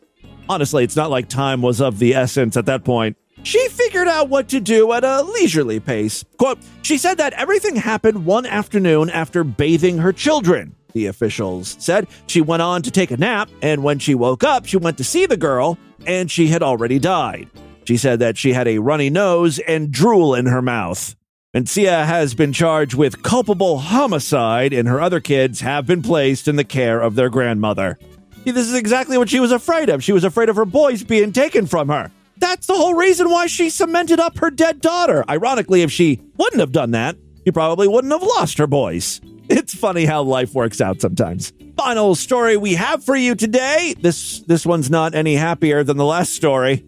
Honestly, 0.50 0.84
it's 0.84 0.96
not 0.96 1.08
like 1.08 1.30
time 1.30 1.62
was 1.62 1.80
of 1.80 1.98
the 1.98 2.14
essence 2.14 2.58
at 2.58 2.66
that 2.66 2.84
point. 2.84 3.16
She 3.42 3.68
figured 3.68 4.06
out 4.06 4.28
what 4.28 4.48
to 4.50 4.60
do 4.60 4.92
at 4.92 5.02
a 5.02 5.22
leisurely 5.22 5.80
pace. 5.80 6.26
Quote, 6.36 6.58
she 6.82 6.98
said 6.98 7.16
that 7.16 7.32
everything 7.32 7.76
happened 7.76 8.26
one 8.26 8.44
afternoon 8.44 9.08
after 9.08 9.44
bathing 9.44 9.96
her 9.96 10.12
children, 10.12 10.76
the 10.92 11.06
officials 11.06 11.76
said. 11.78 12.06
She 12.26 12.40
went 12.40 12.62
on 12.62 12.82
to 12.82 12.90
take 12.90 13.10
a 13.10 13.16
nap, 13.16 13.50
and 13.62 13.82
when 13.82 13.98
she 13.98 14.14
woke 14.14 14.44
up, 14.44 14.66
she 14.66 14.76
went 14.76 14.98
to 14.98 15.04
see 15.04 15.26
the 15.26 15.36
girl, 15.36 15.78
and 16.06 16.30
she 16.30 16.48
had 16.48 16.62
already 16.62 16.98
died. 16.98 17.48
She 17.84 17.96
said 17.96 18.18
that 18.20 18.38
she 18.38 18.52
had 18.52 18.68
a 18.68 18.78
runny 18.78 19.10
nose 19.10 19.58
and 19.58 19.90
drool 19.90 20.34
in 20.34 20.46
her 20.46 20.62
mouth. 20.62 21.16
Mencia 21.54 22.06
has 22.06 22.34
been 22.34 22.52
charged 22.52 22.94
with 22.94 23.22
culpable 23.22 23.78
homicide, 23.78 24.72
and 24.72 24.86
her 24.86 25.00
other 25.00 25.18
kids 25.18 25.60
have 25.60 25.86
been 25.86 26.00
placed 26.00 26.46
in 26.46 26.54
the 26.54 26.64
care 26.64 27.00
of 27.00 27.16
their 27.16 27.28
grandmother. 27.28 27.98
See, 28.44 28.52
this 28.52 28.68
is 28.68 28.74
exactly 28.74 29.18
what 29.18 29.28
she 29.28 29.40
was 29.40 29.52
afraid 29.52 29.88
of. 29.88 30.04
She 30.04 30.12
was 30.12 30.24
afraid 30.24 30.48
of 30.48 30.56
her 30.56 30.64
boys 30.64 31.02
being 31.02 31.32
taken 31.32 31.66
from 31.66 31.88
her. 31.88 32.10
That's 32.36 32.66
the 32.68 32.74
whole 32.74 32.94
reason 32.94 33.28
why 33.28 33.48
she 33.48 33.68
cemented 33.68 34.20
up 34.20 34.38
her 34.38 34.50
dead 34.50 34.80
daughter. 34.80 35.24
Ironically, 35.28 35.82
if 35.82 35.90
she 35.92 36.20
wouldn't 36.38 36.60
have 36.60 36.72
done 36.72 36.92
that, 36.92 37.16
she 37.44 37.50
probably 37.50 37.88
wouldn't 37.88 38.12
have 38.12 38.22
lost 38.22 38.56
her 38.58 38.66
boys. 38.66 39.20
It's 39.50 39.74
funny 39.74 40.04
how 40.04 40.22
life 40.22 40.54
works 40.54 40.80
out 40.80 41.00
sometimes. 41.00 41.52
Final 41.76 42.14
story 42.14 42.56
we 42.56 42.74
have 42.74 43.02
for 43.02 43.16
you 43.16 43.34
today. 43.34 43.96
This 44.00 44.40
this 44.40 44.64
one's 44.64 44.90
not 44.90 45.14
any 45.14 45.34
happier 45.34 45.82
than 45.82 45.96
the 45.96 46.04
last 46.04 46.34
story. 46.34 46.84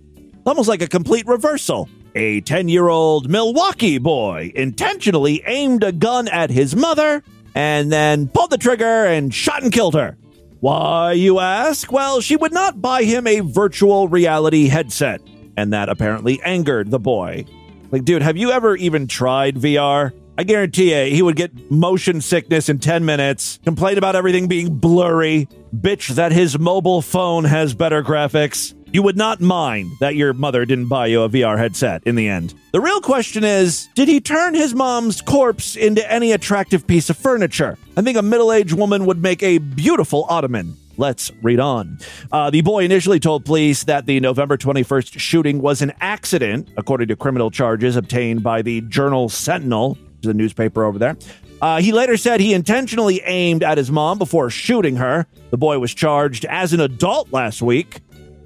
Almost 0.47 0.69
like 0.69 0.81
a 0.81 0.87
complete 0.87 1.27
reversal. 1.27 1.89
A 2.15 2.41
10-year-old 2.43 3.29
Milwaukee 3.29 3.99
boy 3.99 4.53
intentionally 4.55 5.43
aimed 5.45 5.83
a 5.83 5.91
gun 5.91 6.29
at 6.29 6.51
his 6.51 6.77
mother 6.77 7.25
and 7.55 7.91
then 7.91 8.29
pulled 8.29 8.51
the 8.51 8.59
trigger 8.59 9.07
and 9.07 9.35
shot 9.35 9.63
and 9.65 9.73
killed 9.73 9.95
her. 9.95 10.17
Why, 10.61 11.13
you 11.13 11.41
ask? 11.41 11.91
Well, 11.91 12.21
she 12.21 12.37
would 12.37 12.53
not 12.53 12.81
buy 12.81 13.03
him 13.03 13.27
a 13.27 13.41
virtual 13.41 14.07
reality 14.07 14.69
headset 14.69 15.21
and 15.57 15.73
that 15.73 15.89
apparently 15.89 16.41
angered 16.43 16.91
the 16.93 17.01
boy. 17.01 17.45
Like, 17.91 18.05
dude, 18.05 18.23
have 18.23 18.37
you 18.37 18.53
ever 18.53 18.77
even 18.77 19.09
tried 19.09 19.57
VR? 19.57 20.13
I 20.39 20.45
guarantee 20.45 20.95
you, 20.95 21.15
he 21.15 21.21
would 21.21 21.37
get 21.37 21.71
motion 21.71 22.23
sickness 22.23 22.71
in 22.71 22.79
10 22.79 23.05
minutes, 23.05 23.61
complain 23.65 23.99
about 23.99 24.17
everything 24.17 24.49
being 24.49 24.75
blurry, 24.75 25.47
bitch 25.77 26.09
that 26.15 26.33
his 26.33 26.59
mobile 26.59 27.03
phone 27.03 27.45
has 27.45 27.75
better 27.75 28.03
graphics. 28.03 28.75
You 28.95 29.03
would 29.03 29.17
not 29.17 29.41
mind 29.43 29.91
that 30.01 30.17
your 30.17 30.33
mother 30.33 30.65
didn't 30.65 30.89
buy 30.89 31.07
you 31.07 31.23
a 31.23 31.29
VR 31.29 31.59
headset 31.59 32.03
in 32.07 32.15
the 32.15 32.29
end. 32.29 32.55
The 32.73 32.81
real 32.81 33.01
question 33.03 33.45
is 33.45 33.89
did 33.95 34.09
he 34.09 34.21
turn 34.21 34.55
his 34.55 34.75
mom's 34.75 35.21
corpse 35.21 35.77
into 35.77 36.11
any 36.11 36.33
attractive 36.33 36.87
piece 36.87 37.11
of 37.11 37.19
furniture? 37.19 37.77
I 37.97 38.03
think 38.03 38.17
a 38.17 38.23
middle 38.23 38.53
aged 38.53 38.73
woman 38.73 39.05
would 39.07 39.23
make 39.23 39.43
a 39.43 39.59
beautiful 39.59 40.25
ottoman. 40.31 40.77
Let's 40.99 41.31
read 41.43 41.59
on. 41.59 41.99
Uh, 42.31 42.51
the 42.51 42.61
boy 42.61 42.85
initially 42.85 43.19
told 43.19 43.45
police 43.45 43.85
that 43.85 44.07
the 44.07 44.21
November 44.21 44.57
21st 44.57 45.19
shooting 45.19 45.61
was 45.61 45.81
an 45.81 45.93
accident, 46.01 46.69
according 46.77 47.09
to 47.09 47.17
criminal 47.17 47.51
charges 47.51 47.97
obtained 47.97 48.43
by 48.43 48.61
the 48.61 48.83
Journal 48.83 49.31
Sentinel, 49.31 49.97
the 50.29 50.35
newspaper 50.35 50.85
over 50.85 50.99
there. 50.99 51.17
Uh, 51.61 51.81
he 51.81 51.93
later 51.93 52.17
said 52.17 52.41
he 52.41 52.55
intentionally 52.55 53.21
aimed 53.25 53.63
at 53.63 53.79
his 53.79 53.91
mom 53.91 54.19
before 54.19 54.51
shooting 54.51 54.97
her. 54.97 55.27
The 55.51 55.59
boy 55.59 55.79
was 55.79 55.95
charged 55.95 56.45
as 56.47 56.73
an 56.73 56.81
adult 56.81 57.33
last 57.33 57.63
week. 57.63 58.01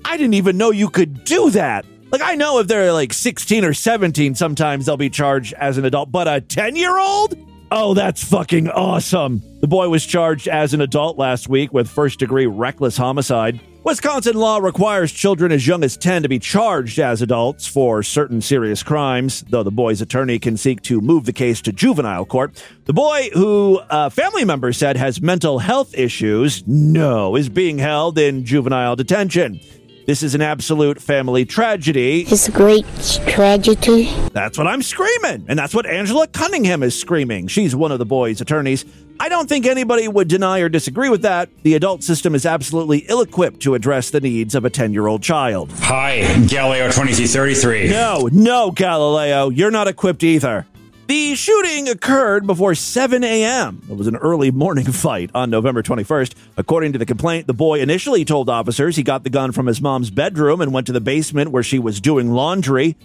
I 0.04 0.16
didn't 0.16 0.34
even 0.34 0.58
know 0.58 0.70
you 0.70 0.90
could 0.90 1.24
do 1.24 1.50
that. 1.50 1.86
Like, 2.10 2.20
I 2.22 2.34
know 2.34 2.58
if 2.60 2.68
they're 2.68 2.92
like 2.92 3.12
16 3.12 3.64
or 3.64 3.74
17, 3.74 4.34
sometimes 4.34 4.86
they'll 4.86 4.96
be 4.96 5.10
charged 5.10 5.54
as 5.54 5.78
an 5.78 5.84
adult, 5.84 6.12
but 6.12 6.28
a 6.28 6.40
10 6.40 6.76
year 6.76 6.98
old? 6.98 7.36
Oh, 7.70 7.94
that's 7.94 8.22
fucking 8.22 8.68
awesome. 8.68 9.42
The 9.60 9.66
boy 9.66 9.88
was 9.88 10.06
charged 10.06 10.46
as 10.46 10.72
an 10.72 10.80
adult 10.80 11.18
last 11.18 11.48
week 11.48 11.72
with 11.72 11.88
first 11.88 12.20
degree 12.20 12.46
reckless 12.46 12.96
homicide. 12.96 13.58
Wisconsin 13.87 14.34
law 14.34 14.59
requires 14.59 15.12
children 15.12 15.53
as 15.53 15.64
young 15.64 15.84
as 15.84 15.97
10 15.97 16.24
to 16.24 16.28
be 16.28 16.41
charged 16.41 16.99
as 16.99 17.22
adults 17.22 17.68
for 17.68 18.03
certain 18.03 18.41
serious 18.41 18.82
crimes, 18.82 19.45
though 19.51 19.62
the 19.62 19.70
boy's 19.70 20.01
attorney 20.01 20.41
can 20.41 20.57
seek 20.57 20.82
to 20.82 21.01
move 21.01 21.24
the 21.24 21.32
case 21.32 21.61
to 21.62 21.70
juvenile 21.70 22.24
court. 22.24 22.61
The 22.87 22.93
boy, 22.93 23.30
who 23.32 23.80
a 23.89 24.11
family 24.11 24.45
member 24.45 24.72
said 24.72 24.97
has 24.97 25.22
mental 25.22 25.61
health 25.61 25.97
issues, 25.97 26.66
no, 26.66 27.37
is 27.37 27.49
being 27.49 27.78
held 27.78 28.18
in 28.18 28.45
juvenile 28.45 28.97
detention. 28.97 29.61
This 30.05 30.24
is 30.24 30.34
an 30.34 30.43
absolute 30.43 31.01
family 31.01 31.45
tragedy. 31.45 32.22
It's 32.22 32.49
a 32.49 32.53
great 32.53 32.87
tragedy. 33.28 34.12
That's 34.32 34.59
what 34.59 34.66
I'm 34.66 34.82
screaming. 34.82 35.47
And 35.47 35.57
that's 35.57 35.74
what 35.76 35.87
Angela 35.87 36.26
Cunningham 36.26 36.82
is 36.82 36.99
screaming. 36.99 37.47
She's 37.47 37.76
one 37.76 37.93
of 37.93 38.01
the 38.01 38.07
boy's 38.07 38.41
attorneys. 38.41 38.84
I 39.18 39.28
don't 39.28 39.48
think 39.48 39.66
anybody 39.66 40.06
would 40.08 40.28
deny 40.28 40.60
or 40.60 40.68
disagree 40.68 41.08
with 41.08 41.22
that. 41.22 41.48
The 41.62 41.74
adult 41.74 42.02
system 42.02 42.34
is 42.34 42.44
absolutely 42.44 42.98
ill 43.08 43.22
equipped 43.22 43.60
to 43.60 43.74
address 43.74 44.10
the 44.10 44.20
needs 44.20 44.54
of 44.54 44.64
a 44.64 44.70
10 44.70 44.92
year 44.92 45.06
old 45.06 45.22
child. 45.22 45.72
Hi, 45.78 46.20
Galileo 46.46 46.86
2333. 46.86 47.88
No, 47.88 48.28
no, 48.30 48.70
Galileo. 48.70 49.48
You're 49.48 49.70
not 49.70 49.88
equipped 49.88 50.22
either. 50.22 50.66
The 51.06 51.36
shooting 51.36 51.88
occurred 51.88 52.46
before 52.46 52.74
7 52.74 53.22
a.m. 53.22 53.80
It 53.88 53.96
was 53.96 54.08
an 54.08 54.16
early 54.16 54.50
morning 54.50 54.84
fight 54.92 55.30
on 55.34 55.50
November 55.50 55.82
21st. 55.82 56.34
According 56.56 56.92
to 56.94 56.98
the 56.98 57.06
complaint, 57.06 57.46
the 57.46 57.54
boy 57.54 57.80
initially 57.80 58.24
told 58.24 58.50
officers 58.50 58.96
he 58.96 59.02
got 59.04 59.22
the 59.22 59.30
gun 59.30 59.52
from 59.52 59.66
his 59.66 59.80
mom's 59.80 60.10
bedroom 60.10 60.60
and 60.60 60.72
went 60.72 60.88
to 60.88 60.92
the 60.92 61.00
basement 61.00 61.52
where 61.52 61.62
she 61.62 61.78
was 61.78 62.00
doing 62.00 62.32
laundry. 62.32 62.96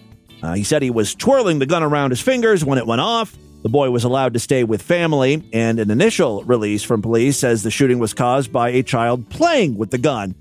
Uh, 0.41 0.53
he 0.53 0.63
said 0.63 0.81
he 0.81 0.89
was 0.89 1.13
twirling 1.13 1.59
the 1.59 1.67
gun 1.67 1.83
around 1.83 2.09
his 2.09 2.19
fingers 2.19 2.65
when 2.65 2.79
it 2.79 2.87
went 2.87 3.01
off. 3.01 3.35
The 3.63 3.69
boy 3.69 3.91
was 3.91 4.03
allowed 4.03 4.33
to 4.33 4.39
stay 4.39 4.63
with 4.63 4.81
family, 4.81 5.43
and 5.53 5.79
an 5.79 5.91
initial 5.91 6.43
release 6.43 6.81
from 6.83 7.01
police 7.01 7.37
says 7.37 7.61
the 7.61 7.69
shooting 7.69 7.99
was 7.99 8.13
caused 8.13 8.51
by 8.51 8.69
a 8.69 8.81
child 8.81 9.29
playing 9.29 9.77
with 9.77 9.91
the 9.91 9.99
gun. 9.99 10.33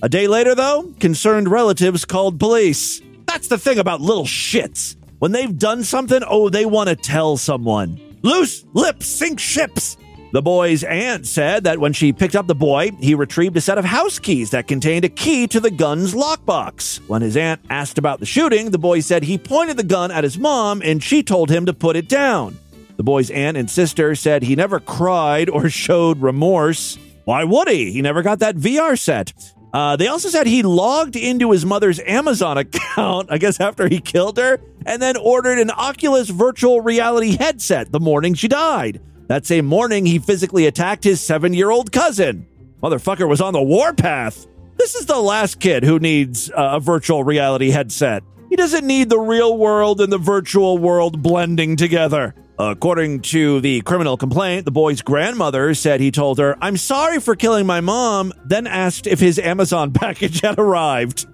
A 0.00 0.08
day 0.08 0.28
later, 0.28 0.54
though, 0.54 0.94
concerned 1.00 1.48
relatives 1.48 2.04
called 2.04 2.38
police. 2.38 3.02
That's 3.26 3.48
the 3.48 3.58
thing 3.58 3.78
about 3.78 4.00
little 4.00 4.24
shits. 4.24 4.94
When 5.18 5.32
they've 5.32 5.58
done 5.58 5.82
something, 5.82 6.22
oh, 6.24 6.48
they 6.50 6.64
want 6.66 6.88
to 6.88 6.94
tell 6.94 7.36
someone. 7.36 8.00
Loose 8.22 8.64
lips 8.74 9.06
sink 9.06 9.40
ships. 9.40 9.96
The 10.30 10.42
boy's 10.42 10.84
aunt 10.84 11.26
said 11.26 11.64
that 11.64 11.78
when 11.78 11.94
she 11.94 12.12
picked 12.12 12.36
up 12.36 12.46
the 12.46 12.54
boy, 12.54 12.90
he 13.00 13.14
retrieved 13.14 13.56
a 13.56 13.60
set 13.60 13.78
of 13.78 13.84
house 13.84 14.18
keys 14.18 14.50
that 14.50 14.68
contained 14.68 15.04
a 15.04 15.08
key 15.08 15.46
to 15.48 15.58
the 15.58 15.70
gun's 15.70 16.14
lockbox. 16.14 17.00
When 17.08 17.22
his 17.22 17.36
aunt 17.36 17.62
asked 17.70 17.98
about 17.98 18.20
the 18.20 18.26
shooting, 18.26 18.70
the 18.70 18.78
boy 18.78 19.00
said 19.00 19.22
he 19.22 19.38
pointed 19.38 19.78
the 19.78 19.84
gun 19.84 20.10
at 20.10 20.24
his 20.24 20.38
mom 20.38 20.82
and 20.84 21.02
she 21.02 21.22
told 21.22 21.50
him 21.50 21.66
to 21.66 21.72
put 21.72 21.96
it 21.96 22.08
down. 22.08 22.58
The 22.98 23.04
boy's 23.04 23.30
aunt 23.30 23.56
and 23.56 23.70
sister 23.70 24.16
said 24.16 24.42
he 24.42 24.56
never 24.56 24.80
cried 24.80 25.48
or 25.48 25.70
showed 25.70 26.20
remorse. 26.20 26.98
Why 27.24 27.44
would 27.44 27.68
he? 27.68 27.92
He 27.92 28.02
never 28.02 28.22
got 28.22 28.40
that 28.40 28.56
VR 28.56 28.98
set. 28.98 29.32
Uh, 29.72 29.96
they 29.96 30.08
also 30.08 30.28
said 30.28 30.46
he 30.46 30.62
logged 30.62 31.14
into 31.14 31.52
his 31.52 31.64
mother's 31.64 32.00
Amazon 32.00 32.58
account, 32.58 33.30
I 33.30 33.38
guess 33.38 33.60
after 33.60 33.88
he 33.88 34.00
killed 34.00 34.36
her, 34.36 34.58
and 34.84 35.00
then 35.00 35.16
ordered 35.16 35.58
an 35.58 35.70
Oculus 35.70 36.28
virtual 36.28 36.80
reality 36.80 37.36
headset 37.36 37.92
the 37.92 38.00
morning 38.00 38.34
she 38.34 38.48
died. 38.48 39.00
That 39.28 39.46
same 39.46 39.66
morning, 39.66 40.04
he 40.04 40.18
physically 40.18 40.66
attacked 40.66 41.04
his 41.04 41.20
seven 41.20 41.54
year 41.54 41.70
old 41.70 41.92
cousin. 41.92 42.46
Motherfucker 42.82 43.28
was 43.28 43.40
on 43.40 43.52
the 43.52 43.62
warpath. 43.62 44.46
This 44.76 44.96
is 44.96 45.06
the 45.06 45.20
last 45.20 45.60
kid 45.60 45.84
who 45.84 45.98
needs 46.00 46.50
a 46.54 46.80
virtual 46.80 47.22
reality 47.22 47.70
headset. 47.70 48.24
He 48.48 48.56
doesn't 48.56 48.86
need 48.86 49.08
the 49.10 49.18
real 49.20 49.56
world 49.56 50.00
and 50.00 50.12
the 50.12 50.18
virtual 50.18 50.78
world 50.78 51.22
blending 51.22 51.76
together. 51.76 52.34
According 52.60 53.20
to 53.22 53.60
the 53.60 53.82
criminal 53.82 54.16
complaint, 54.16 54.64
the 54.64 54.72
boy's 54.72 55.00
grandmother 55.00 55.74
said 55.74 56.00
he 56.00 56.10
told 56.10 56.38
her, 56.38 56.56
I'm 56.60 56.76
sorry 56.76 57.20
for 57.20 57.36
killing 57.36 57.66
my 57.66 57.80
mom, 57.80 58.32
then 58.44 58.66
asked 58.66 59.06
if 59.06 59.20
his 59.20 59.38
Amazon 59.38 59.92
package 59.92 60.40
had 60.40 60.58
arrived. 60.58 61.26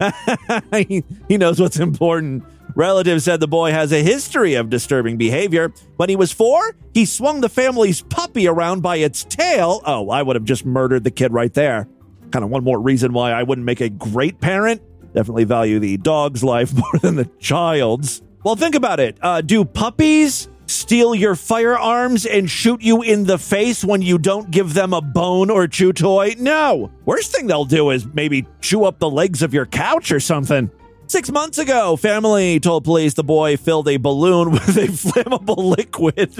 he, 0.72 1.04
knows 1.30 1.60
what's 1.60 1.78
important. 1.78 2.42
Relatives 2.74 3.24
said 3.24 3.38
the 3.38 3.46
boy 3.46 3.70
has 3.70 3.92
a 3.92 4.02
history 4.02 4.54
of 4.54 4.70
disturbing 4.70 5.16
behavior. 5.18 5.72
When 5.96 6.08
he 6.08 6.16
was 6.16 6.32
four, 6.32 6.74
he 6.94 7.04
swung 7.04 7.42
the 7.42 7.48
family's 7.48 8.02
puppy 8.02 8.48
around 8.48 8.80
by 8.80 8.96
its 8.96 9.22
tail. 9.22 9.82
Oh, 9.84 10.10
I 10.10 10.22
would 10.22 10.34
have 10.34 10.44
just 10.44 10.66
murdered 10.66 11.04
the 11.04 11.10
kid 11.12 11.32
right 11.32 11.52
there. 11.54 11.86
Kind 12.32 12.44
of 12.44 12.50
one 12.50 12.64
more 12.64 12.80
reason 12.80 13.12
why 13.12 13.30
I 13.30 13.44
wouldn't 13.44 13.66
make 13.66 13.80
a 13.80 13.90
great 13.90 14.40
parent. 14.40 14.82
Definitely 15.14 15.44
value 15.44 15.78
the 15.78 15.98
dog's 15.98 16.42
life 16.42 16.74
more 16.74 16.98
than 17.00 17.14
the 17.14 17.26
child's. 17.38 18.22
Well, 18.42 18.56
think 18.56 18.74
about 18.74 18.98
it. 18.98 19.18
Uh, 19.20 19.42
do 19.42 19.64
puppies 19.64 20.48
steal 20.72 21.14
your 21.14 21.34
firearms 21.34 22.26
and 22.26 22.50
shoot 22.50 22.82
you 22.82 23.02
in 23.02 23.24
the 23.24 23.38
face 23.38 23.84
when 23.84 24.02
you 24.02 24.18
don't 24.18 24.50
give 24.50 24.74
them 24.74 24.92
a 24.92 25.00
bone 25.00 25.50
or 25.50 25.68
chew 25.68 25.92
toy? 25.92 26.34
No. 26.38 26.90
Worst 27.04 27.34
thing 27.34 27.46
they'll 27.46 27.64
do 27.64 27.90
is 27.90 28.06
maybe 28.06 28.46
chew 28.60 28.84
up 28.84 28.98
the 28.98 29.10
legs 29.10 29.42
of 29.42 29.54
your 29.54 29.66
couch 29.66 30.10
or 30.12 30.20
something. 30.20 30.70
Six 31.06 31.30
months 31.30 31.58
ago, 31.58 31.96
family 31.96 32.58
told 32.58 32.84
police 32.84 33.14
the 33.14 33.24
boy 33.24 33.56
filled 33.56 33.88
a 33.88 33.98
balloon 33.98 34.50
with 34.52 34.76
a 34.76 34.88
flammable 34.88 35.76
liquid. 35.76 36.32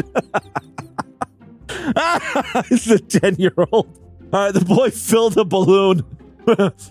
it's 2.70 2.86
a 2.88 2.98
10 2.98 3.36
year 3.36 3.54
old. 3.70 3.98
All 4.32 4.40
uh, 4.40 4.44
right, 4.44 4.54
the 4.54 4.64
boy 4.64 4.90
filled 4.90 5.36
a 5.36 5.44
balloon 5.44 6.04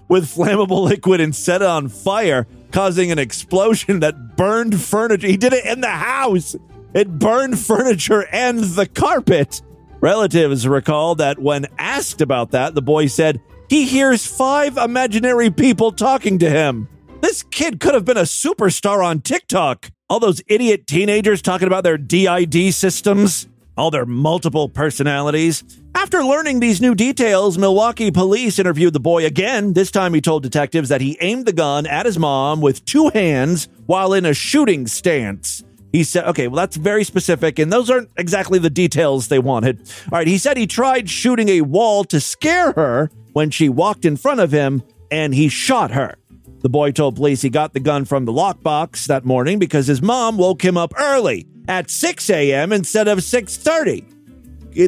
with 0.08 0.26
flammable 0.26 0.84
liquid 0.84 1.20
and 1.20 1.36
set 1.36 1.62
it 1.64 1.68
on 1.68 1.89
fire, 1.89 2.46
causing 2.72 3.12
an 3.12 3.18
explosion 3.18 4.02
that 4.02 4.38
burned 4.38 4.80
furniture. 4.80 5.28
He 5.28 5.38
did 5.38 5.54
it 5.54 5.66
in 5.66 5.82
the 5.82 5.89
house. 5.89 6.56
It 6.94 7.20
burned 7.20 7.60
furniture 7.68 8.28
and 8.32 8.60
the 8.60 8.88
carpet. 8.88 9.62
Relatives 10.02 10.68
recall 10.68 11.16
that 11.16 11.39
when 11.39 11.68
asked 11.78 12.22
about 12.22 12.52
that, 12.52 12.74
the 12.74 12.82
boy 12.82 13.08
said 13.08 13.39
he 13.70 13.86
hears 13.86 14.26
five 14.26 14.78
imaginary 14.78 15.50
people 15.52 15.92
talking 15.92 16.39
to 16.39 16.50
him. 16.50 16.89
This 17.22 17.44
kid 17.44 17.80
could 17.80 17.94
have 17.94 18.04
been 18.04 18.18
a 18.18 18.22
superstar 18.22 19.06
on 19.06 19.22
TikTok. 19.22 19.92
All 20.10 20.20
those 20.20 20.42
idiot 20.48 20.88
teenagers 20.88 21.42
talking 21.42 21.68
about 21.68 21.84
their 21.84 21.98
DID 21.98 22.74
systems, 22.74 23.48
all 23.78 23.92
their 23.92 24.08
multiple 24.08 24.68
personalities. 24.68 25.64
After 25.94 26.24
learning 26.24 26.60
these 26.60 26.82
new 26.82 26.96
details, 26.96 27.58
Milwaukee 27.58 28.12
police 28.12 28.58
interviewed 28.58 28.94
the 28.94 29.00
boy 29.00 29.26
again. 29.26 29.74
This 29.74 29.92
time 29.92 30.14
he 30.14 30.22
told 30.22 30.42
detectives 30.42 30.89
that 30.89 31.02
he 31.02 31.18
aimed 31.22 31.46
the 31.46 31.54
gun 31.54 31.86
at 31.86 32.08
his 32.08 32.18
mom 32.18 32.60
with 32.60 32.84
two 32.86 33.10
hands 33.10 33.70
while 33.86 34.14
in 34.14 34.26
a 34.26 34.34
shooting 34.34 34.88
stance. 34.88 35.64
He 35.92 36.04
said, 36.04 36.26
okay, 36.26 36.48
well, 36.48 36.56
that's 36.56 36.78
very 36.78 37.04
specific, 37.04 37.60
and 37.60 37.72
those 37.72 37.89
aren't 37.89 38.10
exactly 38.18 38.60
the 38.60 38.70
details 38.70 39.28
they 39.28 39.39
wanted. 39.39 39.82
All 40.12 40.20
right, 40.20 40.28
he 40.28 40.38
said 40.38 40.56
he 40.56 40.68
tried 40.68 41.10
shooting 41.10 41.50
a 41.50 41.62
wall 41.62 42.04
to 42.06 42.22
scare 42.22 42.72
her 42.72 43.12
when 43.34 43.52
she 43.52 43.68
walked 43.68 44.06
in 44.06 44.16
front 44.16 44.39
of 44.39 44.52
him, 44.52 44.84
and 45.10 45.36
he 45.36 45.50
shot 45.50 45.92
her. 45.92 46.16
The 46.62 46.70
boy 46.70 46.92
told 46.92 47.16
police 47.16 47.42
he 47.42 47.50
got 47.50 47.74
the 47.74 47.80
gun 47.80 48.06
from 48.06 48.26
the 48.26 48.32
lockbox 48.32 49.08
that 49.08 49.26
morning 49.26 49.60
because 49.60 49.88
his 49.88 50.02
mom 50.02 50.38
woke 50.38 50.64
him 50.64 50.78
up 50.78 50.94
early 50.98 51.48
at 51.68 51.89
6 51.89 52.30
a.m. 52.30 52.72
instead 52.72 53.08
of 53.08 53.20
6:30. 53.20 54.06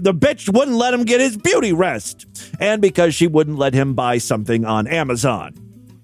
The 0.02 0.14
bitch 0.14 0.54
wouldn't 0.54 0.78
let 0.78 0.94
him 0.94 1.04
get 1.04 1.20
his 1.20 1.36
beauty 1.36 1.74
rest, 1.74 2.28
and 2.60 2.82
because 2.82 3.14
she 3.14 3.28
wouldn't 3.28 3.58
let 3.58 3.74
him 3.74 3.96
buy 3.96 4.20
something 4.20 4.64
on 4.64 4.88
Amazon. 4.88 5.56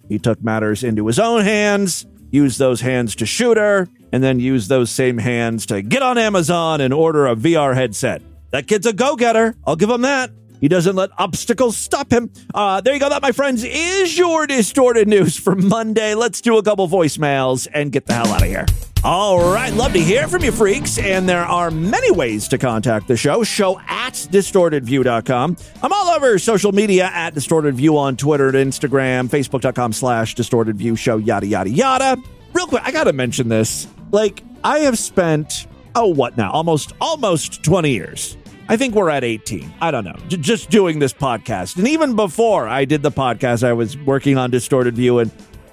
He 0.10 0.20
took 0.20 0.43
matters 0.43 0.84
into 0.84 1.08
his 1.08 1.20
own 1.20 1.43
hands, 1.43 2.06
used 2.32 2.60
those 2.60 2.82
hands 2.82 3.16
to 3.18 3.26
shoot 3.26 3.56
her, 3.56 3.88
and 4.12 4.24
then 4.24 4.39
use 4.39 4.68
those 4.68 4.91
same 4.91 5.18
hands 5.18 5.66
to 5.68 5.82
get 5.82 6.01
on 6.01 6.18
Amazon 6.18 6.82
and 6.82 6.93
order 6.93 7.28
a 7.28 7.36
VR 7.36 7.76
headset. 7.76 8.22
That 8.51 8.68
kid's 8.68 8.86
a 8.86 8.93
go-getter. 8.93 9.55
I'll 9.66 9.76
give 9.76 9.89
him 9.89 10.01
that. 10.01 10.32
He 10.60 10.68
doesn't 10.68 10.95
let 10.95 11.10
obstacles 11.18 11.78
stop 11.78 12.12
him. 12.12 12.32
Uh, 12.53 12.82
there 12.82 12.93
you 12.93 12.99
go. 12.99 13.10
That, 13.10 13.22
my 13.22 13.32
friends, 13.32 13.64
is 13.64 14.18
your 14.18 14.45
distorted 14.45 15.07
news 15.07 15.38
for 15.38 15.55
Monday. 15.55 16.16
Let's 16.16 16.41
do 16.41 16.57
a 16.57 16.64
couple 16.64 16.88
voicemails 16.88 17.68
and 17.74 17.91
get 17.91 18.05
the 18.07 18.14
hell 18.14 18.28
out 18.28 18.41
of 18.41 18.47
here. 18.47 18.66
All 19.01 19.39
right, 19.39 19.74
love 19.74 19.93
to 19.93 19.99
hear 19.99 20.28
from 20.28 20.43
you, 20.43 20.51
freaks. 20.51 20.97
And 20.97 21.30
there 21.30 21.45
are 21.45 21.72
many 21.72 22.12
ways 22.12 22.49
to 22.49 22.57
contact 22.57 23.07
the 23.07 23.16
show. 23.16 23.43
Show 23.43 23.80
at 23.88 24.14
distortedview.com. 24.14 25.55
I'm 25.82 25.93
all 25.93 26.10
over 26.10 26.38
social 26.38 26.74
media 26.74 27.05
at 27.05 27.34
distortedview 27.34 27.95
on 27.95 28.18
Twitter 28.18 28.49
and 28.49 28.57
Instagram, 28.57 29.30
facebook.com 29.30 29.93
slash 29.93 30.36
distortedview 30.36 30.97
show, 30.97 31.16
yada, 31.16 31.47
yada, 31.47 31.70
yada. 31.70 32.22
Real 32.54 32.68
quick, 32.68 32.84
I 32.86 32.91
got 32.91 33.06
to 33.06 33.14
mention 33.14 33.50
this. 33.50 33.88
Like, 34.12 34.43
I 34.64 34.80
have 34.80 34.97
spent, 34.97 35.68
oh, 35.95 36.08
what 36.08 36.38
now? 36.38 36.52
Almost, 36.52 36.93
almost 37.00 37.64
20 37.64 37.91
years 37.91 38.38
I 38.72 38.78
think 38.78 38.93
we're 38.93 39.10
at 39.10 39.24
18. 39.24 39.74
I 39.82 39.89
don't 39.89 40.06
know. 40.06 40.16
J- 40.28 40.38
just 40.38 40.70
doing 40.70 41.00
this 41.00 41.12
podcast. 41.12 41.78
And 41.78 41.88
even 41.88 42.16
before 42.16 42.68
I 42.68 42.86
did 42.86 43.02
the 43.02 43.10
podcast, 43.10 43.64
I 43.64 43.74
was 43.74 43.97
working 43.97 44.38
on 44.38 44.52
Distorted 44.52 44.95
View 44.95 45.18
and 45.18 45.32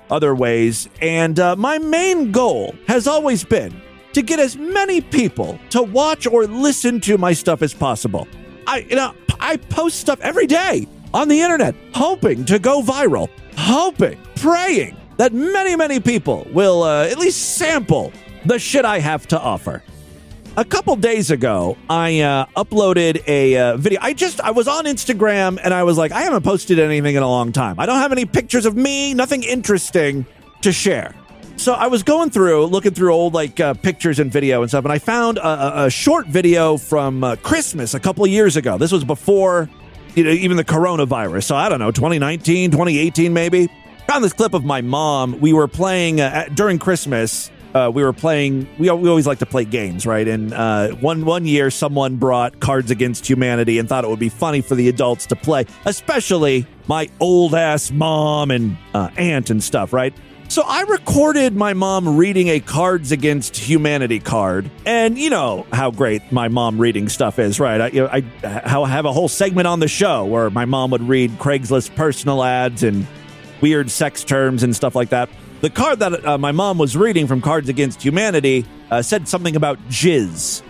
other 0.09 0.35
ways. 0.35 0.89
And 1.03 1.39
uh, 1.39 1.57
my 1.57 1.77
main 1.77 2.33
goal 2.33 2.74
has 2.89 3.07
always 3.07 3.45
been 3.45 3.79
to 4.14 4.22
get 4.22 4.41
as 4.41 4.57
many 4.57 5.03
people 5.03 5.59
to 5.70 5.83
watch 5.83 6.27
or 6.27 6.47
listen 6.47 6.99
to 7.03 7.18
my 7.18 7.35
stuff 7.35 7.61
as 7.61 7.74
possible. 7.74 8.27
I, 8.66 8.79
you 8.89 8.97
know, 8.97 9.14
I 9.41 9.59
post 9.59 10.01
stuff 10.01 10.18
every 10.22 10.47
day 10.47 10.89
on 11.12 11.29
the 11.29 11.43
internet, 11.43 11.74
hoping 11.93 12.47
to 12.47 12.59
go 12.59 12.81
viral, 12.81 13.29
hoping, 13.59 14.18
praying 14.37 14.97
that 15.16 15.32
many, 15.32 15.76
many 15.76 16.00
people 16.00 16.46
will 16.52 16.82
uh, 16.82 17.04
at 17.04 17.18
least 17.18 17.56
sample 17.56 18.12
the 18.44 18.58
shit 18.58 18.84
I 18.84 19.00
have 19.00 19.26
to 19.28 19.40
offer 19.40 19.82
a 20.56 20.64
couple 20.64 20.96
days 20.96 21.30
ago, 21.30 21.76
I 21.88 22.20
uh, 22.20 22.46
uploaded 22.56 23.22
a 23.28 23.56
uh, 23.58 23.76
video. 23.76 24.00
I 24.00 24.14
just 24.14 24.40
I 24.40 24.52
was 24.52 24.66
on 24.66 24.86
Instagram 24.86 25.58
and 25.62 25.74
I 25.74 25.82
was 25.82 25.98
like, 25.98 26.12
I 26.12 26.22
haven't 26.22 26.42
posted 26.42 26.78
anything 26.78 27.14
in 27.14 27.22
a 27.22 27.28
long 27.28 27.52
time. 27.52 27.78
I 27.78 27.86
don't 27.86 27.98
have 27.98 28.12
any 28.12 28.24
pictures 28.24 28.64
of 28.64 28.74
me, 28.76 29.12
nothing 29.12 29.42
interesting 29.42 30.26
to 30.62 30.72
share. 30.72 31.14
So 31.56 31.72
I 31.72 31.86
was 31.86 32.02
going 32.02 32.30
through, 32.30 32.66
looking 32.66 32.92
through 32.92 33.12
old 33.12 33.34
like 33.34 33.60
uh, 33.60 33.74
pictures 33.74 34.18
and 34.18 34.32
video 34.32 34.62
and 34.62 34.70
stuff, 34.70 34.84
and 34.84 34.92
I 34.92 34.98
found 34.98 35.38
a, 35.38 35.84
a 35.84 35.90
short 35.90 36.26
video 36.26 36.76
from 36.76 37.22
uh, 37.22 37.36
Christmas 37.36 37.94
a 37.94 38.00
couple 38.00 38.26
years 38.26 38.56
ago. 38.56 38.78
This 38.78 38.92
was 38.92 39.04
before 39.04 39.68
you 40.14 40.24
know, 40.24 40.30
even 40.30 40.56
the 40.56 40.64
coronavirus. 40.64 41.44
So 41.44 41.56
I 41.56 41.68
don't 41.68 41.78
know, 41.78 41.90
2019, 41.90 42.70
2018, 42.70 43.32
maybe. 43.32 43.68
Found 44.09 44.24
this 44.24 44.32
clip 44.32 44.54
of 44.54 44.64
my 44.64 44.80
mom. 44.80 45.40
We 45.40 45.52
were 45.52 45.68
playing 45.68 46.20
uh, 46.20 46.48
during 46.54 46.78
Christmas 46.78 47.50
uh, 47.76 47.90
we 47.90 48.02
were 48.02 48.12
playing. 48.14 48.66
We, 48.78 48.90
we 48.90 49.09
always 49.09 49.26
like 49.26 49.40
to 49.40 49.46
play 49.46 49.66
games, 49.66 50.07
right? 50.07 50.26
And 50.26 50.54
uh, 50.54 50.92
one 50.92 51.26
one 51.26 51.44
year, 51.44 51.70
someone 51.70 52.16
brought 52.16 52.59
Cards 52.59 52.90
Against 52.90 53.28
Humanity 53.28 53.78
and 53.78 53.86
thought 53.86 54.02
it 54.04 54.09
would 54.09 54.18
be 54.18 54.30
funny 54.30 54.62
for 54.62 54.74
the 54.74 54.88
adults 54.88 55.26
to 55.26 55.36
play, 55.36 55.66
especially 55.84 56.66
my 56.86 57.11
old 57.20 57.54
ass 57.54 57.90
mom 57.90 58.50
and 58.50 58.78
uh, 58.94 59.11
aunt 59.18 59.50
and 59.50 59.62
stuff, 59.62 59.92
right? 59.92 60.14
So 60.48 60.62
I 60.64 60.82
recorded 60.82 61.54
my 61.54 61.74
mom 61.74 62.16
reading 62.16 62.48
a 62.48 62.61
Cards 62.61 63.12
Against 63.12 63.57
Humanity 63.57 64.20
card, 64.20 64.70
and 64.86 65.18
you 65.18 65.28
know 65.28 65.66
how 65.72 65.90
great 65.90 66.32
my 66.32 66.48
mom 66.48 66.80
reading 66.80 67.11
stuff 67.11 67.38
is, 67.38 67.61
right? 67.61 67.80
I, 67.80 68.07
I, 68.07 68.24
I 68.44 68.88
have 68.88 69.04
a 69.04 69.12
whole 69.12 69.28
segment 69.28 69.66
on 69.66 69.80
the 69.80 69.88
show 69.88 70.24
where 70.24 70.48
my 70.48 70.64
mom 70.64 70.92
would 70.92 71.02
read 71.02 71.32
Craigslist 71.32 71.94
personal 71.94 72.42
ads 72.42 72.84
and 72.84 73.07
weird 73.66 73.90
sex 73.90 74.22
terms 74.22 74.62
and 74.62 74.76
stuff 74.76 74.94
like 74.94 75.08
that. 75.08 75.28
The 75.60 75.70
card 75.70 75.98
that 75.98 76.24
uh, 76.24 76.38
my 76.38 76.52
mom 76.52 76.78
was 76.78 76.96
reading 76.96 77.26
from 77.26 77.40
Cards 77.40 77.68
Against 77.68 78.00
Humanity 78.00 78.64
uh, 78.92 79.02
said 79.02 79.26
something 79.26 79.56
about 79.56 79.76
jizz, 79.88 80.62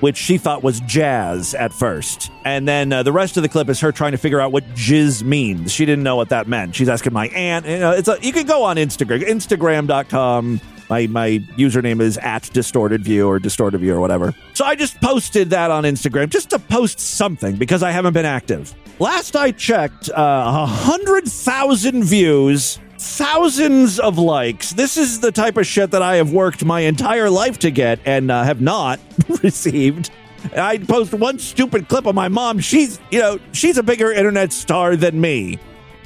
which 0.00 0.18
she 0.18 0.36
thought 0.36 0.62
was 0.62 0.80
jazz 0.80 1.54
at 1.54 1.72
first. 1.72 2.30
And 2.44 2.68
then 2.68 2.92
uh, 2.92 3.02
the 3.02 3.10
rest 3.10 3.38
of 3.38 3.42
the 3.42 3.48
clip 3.48 3.70
is 3.70 3.80
her 3.80 3.90
trying 3.90 4.12
to 4.12 4.18
figure 4.18 4.38
out 4.38 4.52
what 4.52 4.68
jizz 4.74 5.22
means. 5.22 5.72
She 5.72 5.86
didn't 5.86 6.04
know 6.04 6.16
what 6.16 6.28
that 6.28 6.46
meant. 6.46 6.74
She's 6.74 6.90
asking 6.90 7.14
my 7.14 7.28
aunt. 7.28 7.64
You, 7.64 7.78
know, 7.78 7.92
it's 7.92 8.08
a, 8.08 8.18
you 8.20 8.34
can 8.34 8.44
go 8.44 8.64
on 8.64 8.76
Instagram, 8.76 9.22
Instagram.com. 9.22 10.60
My, 10.88 11.06
my 11.06 11.28
username 11.56 12.00
is 12.00 12.18
at 12.18 12.50
distorted 12.52 13.02
view 13.02 13.26
or 13.26 13.38
distorted 13.38 13.78
view 13.78 13.94
or 13.94 14.00
whatever. 14.00 14.34
So 14.54 14.64
I 14.64 14.74
just 14.74 15.00
posted 15.00 15.50
that 15.50 15.70
on 15.70 15.84
Instagram 15.84 16.28
just 16.28 16.50
to 16.50 16.58
post 16.58 17.00
something 17.00 17.56
because 17.56 17.82
I 17.82 17.90
haven't 17.90 18.14
been 18.14 18.26
active. 18.26 18.74
Last 18.98 19.36
I 19.36 19.50
checked, 19.50 20.08
uh, 20.10 20.12
a 20.14 20.62
uh, 20.62 20.66
hundred 20.66 21.24
thousand 21.26 22.04
views 22.04 22.78
thousands 22.98 24.00
of 24.00 24.18
likes. 24.18 24.72
This 24.72 24.96
is 24.96 25.20
the 25.20 25.32
type 25.32 25.56
of 25.56 25.66
shit 25.66 25.90
that 25.90 26.02
I 26.02 26.16
have 26.16 26.32
worked 26.32 26.64
my 26.64 26.80
entire 26.80 27.30
life 27.30 27.58
to 27.60 27.70
get 27.70 28.00
and 28.04 28.30
uh, 28.30 28.42
have 28.44 28.60
not 28.60 29.00
received. 29.42 30.10
I 30.56 30.78
post 30.78 31.12
one 31.12 31.38
stupid 31.38 31.88
clip 31.88 32.06
of 32.06 32.14
my 32.14 32.28
mom. 32.28 32.58
She's, 32.60 33.00
you 33.10 33.18
know, 33.18 33.38
she's 33.52 33.78
a 33.78 33.82
bigger 33.82 34.12
internet 34.12 34.52
star 34.52 34.96
than 34.96 35.20
me. 35.20 35.58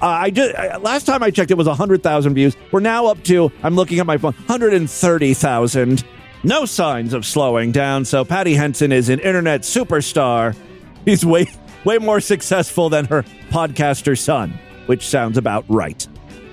Uh, 0.02 0.06
I 0.06 0.30
just 0.30 0.54
last 0.82 1.04
time 1.04 1.22
I 1.22 1.30
checked, 1.30 1.50
it 1.50 1.56
was 1.58 1.66
hundred 1.66 2.02
thousand 2.02 2.34
views. 2.34 2.56
We're 2.72 2.80
now 2.80 3.06
up 3.06 3.22
to. 3.24 3.52
I'm 3.62 3.76
looking 3.76 3.98
at 3.98 4.06
my 4.06 4.16
phone, 4.16 4.32
hundred 4.32 4.74
and 4.74 4.90
thirty 4.90 5.34
thousand. 5.34 6.04
No 6.42 6.64
signs 6.64 7.12
of 7.12 7.26
slowing 7.26 7.70
down. 7.70 8.06
So 8.06 8.24
Patty 8.24 8.54
Henson 8.54 8.92
is 8.92 9.10
an 9.10 9.20
internet 9.20 9.60
superstar. 9.62 10.56
He's 11.04 11.24
way 11.24 11.46
way 11.84 11.98
more 11.98 12.20
successful 12.20 12.88
than 12.88 13.04
her 13.06 13.24
podcaster 13.50 14.18
son, 14.18 14.58
which 14.86 15.06
sounds 15.06 15.36
about 15.36 15.64
right. 15.68 16.06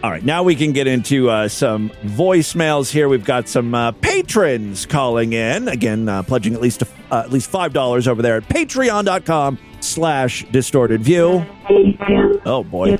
All 0.03 0.11
right, 0.11 0.23
now 0.23 0.43
we 0.43 0.55
can 0.55 0.73
get 0.73 0.85
into 0.85 1.29
uh, 1.29 1.47
some 1.47 1.89
voicemails 2.03 2.91
here. 2.91 3.09
We've 3.09 3.25
got 3.25 3.47
some 3.49 3.73
uh, 3.73 3.93
patrons 3.93 4.85
calling 4.85 5.33
in. 5.33 5.67
Again, 5.67 6.07
uh, 6.07 6.21
pledging 6.21 6.53
at 6.53 6.61
least 6.61 6.83
uh, 6.83 7.23
at 7.23 7.31
least 7.31 7.49
five 7.49 7.73
dollars 7.73 8.07
over 8.07 8.21
there 8.21 8.37
at 8.37 8.43
patreon.com 8.47 9.57
slash 9.83 10.45
distorted 10.51 11.01
view. 11.01 11.45
Oh 12.45 12.63
boy. 12.63 12.97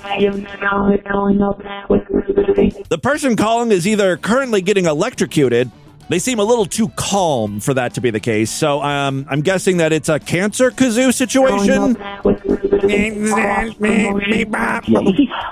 The 2.88 3.00
person 3.02 3.36
calling 3.36 3.72
is 3.72 3.88
either 3.88 4.18
currently 4.18 4.62
getting 4.62 4.86
electrocuted. 4.86 5.72
They 6.10 6.20
seem 6.20 6.40
a 6.40 6.44
little 6.44 6.66
too 6.66 6.88
calm 6.90 7.60
for 7.60 7.74
that 7.74 7.94
to 7.96 8.02
be 8.02 8.12
the 8.12 8.20
case. 8.20 8.50
So 8.50 8.82
um, 8.82 9.26
I'm 9.30 9.42
guessing 9.42 9.78
that 9.78 9.92
it's 9.92 10.08
a 10.10 10.20
cancer 10.20 10.72
kazoo 10.72 11.14
situation. 11.14 11.98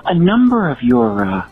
a 0.05 0.13
number 0.13 0.69
of 0.69 0.77
your 0.81 1.25
uh, 1.25 1.47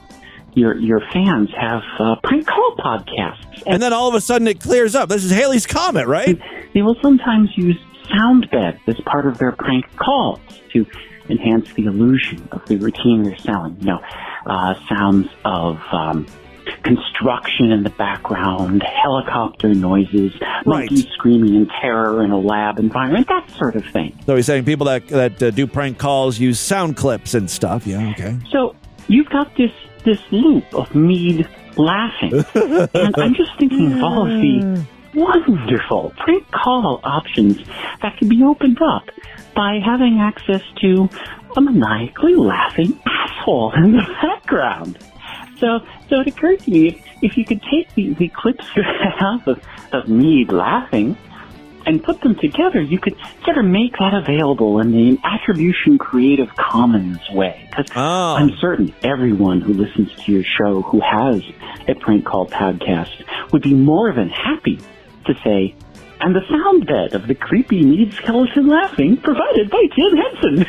your 0.54 0.78
your 0.78 1.02
fans 1.12 1.50
have 1.60 1.82
uh, 2.00 2.16
prank 2.24 2.48
call 2.48 2.76
podcasts. 2.78 3.64
And 3.66 3.82
then 3.82 3.92
all 3.94 4.08
of 4.08 4.16
a 4.16 4.22
sudden 4.22 4.48
it 4.48 4.60
clears 4.62 4.96
up. 4.96 5.10
This 5.10 5.24
is 5.24 5.32
Haley's 5.32 5.66
Comet, 5.66 6.08
right? 6.08 6.40
They 6.74 6.82
will 6.82 6.98
sometimes 7.02 7.50
use 7.56 7.78
sound 8.16 8.50
bed 8.52 8.80
as 8.88 9.00
part 9.06 9.26
of 9.26 9.38
their 9.38 9.52
prank 9.52 9.86
calls 9.96 10.40
to 10.72 10.86
enhance 11.30 11.72
the 11.74 11.86
illusion 11.86 12.48
of 12.52 12.66
the 12.68 12.78
routine 12.78 13.24
they're 13.24 13.38
selling. 13.38 13.78
You 13.80 13.88
know, 13.88 14.02
uh, 14.46 14.74
sounds 14.88 15.28
of 15.46 15.80
um, 15.92 16.28
construction 16.84 17.72
in 17.72 17.84
the 17.84 17.90
background, 17.92 18.84
helicopter 18.84 19.74
noises, 19.74 20.34
monkeys 20.66 21.08
screaming 21.14 21.56
in 21.56 21.68
terror 21.82 22.24
in 22.24 22.32
a 22.32 22.40
lab 22.40 22.80
environment, 22.80 23.28
that 23.28 23.50
sort 23.52 23.76
of 23.76 23.86
thing. 23.86 24.18
So 24.26 24.36
he's 24.36 24.46
saying 24.46 24.66
people 24.66 24.86
that 24.88 25.08
that 25.08 25.42
uh, 25.42 25.52
do 25.52 25.68
prank 25.68 25.98
calls 25.98 26.40
use 26.40 26.60
sound 26.60 26.98
clips 26.98 27.34
and 27.34 27.50
stuff. 27.50 27.88
Yeah, 27.88 28.12
okay. 28.12 28.38
So 28.52 28.76
you've 29.08 29.30
got 29.30 29.56
this 29.56 29.72
this 30.04 30.20
loop 30.32 30.66
of 30.74 30.94
Mead 30.94 31.48
laughing, 31.78 32.34
and 32.94 33.16
I'm 33.18 33.34
just 33.36 33.58
thinking 33.58 33.94
of 33.94 34.04
all 34.04 34.24
of 34.24 34.30
the 34.30 34.86
wonderful 35.14 36.14
prank 36.18 36.50
call 36.52 37.00
options 37.04 37.58
that 38.02 38.18
could 38.18 38.30
be 38.30 38.44
opened 38.44 38.80
up 38.82 39.10
by 39.56 39.80
having 39.84 40.20
access 40.20 40.62
to 40.82 41.10
a 41.56 41.62
maniacally 41.62 42.36
laughing 42.36 43.00
asshole 43.06 43.74
in 43.76 43.94
the 43.94 44.18
background. 44.22 44.98
So, 45.58 45.80
so 46.10 46.20
it 46.20 46.28
occurred 46.28 46.60
to 46.62 46.72
me 46.72 46.88
if, 46.88 47.06
if 47.22 47.38
you 47.38 47.46
could 47.46 47.62
take 47.72 47.94
the, 47.96 48.14
the 48.16 48.28
clips 48.30 48.66
you 48.76 48.84
have 48.84 49.48
of, 49.48 49.64
of 49.92 50.10
Mead 50.10 50.52
laughing 50.52 51.16
and 51.86 52.04
put 52.04 52.22
them 52.22 52.36
together, 52.36 52.82
you 52.82 53.00
could 53.00 53.16
sort 53.44 53.58
of 53.58 53.66
make 53.66 53.94
that 54.00 54.14
available 54.14 54.80
in 54.80 54.92
the 54.92 55.20
Attribution 55.24 55.98
Creative 55.98 56.50
Commons 56.56 57.20
way. 57.32 57.68
Because 57.70 57.92
ah. 57.96 58.36
I'm 58.36 58.52
certain 58.60 58.94
everyone 59.04 59.62
who 59.62 59.74
listens 59.74 60.14
to 60.24 60.32
your 60.32 60.44
show 60.44 60.82
who 60.82 61.02
has 61.02 61.44
a 61.88 61.96
prank 61.96 62.26
call 62.26 62.48
podcast 62.48 63.52
would 63.52 63.62
be 63.62 63.74
more 63.74 64.14
than 64.14 64.30
happy 64.30 64.80
to 65.26 65.34
say, 65.44 65.76
and 66.20 66.36
the 66.36 66.42
sound 66.48 66.86
bed 66.86 67.14
of 67.14 67.28
the 67.28 67.36
creepy 67.36 67.84
Mead 67.84 68.14
skeleton 68.14 68.68
laughing 68.68 69.18
provided 69.18 69.70
by 69.70 69.84
Tim 69.94 70.18
Henson. 70.18 70.66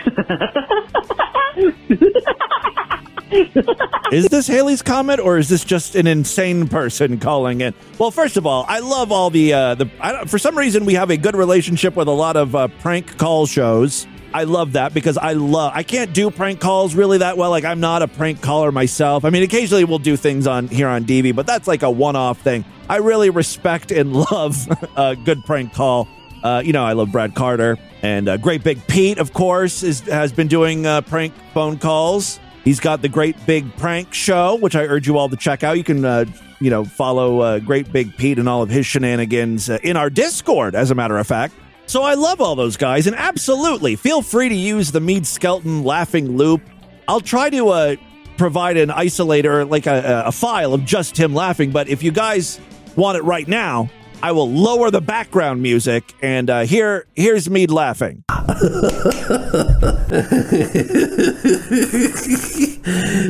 is 4.12 4.26
this 4.26 4.46
Haley's 4.46 4.82
Comet 4.82 5.20
or 5.20 5.38
is 5.38 5.48
this 5.48 5.64
just 5.64 5.94
an 5.94 6.06
insane 6.06 6.68
person 6.68 7.18
calling 7.18 7.60
in? 7.60 7.74
Well, 7.98 8.10
first 8.10 8.36
of 8.36 8.46
all, 8.46 8.64
I 8.68 8.80
love 8.80 9.12
all 9.12 9.30
the 9.30 9.52
uh, 9.52 9.74
the. 9.76 9.86
For 10.26 10.38
some 10.38 10.58
reason, 10.58 10.84
we 10.84 10.94
have 10.94 11.10
a 11.10 11.16
good 11.16 11.36
relationship 11.36 11.96
with 11.96 12.08
a 12.08 12.12
lot 12.12 12.36
of 12.36 12.54
uh, 12.54 12.68
prank 12.80 13.16
call 13.16 13.46
shows. 13.46 14.06
I 14.34 14.44
love 14.44 14.72
that 14.72 14.92
because 14.92 15.16
I 15.16 15.34
love. 15.34 15.72
I 15.76 15.84
can't 15.84 16.12
do 16.12 16.28
prank 16.28 16.58
calls 16.58 16.96
really 16.96 17.18
that 17.18 17.36
well. 17.36 17.50
Like 17.50 17.64
I'm 17.64 17.78
not 17.78 18.02
a 18.02 18.08
prank 18.08 18.42
caller 18.42 18.72
myself. 18.72 19.24
I 19.24 19.30
mean, 19.30 19.44
occasionally 19.44 19.84
we'll 19.84 20.00
do 20.00 20.16
things 20.16 20.48
on 20.48 20.66
here 20.66 20.88
on 20.88 21.04
DV, 21.04 21.36
but 21.36 21.46
that's 21.46 21.68
like 21.68 21.84
a 21.84 21.90
one-off 21.90 22.40
thing. 22.40 22.64
I 22.90 22.96
really 22.96 23.30
respect 23.30 23.92
and 23.92 24.12
love 24.32 24.56
a 24.96 25.14
good 25.14 25.44
prank 25.44 25.72
call. 25.72 26.08
Uh, 26.42 26.62
you 26.64 26.72
know, 26.72 26.84
I 26.84 26.94
love 26.94 27.12
Brad 27.12 27.36
Carter 27.36 27.78
and 28.02 28.28
uh, 28.28 28.36
Great 28.36 28.64
Big 28.64 28.84
Pete, 28.88 29.18
of 29.18 29.32
course, 29.32 29.84
is 29.84 30.00
has 30.00 30.32
been 30.32 30.48
doing 30.48 30.84
uh, 30.84 31.02
prank 31.02 31.32
phone 31.54 31.78
calls. 31.78 32.40
He's 32.64 32.80
got 32.80 33.02
the 33.02 33.08
Great 33.08 33.36
Big 33.46 33.76
Prank 33.76 34.12
Show, 34.12 34.56
which 34.56 34.74
I 34.74 34.82
urge 34.82 35.06
you 35.06 35.16
all 35.16 35.28
to 35.28 35.36
check 35.36 35.62
out. 35.62 35.76
You 35.76 35.84
can, 35.84 36.04
uh, 36.04 36.24
you 36.60 36.70
know, 36.70 36.84
follow 36.84 37.40
uh, 37.40 37.58
Great 37.60 37.92
Big 37.92 38.16
Pete 38.16 38.38
and 38.40 38.48
all 38.48 38.62
of 38.62 38.70
his 38.70 38.84
shenanigans 38.84 39.70
uh, 39.70 39.78
in 39.84 39.96
our 39.96 40.10
Discord, 40.10 40.74
as 40.74 40.90
a 40.90 40.94
matter 40.94 41.18
of 41.18 41.26
fact. 41.26 41.54
So 41.86 42.02
I 42.02 42.14
love 42.14 42.40
all 42.40 42.54
those 42.56 42.76
guys, 42.76 43.06
and 43.06 43.14
absolutely 43.16 43.96
feel 43.96 44.22
free 44.22 44.48
to 44.48 44.54
use 44.54 44.90
the 44.90 45.00
Mead 45.00 45.26
Skelton 45.26 45.84
laughing 45.84 46.36
loop. 46.36 46.62
I'll 47.06 47.20
try 47.20 47.50
to 47.50 47.68
uh, 47.68 47.96
provide 48.36 48.76
an 48.76 48.88
isolator, 48.88 49.68
like 49.68 49.86
a, 49.86 50.24
a 50.26 50.32
file 50.32 50.74
of 50.74 50.84
just 50.84 51.16
him 51.16 51.34
laughing, 51.34 51.70
but 51.70 51.88
if 51.88 52.02
you 52.02 52.10
guys 52.10 52.58
want 52.96 53.18
it 53.18 53.22
right 53.24 53.46
now, 53.46 53.90
I 54.22 54.32
will 54.32 54.50
lower 54.50 54.90
the 54.90 55.02
background 55.02 55.60
music, 55.60 56.14
and 56.22 56.48
uh, 56.48 56.60
here 56.62 57.06
here's 57.14 57.50
Mead 57.50 57.70
laughing. 57.70 58.24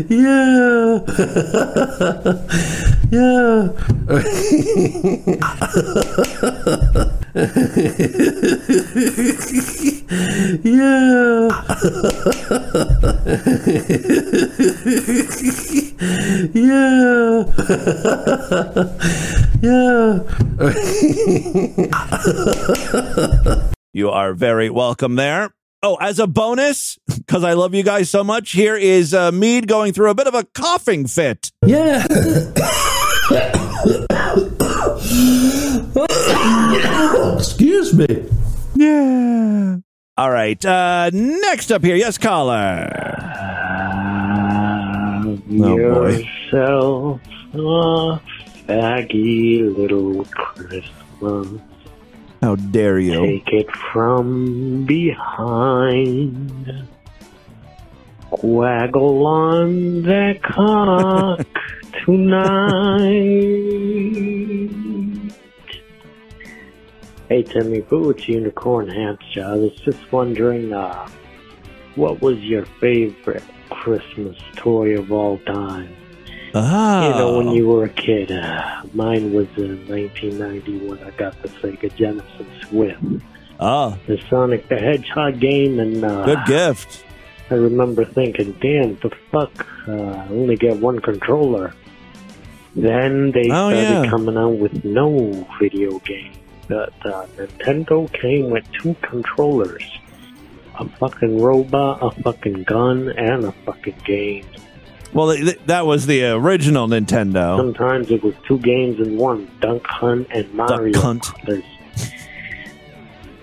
yeah. 0.09 1.00
yeah. 7.11 7.18
yeah. 7.35 7.51
yeah. 16.53 17.43
Yeah. 19.61 20.20
you 23.93 24.11
are 24.11 24.32
very 24.35 24.70
welcome 24.70 25.16
there. 25.16 25.51
Oh, 25.82 25.97
as 25.97 26.20
a 26.20 26.28
bonus, 26.28 26.97
because 27.09 27.43
I 27.43 27.55
love 27.55 27.74
you 27.74 27.82
guys 27.82 28.11
so 28.11 28.22
much, 28.22 28.53
here 28.53 28.76
is 28.76 29.12
uh, 29.12 29.32
Mead 29.32 29.66
going 29.66 29.93
through 29.93 30.11
a 30.11 30.14
bit 30.14 30.28
of 30.28 30.35
a 30.35 30.45
coughing 30.55 31.09
fit. 31.09 31.51
Yeah. 31.66 32.07
Excuse 38.01 38.30
me. 38.30 38.38
Yeah. 38.74 39.76
All 40.16 40.30
right. 40.30 40.64
Uh, 40.64 41.11
next 41.12 41.70
up 41.70 41.84
here, 41.84 41.97
yes, 41.97 42.18
caller. 42.18 42.90
Oh 45.26 45.76
boy. 45.76 46.18
yourself 46.18 47.20
a 47.53 48.20
faggy 48.66 49.76
little 49.76 50.24
Christmas. 50.26 51.61
How 52.42 52.57
dare 52.57 52.99
you? 52.99 53.24
Take 53.26 53.49
it 53.53 53.70
from 53.92 54.84
behind. 54.84 56.88
Waggle 58.42 59.26
on 59.26 60.03
that 60.03 60.42
cock 60.42 61.47
tonight. 62.05 63.55
Hey 67.28 67.42
Timmy, 67.42 67.80
Boots 67.80 68.28
Unicorn 68.28 68.88
Hamster. 68.88 69.44
I 69.44 69.54
was 69.54 69.72
just 69.76 70.12
wondering, 70.12 70.72
uh, 70.72 71.08
what 71.94 72.20
was 72.20 72.38
your 72.40 72.66
favorite 72.80 73.42
Christmas 73.70 74.36
toy 74.56 74.96
of 74.98 75.10
all 75.10 75.38
time? 75.38 75.94
Ah. 76.54 77.08
You 77.08 77.14
know, 77.14 77.38
when 77.38 77.48
you 77.48 77.66
were 77.66 77.84
a 77.84 77.88
kid, 77.88 78.30
uh, 78.30 78.82
mine 78.92 79.32
was 79.32 79.48
in 79.56 79.86
1990 79.88 80.86
when 80.86 80.98
I 81.02 81.10
got 81.10 81.40
the 81.42 81.48
Sega 81.48 81.94
Genesis 81.96 82.70
with 82.70 82.96
Oh, 83.58 83.96
the 84.06 84.20
Sonic 84.28 84.68
the 84.68 84.76
Hedgehog 84.76 85.40
game, 85.40 85.78
and 85.78 86.04
uh, 86.04 86.24
good 86.24 86.44
gift. 86.46 87.04
I 87.50 87.54
remember 87.54 88.04
thinking, 88.04 88.52
"Damn, 88.60 88.96
the 88.96 89.10
fuck! 89.30 89.66
Uh, 89.88 89.92
I 89.92 90.28
only 90.28 90.56
get 90.56 90.76
one 90.78 90.98
controller." 91.00 91.72
Then 92.74 93.30
they 93.30 93.48
Oh, 93.50 93.70
started 93.70 94.04
yeah. 94.04 94.10
coming 94.10 94.36
out 94.36 94.58
with 94.58 94.84
no 94.84 95.46
video 95.60 95.98
game. 96.00 96.32
But 96.68 96.92
uh, 97.04 97.26
Nintendo 97.36 98.10
came 98.12 98.50
with 98.50 98.64
two 98.72 98.94
controllers: 99.02 99.82
a 100.78 100.88
fucking 100.88 101.40
robot, 101.40 101.98
a 102.02 102.10
fucking 102.22 102.64
gun, 102.64 103.08
and 103.10 103.44
a 103.44 103.52
fucking 103.64 103.96
game. 104.04 104.46
Well, 105.12 105.32
th- 105.32 105.44
th- 105.44 105.60
that 105.66 105.86
was 105.86 106.06
the 106.06 106.24
original 106.32 106.88
Nintendo. 106.88 107.56
Sometimes 107.56 108.10
it 108.10 108.22
was 108.22 108.34
two 108.48 108.58
games 108.58 108.98
in 108.98 109.16
one: 109.16 109.48
Duck 109.60 109.86
Hunt 109.86 110.26
and 110.30 110.52
Mario 110.54 110.92
Duck 110.92 111.02
Hunt. 111.02 111.64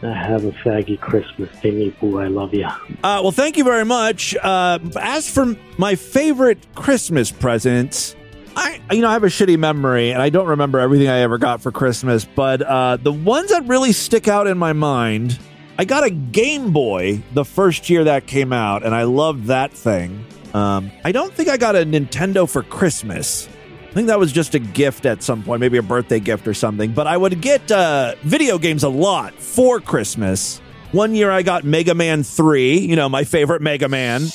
I 0.03 0.13
have 0.13 0.45
a 0.45 0.51
faggy 0.51 0.99
Christmas, 0.99 1.49
Timmy 1.61 1.91
Boo. 2.01 2.19
I 2.19 2.27
love 2.27 2.55
ya. 2.55 2.75
Uh, 3.03 3.19
well, 3.21 3.31
thank 3.31 3.55
you 3.55 3.63
very 3.63 3.85
much. 3.85 4.35
Uh, 4.35 4.79
as 4.99 5.29
for 5.29 5.55
my 5.77 5.93
favorite 5.93 6.57
Christmas 6.73 7.31
presents, 7.31 8.15
I 8.55 8.81
you 8.91 9.01
know 9.01 9.09
I 9.09 9.13
have 9.13 9.23
a 9.23 9.27
shitty 9.27 9.57
memory 9.57 10.11
and 10.11 10.21
I 10.21 10.29
don't 10.29 10.47
remember 10.47 10.79
everything 10.79 11.07
I 11.07 11.19
ever 11.19 11.37
got 11.37 11.61
for 11.61 11.71
Christmas, 11.71 12.25
but 12.25 12.61
uh, 12.61 12.97
the 12.97 13.11
ones 13.11 13.49
that 13.49 13.67
really 13.67 13.91
stick 13.91 14.27
out 14.27 14.47
in 14.47 14.57
my 14.57 14.73
mind, 14.73 15.39
I 15.77 15.85
got 15.85 16.03
a 16.03 16.09
Game 16.09 16.71
Boy 16.73 17.23
the 17.33 17.45
first 17.45 17.89
year 17.89 18.03
that 18.05 18.27
came 18.27 18.53
out, 18.53 18.83
and 18.83 18.93
I 18.93 19.03
loved 19.03 19.45
that 19.45 19.71
thing. 19.71 20.25
Um, 20.53 20.91
I 21.03 21.11
don't 21.11 21.33
think 21.33 21.49
I 21.49 21.57
got 21.57 21.75
a 21.75 21.85
Nintendo 21.85 22.49
for 22.49 22.63
Christmas. 22.63 23.47
I 23.89 23.93
think 23.93 24.07
that 24.07 24.19
was 24.19 24.31
just 24.31 24.55
a 24.55 24.59
gift 24.59 25.05
at 25.05 25.21
some 25.21 25.43
point, 25.43 25.59
maybe 25.59 25.77
a 25.77 25.83
birthday 25.83 26.19
gift 26.19 26.47
or 26.47 26.53
something. 26.53 26.93
But 26.93 27.07
I 27.07 27.17
would 27.17 27.41
get 27.41 27.69
uh, 27.71 28.15
video 28.23 28.57
games 28.57 28.83
a 28.83 28.89
lot 28.89 29.33
for 29.33 29.81
Christmas. 29.81 30.61
One 30.91 31.15
year 31.15 31.31
I 31.31 31.41
got 31.41 31.63
Mega 31.63 31.93
Man 31.93 32.23
3, 32.23 32.79
you 32.79 32.97
know, 32.97 33.07
my 33.07 33.23
favorite 33.23 33.61
Mega 33.61 33.87
Man. 33.87 34.27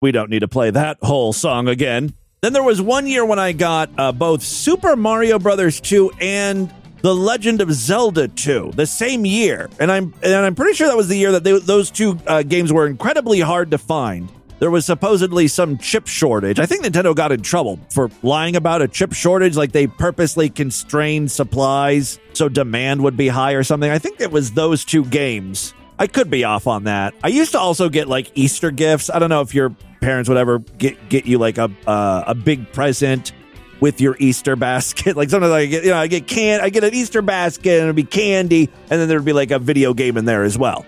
We 0.00 0.12
don't 0.12 0.30
need 0.30 0.40
to 0.40 0.48
play 0.48 0.70
that 0.70 0.98
whole 1.02 1.32
song 1.32 1.68
again. 1.68 2.14
Then 2.40 2.54
there 2.54 2.62
was 2.62 2.80
one 2.80 3.06
year 3.06 3.24
when 3.24 3.38
I 3.38 3.52
got 3.52 3.90
uh, 3.98 4.12
both 4.12 4.42
Super 4.42 4.96
Mario 4.96 5.38
Brothers 5.38 5.78
2 5.78 6.12
and 6.20 6.72
The 7.02 7.14
Legend 7.14 7.60
of 7.60 7.70
Zelda 7.70 8.28
2 8.28 8.72
the 8.74 8.86
same 8.86 9.26
year, 9.26 9.68
and 9.78 9.92
I'm 9.92 10.14
and 10.22 10.34
I'm 10.34 10.54
pretty 10.54 10.72
sure 10.72 10.88
that 10.88 10.96
was 10.96 11.08
the 11.08 11.16
year 11.16 11.32
that 11.32 11.44
they, 11.44 11.58
those 11.58 11.90
two 11.90 12.18
uh, 12.26 12.42
games 12.42 12.72
were 12.72 12.86
incredibly 12.86 13.40
hard 13.40 13.72
to 13.72 13.78
find. 13.78 14.32
There 14.58 14.70
was 14.70 14.86
supposedly 14.86 15.48
some 15.48 15.76
chip 15.78 16.06
shortage. 16.06 16.58
I 16.58 16.66
think 16.66 16.84
Nintendo 16.84 17.14
got 17.14 17.32
in 17.32 17.42
trouble 17.42 17.78
for 17.90 18.10
lying 18.22 18.56
about 18.56 18.82
a 18.82 18.88
chip 18.88 19.12
shortage, 19.12 19.56
like 19.56 19.72
they 19.72 19.86
purposely 19.86 20.48
constrained 20.48 21.30
supplies 21.30 22.18
so 22.32 22.48
demand 22.48 23.02
would 23.02 23.16
be 23.18 23.28
high 23.28 23.52
or 23.52 23.64
something. 23.64 23.90
I 23.90 23.98
think 23.98 24.20
it 24.20 24.30
was 24.30 24.52
those 24.52 24.84
two 24.84 25.04
games. 25.04 25.74
I 25.98 26.06
could 26.06 26.30
be 26.30 26.44
off 26.44 26.66
on 26.66 26.84
that. 26.84 27.14
I 27.22 27.28
used 27.28 27.52
to 27.52 27.58
also 27.58 27.90
get 27.90 28.08
like 28.08 28.30
Easter 28.34 28.70
gifts. 28.70 29.10
I 29.10 29.18
don't 29.18 29.28
know 29.28 29.42
if 29.42 29.54
your 29.54 29.74
parents 30.00 30.28
would 30.28 30.38
ever 30.38 30.58
get 30.58 31.08
get 31.08 31.26
you 31.26 31.38
like 31.38 31.58
a 31.58 31.70
uh, 31.86 32.24
a 32.26 32.34
big 32.34 32.72
present 32.72 33.32
with 33.80 34.00
your 34.00 34.16
Easter 34.18 34.56
basket. 34.56 35.16
Like 35.20 35.30
sometimes 35.30 35.52
I 35.52 35.66
get 35.66 35.84
you 35.84 35.90
know 35.90 35.96
I 35.96 36.06
get 36.06 36.26
can 36.26 36.60
I 36.60 36.70
get 36.70 36.84
an 36.84 36.94
Easter 36.94 37.22
basket 37.22 37.74
and 37.74 37.84
it'd 37.84 37.96
be 37.96 38.04
candy, 38.04 38.70
and 38.90 39.00
then 39.00 39.08
there'd 39.08 39.24
be 39.24 39.32
like 39.32 39.50
a 39.50 39.58
video 39.58 39.94
game 39.94 40.16
in 40.16 40.24
there 40.24 40.44
as 40.44 40.56
well. 40.56 40.86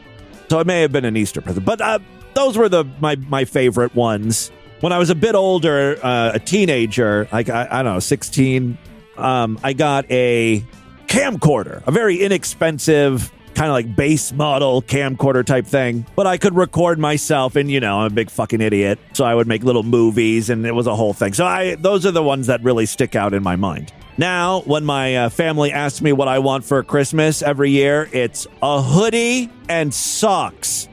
So 0.49 0.61
it 0.61 0.67
may 0.67 0.83
have 0.83 0.93
been 0.93 1.05
an 1.05 1.17
Easter 1.17 1.41
present, 1.41 1.65
but 1.65 1.81
uh, 1.81 1.99
those 2.35 2.57
were 2.57 2.69
the 2.69 2.85
my 3.01 3.17
my 3.17 3.45
favorite 3.45 3.95
ones. 3.95 4.51
When 4.81 4.93
I 4.93 4.99
was 4.99 5.11
a 5.11 5.15
bit 5.15 5.35
older, 5.37 5.97
uh, 6.03 6.33
a 6.35 6.41
teenager, 6.41 7.29
like 7.33 7.49
I, 7.49 7.69
I 7.71 7.83
don't 7.83 7.95
know, 7.95 8.01
sixteen, 8.01 8.77
um, 9.17 9.59
I 9.63 9.75
got 9.75 10.11
a 10.11 10.65
camcorder, 11.07 11.83
a 11.87 11.93
very 11.93 12.17
inexpensive 12.21 13.31
kind 13.55 13.69
of 13.69 13.75
like 13.75 13.95
base 13.95 14.33
model 14.33 14.83
camcorder 14.83 15.45
type 15.45 15.67
thing, 15.67 16.07
but 16.17 16.27
I 16.27 16.39
could 16.39 16.55
record 16.55 16.99
myself 16.99 17.57
and 17.57 17.71
you 17.71 17.81
know, 17.81 18.01
I'm 18.01 18.07
a 18.07 18.15
big 18.15 18.31
fucking 18.31 18.61
idiot. 18.61 18.99
So 19.13 19.25
I 19.25 19.35
would 19.35 19.47
make 19.47 19.63
little 19.63 19.83
movies 19.83 20.51
and 20.51 20.67
it 20.67 20.75
was 20.75 20.87
a 20.87 20.95
whole 20.95 21.13
thing. 21.13 21.33
So 21.33 21.45
I 21.45 21.77
those 21.77 22.07
are 22.07 22.11
the 22.11 22.23
ones 22.23 22.47
that 22.47 22.63
really 22.63 22.87
stick 22.87 23.15
out 23.15 23.35
in 23.35 23.43
my 23.43 23.57
mind. 23.57 23.93
Now, 24.19 24.61
when 24.63 24.85
my 24.85 25.17
uh, 25.17 25.29
family 25.31 25.73
asks 25.73 26.03
me 26.03 26.13
what 26.13 26.29
I 26.29 26.39
want 26.39 26.65
for 26.65 26.83
Christmas 26.83 27.43
every 27.43 27.71
year, 27.71 28.09
it's 28.13 28.47
a 28.63 28.83
hoodie 28.83 29.51
and 29.69 29.93
socks. 29.93 30.89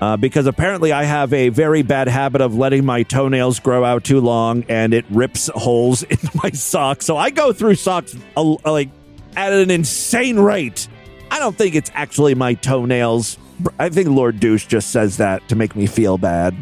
Uh, 0.00 0.16
because 0.16 0.46
apparently 0.46 0.92
I 0.92 1.02
have 1.02 1.32
a 1.32 1.48
very 1.48 1.82
bad 1.82 2.06
habit 2.06 2.40
of 2.40 2.56
letting 2.56 2.84
my 2.84 3.02
toenails 3.02 3.58
grow 3.58 3.84
out 3.84 4.04
too 4.04 4.20
long 4.20 4.64
and 4.68 4.94
it 4.94 5.04
rips 5.10 5.50
holes 5.52 6.02
in 6.04 6.18
my 6.40 6.50
socks. 6.50 7.04
So 7.04 7.16
I 7.16 7.30
go 7.30 7.52
through 7.52 7.74
socks 7.74 8.14
like 8.36 8.90
at 9.34 9.52
an 9.52 9.70
insane 9.70 10.38
rate. 10.38 10.88
I 11.30 11.38
don't 11.38 11.56
think 11.56 11.74
it's 11.74 11.90
actually 11.94 12.34
my 12.34 12.54
toenails. 12.54 13.38
I 13.78 13.88
think 13.88 14.08
Lord 14.08 14.40
Douche 14.40 14.66
just 14.66 14.90
says 14.90 15.16
that 15.18 15.48
to 15.48 15.56
make 15.56 15.74
me 15.74 15.86
feel 15.86 16.18
bad. 16.18 16.56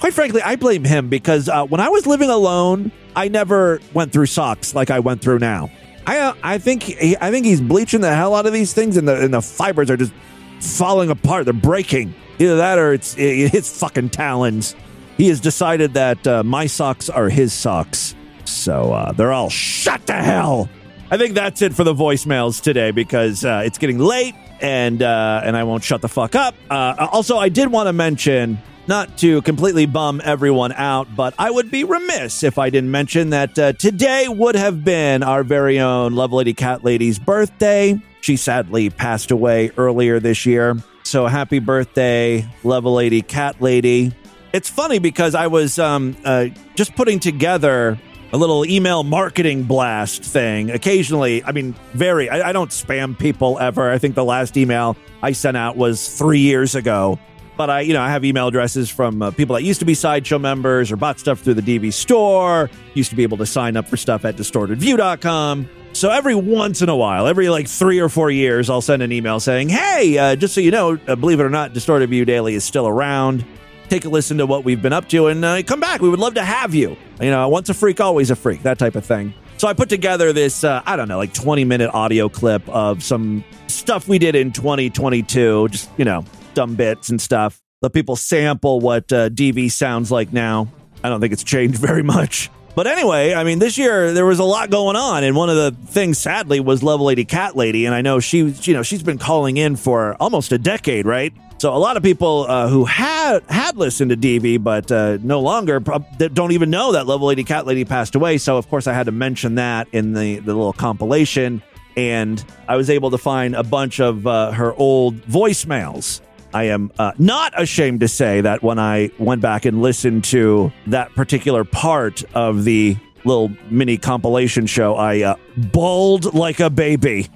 Quite 0.00 0.14
frankly, 0.14 0.42
I 0.42 0.56
blame 0.56 0.84
him 0.84 1.08
because 1.08 1.48
uh, 1.48 1.64
when 1.66 1.80
I 1.80 1.88
was 1.88 2.06
living 2.06 2.28
alone, 2.28 2.90
I 3.14 3.28
never 3.28 3.80
went 3.94 4.12
through 4.12 4.26
socks 4.26 4.74
like 4.74 4.90
I 4.90 5.00
went 5.00 5.22
through 5.22 5.38
now. 5.38 5.70
I 6.06 6.18
uh, 6.18 6.34
I 6.42 6.58
think 6.58 6.82
he, 6.82 7.16
I 7.20 7.30
think 7.30 7.46
he's 7.46 7.60
bleaching 7.60 8.00
the 8.00 8.12
hell 8.14 8.34
out 8.34 8.46
of 8.46 8.52
these 8.52 8.72
things, 8.74 8.96
and 8.96 9.06
the 9.06 9.22
and 9.22 9.32
the 9.32 9.40
fibers 9.40 9.90
are 9.90 9.96
just 9.96 10.12
falling 10.60 11.10
apart. 11.10 11.44
They're 11.44 11.54
breaking. 11.54 12.14
Either 12.38 12.56
that 12.56 12.78
or 12.78 12.92
it's 12.92 13.16
it, 13.16 13.52
his 13.52 13.78
fucking 13.78 14.10
talons. 14.10 14.74
He 15.16 15.28
has 15.28 15.40
decided 15.40 15.94
that 15.94 16.26
uh, 16.26 16.42
my 16.42 16.66
socks 16.66 17.08
are 17.08 17.28
his 17.28 17.52
socks, 17.52 18.16
so 18.44 18.92
uh, 18.92 19.12
they're 19.12 19.32
all 19.32 19.50
shut 19.50 20.06
to 20.08 20.14
hell. 20.14 20.68
I 21.12 21.18
think 21.18 21.34
that's 21.34 21.60
it 21.60 21.74
for 21.74 21.84
the 21.84 21.92
voicemails 21.92 22.62
today 22.62 22.90
because 22.90 23.44
uh, 23.44 23.64
it's 23.66 23.76
getting 23.76 23.98
late 23.98 24.34
and 24.62 25.02
uh, 25.02 25.42
and 25.44 25.54
I 25.54 25.64
won't 25.64 25.84
shut 25.84 26.00
the 26.00 26.08
fuck 26.08 26.34
up. 26.34 26.54
Uh, 26.70 27.06
also, 27.12 27.36
I 27.36 27.50
did 27.50 27.70
want 27.70 27.88
to 27.88 27.92
mention 27.92 28.56
not 28.86 29.18
to 29.18 29.42
completely 29.42 29.84
bum 29.84 30.22
everyone 30.24 30.72
out, 30.72 31.14
but 31.14 31.34
I 31.38 31.50
would 31.50 31.70
be 31.70 31.84
remiss 31.84 32.42
if 32.42 32.56
I 32.56 32.70
didn't 32.70 32.90
mention 32.90 33.28
that 33.28 33.58
uh, 33.58 33.74
today 33.74 34.26
would 34.26 34.54
have 34.54 34.84
been 34.84 35.22
our 35.22 35.44
very 35.44 35.78
own 35.80 36.14
Love 36.14 36.32
Lady 36.32 36.54
Cat 36.54 36.82
Lady's 36.82 37.18
birthday. 37.18 38.00
She 38.22 38.38
sadly 38.38 38.88
passed 38.88 39.30
away 39.30 39.70
earlier 39.76 40.18
this 40.18 40.46
year. 40.46 40.78
So 41.02 41.26
happy 41.26 41.58
birthday, 41.58 42.48
Love 42.64 42.86
Lady 42.86 43.20
Cat 43.20 43.60
Lady. 43.60 44.12
It's 44.54 44.70
funny 44.70 44.98
because 44.98 45.34
I 45.34 45.48
was 45.48 45.78
um, 45.78 46.16
uh, 46.24 46.46
just 46.74 46.94
putting 46.96 47.20
together 47.20 47.98
a 48.32 48.38
little 48.38 48.64
email 48.64 49.04
marketing 49.04 49.64
blast 49.64 50.22
thing. 50.22 50.70
Occasionally, 50.70 51.44
I 51.44 51.52
mean, 51.52 51.74
very, 51.92 52.30
I, 52.30 52.48
I, 52.48 52.52
don't 52.52 52.70
spam 52.70 53.18
people 53.18 53.58
ever. 53.58 53.90
I 53.90 53.98
think 53.98 54.14
the 54.14 54.24
last 54.24 54.56
email 54.56 54.96
I 55.22 55.32
sent 55.32 55.56
out 55.56 55.76
was 55.76 56.08
three 56.16 56.40
years 56.40 56.74
ago. 56.74 57.18
But 57.56 57.68
I, 57.68 57.80
you 57.82 57.92
know, 57.92 58.00
I 58.00 58.08
have 58.08 58.24
email 58.24 58.48
addresses 58.48 58.88
from 58.88 59.20
uh, 59.20 59.30
people 59.30 59.54
that 59.56 59.62
used 59.62 59.80
to 59.80 59.84
be 59.84 59.92
Sideshow 59.92 60.38
members 60.38 60.90
or 60.90 60.96
bought 60.96 61.18
stuff 61.18 61.40
through 61.40 61.54
the 61.54 61.62
DV 61.62 61.92
store, 61.92 62.70
used 62.94 63.10
to 63.10 63.16
be 63.16 63.22
able 63.22 63.36
to 63.36 63.46
sign 63.46 63.76
up 63.76 63.86
for 63.86 63.98
stuff 63.98 64.24
at 64.24 64.36
distortedview.com. 64.36 65.68
So 65.92 66.08
every 66.08 66.34
once 66.34 66.80
in 66.80 66.88
a 66.88 66.96
while, 66.96 67.26
every 67.26 67.50
like 67.50 67.68
three 67.68 68.00
or 68.00 68.08
four 68.08 68.30
years, 68.30 68.70
I'll 68.70 68.80
send 68.80 69.02
an 69.02 69.12
email 69.12 69.38
saying, 69.38 69.68
hey, 69.68 70.16
uh, 70.16 70.36
just 70.36 70.54
so 70.54 70.62
you 70.62 70.70
know, 70.70 70.98
uh, 71.06 71.14
believe 71.14 71.38
it 71.38 71.42
or 71.42 71.50
not, 71.50 71.74
Distorted 71.74 72.08
View 72.08 72.24
Daily 72.24 72.54
is 72.54 72.64
still 72.64 72.88
around 72.88 73.44
take 73.92 74.06
a 74.06 74.08
listen 74.08 74.38
to 74.38 74.46
what 74.46 74.64
we've 74.64 74.80
been 74.80 74.94
up 74.94 75.06
to 75.10 75.26
and 75.26 75.44
uh, 75.44 75.62
come 75.64 75.78
back. 75.78 76.00
We 76.00 76.08
would 76.08 76.18
love 76.18 76.32
to 76.34 76.44
have 76.44 76.74
you. 76.74 76.96
You 77.20 77.30
know, 77.30 77.46
once 77.50 77.68
a 77.68 77.74
freak, 77.74 78.00
always 78.00 78.30
a 78.30 78.36
freak, 78.36 78.62
that 78.62 78.78
type 78.78 78.96
of 78.96 79.04
thing. 79.04 79.34
So 79.58 79.68
I 79.68 79.74
put 79.74 79.90
together 79.90 80.32
this, 80.32 80.64
uh, 80.64 80.82
I 80.86 80.96
don't 80.96 81.08
know, 81.08 81.18
like 81.18 81.34
20 81.34 81.64
minute 81.64 81.90
audio 81.92 82.30
clip 82.30 82.66
of 82.70 83.02
some 83.02 83.44
stuff 83.66 84.08
we 84.08 84.18
did 84.18 84.34
in 84.34 84.50
2022, 84.50 85.68
just, 85.68 85.90
you 85.98 86.06
know, 86.06 86.24
dumb 86.54 86.74
bits 86.74 87.10
and 87.10 87.20
stuff. 87.20 87.60
Let 87.82 87.92
people 87.92 88.16
sample 88.16 88.80
what 88.80 89.12
uh, 89.12 89.28
DV 89.28 89.70
sounds 89.70 90.10
like 90.10 90.32
now. 90.32 90.68
I 91.04 91.10
don't 91.10 91.20
think 91.20 91.34
it's 91.34 91.44
changed 91.44 91.78
very 91.78 92.02
much. 92.02 92.50
But 92.74 92.86
anyway, 92.86 93.34
I 93.34 93.44
mean, 93.44 93.58
this 93.58 93.76
year 93.76 94.14
there 94.14 94.24
was 94.24 94.38
a 94.38 94.44
lot 94.44 94.70
going 94.70 94.96
on, 94.96 95.22
and 95.22 95.36
one 95.36 95.50
of 95.50 95.56
the 95.56 95.72
things, 95.88 96.16
sadly, 96.16 96.60
was 96.60 96.82
Level 96.82 97.04
Lady 97.04 97.26
Cat 97.26 97.54
Lady, 97.54 97.84
and 97.84 97.94
I 97.94 98.00
know 98.00 98.20
she, 98.20 98.38
you 98.38 98.72
know, 98.72 98.82
she's 98.82 99.02
been 99.02 99.18
calling 99.18 99.58
in 99.58 99.76
for 99.76 100.14
almost 100.14 100.50
a 100.52 100.56
decade, 100.58 101.04
right? 101.04 101.34
So 101.62 101.72
a 101.72 101.78
lot 101.78 101.96
of 101.96 102.02
people 102.02 102.44
uh, 102.48 102.66
who 102.66 102.84
had 102.84 103.44
had 103.48 103.76
listened 103.76 104.10
to 104.10 104.16
DV 104.16 104.64
but 104.64 104.90
uh, 104.90 105.18
no 105.22 105.38
longer 105.38 105.78
don't 105.78 106.50
even 106.50 106.70
know 106.70 106.90
that 106.90 107.06
Level 107.06 107.28
Lady 107.28 107.44
Cat 107.44 107.66
Lady 107.66 107.84
passed 107.84 108.16
away. 108.16 108.38
So 108.38 108.56
of 108.56 108.68
course 108.68 108.88
I 108.88 108.92
had 108.92 109.06
to 109.06 109.12
mention 109.12 109.54
that 109.54 109.86
in 109.92 110.12
the 110.12 110.40
the 110.40 110.54
little 110.54 110.72
compilation, 110.72 111.62
and 111.96 112.44
I 112.66 112.74
was 112.74 112.90
able 112.90 113.12
to 113.12 113.18
find 113.18 113.54
a 113.54 113.62
bunch 113.62 114.00
of 114.00 114.26
uh, 114.26 114.50
her 114.50 114.74
old 114.74 115.22
voicemails. 115.26 116.20
I 116.52 116.64
am 116.64 116.90
uh, 116.98 117.12
not 117.16 117.52
ashamed 117.56 118.00
to 118.00 118.08
say 118.08 118.40
that 118.40 118.64
when 118.64 118.80
I 118.80 119.12
went 119.20 119.40
back 119.40 119.64
and 119.64 119.80
listened 119.82 120.24
to 120.24 120.72
that 120.88 121.14
particular 121.14 121.62
part 121.62 122.24
of 122.34 122.64
the 122.64 122.96
little 123.24 123.52
mini 123.70 123.98
compilation 123.98 124.66
show, 124.66 124.96
I 124.96 125.20
uh, 125.22 125.36
bawled 125.56 126.34
like 126.34 126.58
a 126.58 126.70
baby. 126.70 127.28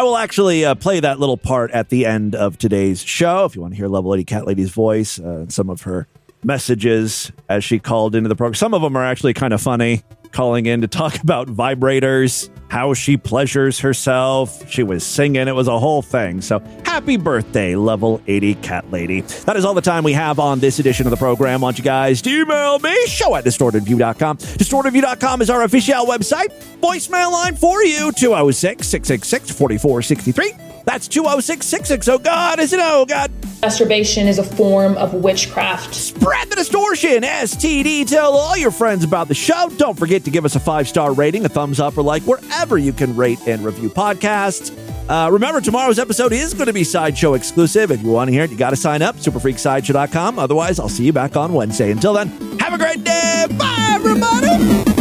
I 0.00 0.02
will 0.02 0.16
actually 0.16 0.64
uh, 0.64 0.76
play 0.76 0.98
that 1.00 1.20
little 1.20 1.36
part 1.36 1.72
at 1.72 1.90
the 1.90 2.06
end 2.06 2.34
of 2.34 2.56
today's 2.56 3.02
show. 3.02 3.44
If 3.44 3.54
you 3.54 3.60
want 3.60 3.74
to 3.74 3.76
hear 3.76 3.86
Level 3.86 4.12
Lady 4.12 4.24
Cat 4.24 4.46
Lady's 4.46 4.70
voice, 4.70 5.18
uh, 5.18 5.44
some 5.50 5.68
of 5.68 5.82
her 5.82 6.06
messages 6.42 7.30
as 7.50 7.64
she 7.64 7.78
called 7.78 8.14
into 8.14 8.30
the 8.30 8.34
program. 8.34 8.54
Some 8.54 8.72
of 8.72 8.80
them 8.80 8.96
are 8.96 9.04
actually 9.04 9.34
kind 9.34 9.52
of 9.52 9.60
funny, 9.60 10.02
calling 10.32 10.66
in 10.66 10.80
to 10.82 10.88
talk 10.88 11.18
about 11.22 11.48
vibrators, 11.48 12.50
how 12.68 12.94
she 12.94 13.16
pleasures 13.16 13.80
herself. 13.80 14.68
She 14.70 14.82
was 14.82 15.04
singing, 15.04 15.48
it 15.48 15.54
was 15.54 15.68
a 15.68 15.78
whole 15.78 16.02
thing. 16.02 16.40
So 16.40 16.60
happy 16.84 17.16
birthday, 17.16 17.76
Level 17.76 18.20
80 18.26 18.54
Cat 18.56 18.90
Lady. 18.90 19.20
That 19.20 19.56
is 19.56 19.64
all 19.64 19.74
the 19.74 19.80
time 19.80 20.04
we 20.04 20.12
have 20.12 20.38
on 20.38 20.60
this 20.60 20.78
edition 20.78 21.06
of 21.06 21.10
the 21.10 21.16
program. 21.16 21.60
Want 21.60 21.78
you 21.78 21.84
guys 21.84 22.22
to 22.22 22.30
email 22.30 22.78
me, 22.78 23.06
show 23.06 23.34
at 23.36 23.44
distortedview.com. 23.44 24.36
Distortedview.com 24.38 25.42
is 25.42 25.50
our 25.50 25.62
official 25.62 26.06
website. 26.06 26.48
Voicemail 26.80 27.32
line 27.32 27.56
for 27.56 27.82
you, 27.82 28.12
206 28.12 28.86
666 28.86 29.50
4463. 29.50 30.69
That's 30.84 31.08
206 31.08 31.66
660. 31.66 32.24
God, 32.24 32.58
is 32.60 32.72
it? 32.72 32.80
Oh, 32.82 33.04
God. 33.06 33.30
Masturbation 33.62 34.26
is 34.26 34.38
a 34.38 34.42
form 34.42 34.96
of 34.96 35.12
witchcraft. 35.12 35.94
Spread 35.94 36.48
the 36.48 36.56
distortion. 36.56 37.22
STD. 37.22 38.06
Tell 38.06 38.32
all 38.32 38.56
your 38.56 38.70
friends 38.70 39.04
about 39.04 39.28
the 39.28 39.34
show. 39.34 39.68
Don't 39.76 39.98
forget 39.98 40.24
to 40.24 40.30
give 40.30 40.44
us 40.44 40.56
a 40.56 40.60
five 40.60 40.88
star 40.88 41.12
rating, 41.12 41.44
a 41.44 41.48
thumbs 41.48 41.78
up, 41.78 41.98
or 41.98 42.02
like 42.02 42.22
wherever 42.22 42.78
you 42.78 42.92
can 42.92 43.14
rate 43.14 43.38
and 43.46 43.64
review 43.64 43.90
podcasts. 43.90 44.70
Uh, 45.10 45.28
remember, 45.30 45.60
tomorrow's 45.60 45.98
episode 45.98 46.32
is 46.32 46.54
going 46.54 46.68
to 46.68 46.72
be 46.72 46.84
Sideshow 46.84 47.34
exclusive. 47.34 47.90
If 47.90 48.02
you 48.02 48.10
want 48.10 48.28
to 48.28 48.32
hear 48.32 48.44
it, 48.44 48.50
you 48.50 48.56
got 48.56 48.70
to 48.70 48.76
sign 48.76 49.02
up, 49.02 49.16
superfreaksideshow.com. 49.16 50.38
Otherwise, 50.38 50.78
I'll 50.78 50.88
see 50.88 51.04
you 51.04 51.12
back 51.12 51.36
on 51.36 51.52
Wednesday. 51.52 51.90
Until 51.90 52.12
then, 52.14 52.28
have 52.58 52.72
a 52.72 52.78
great 52.78 53.02
day. 53.04 53.46
Bye, 53.58 53.88
everybody. 53.90 54.99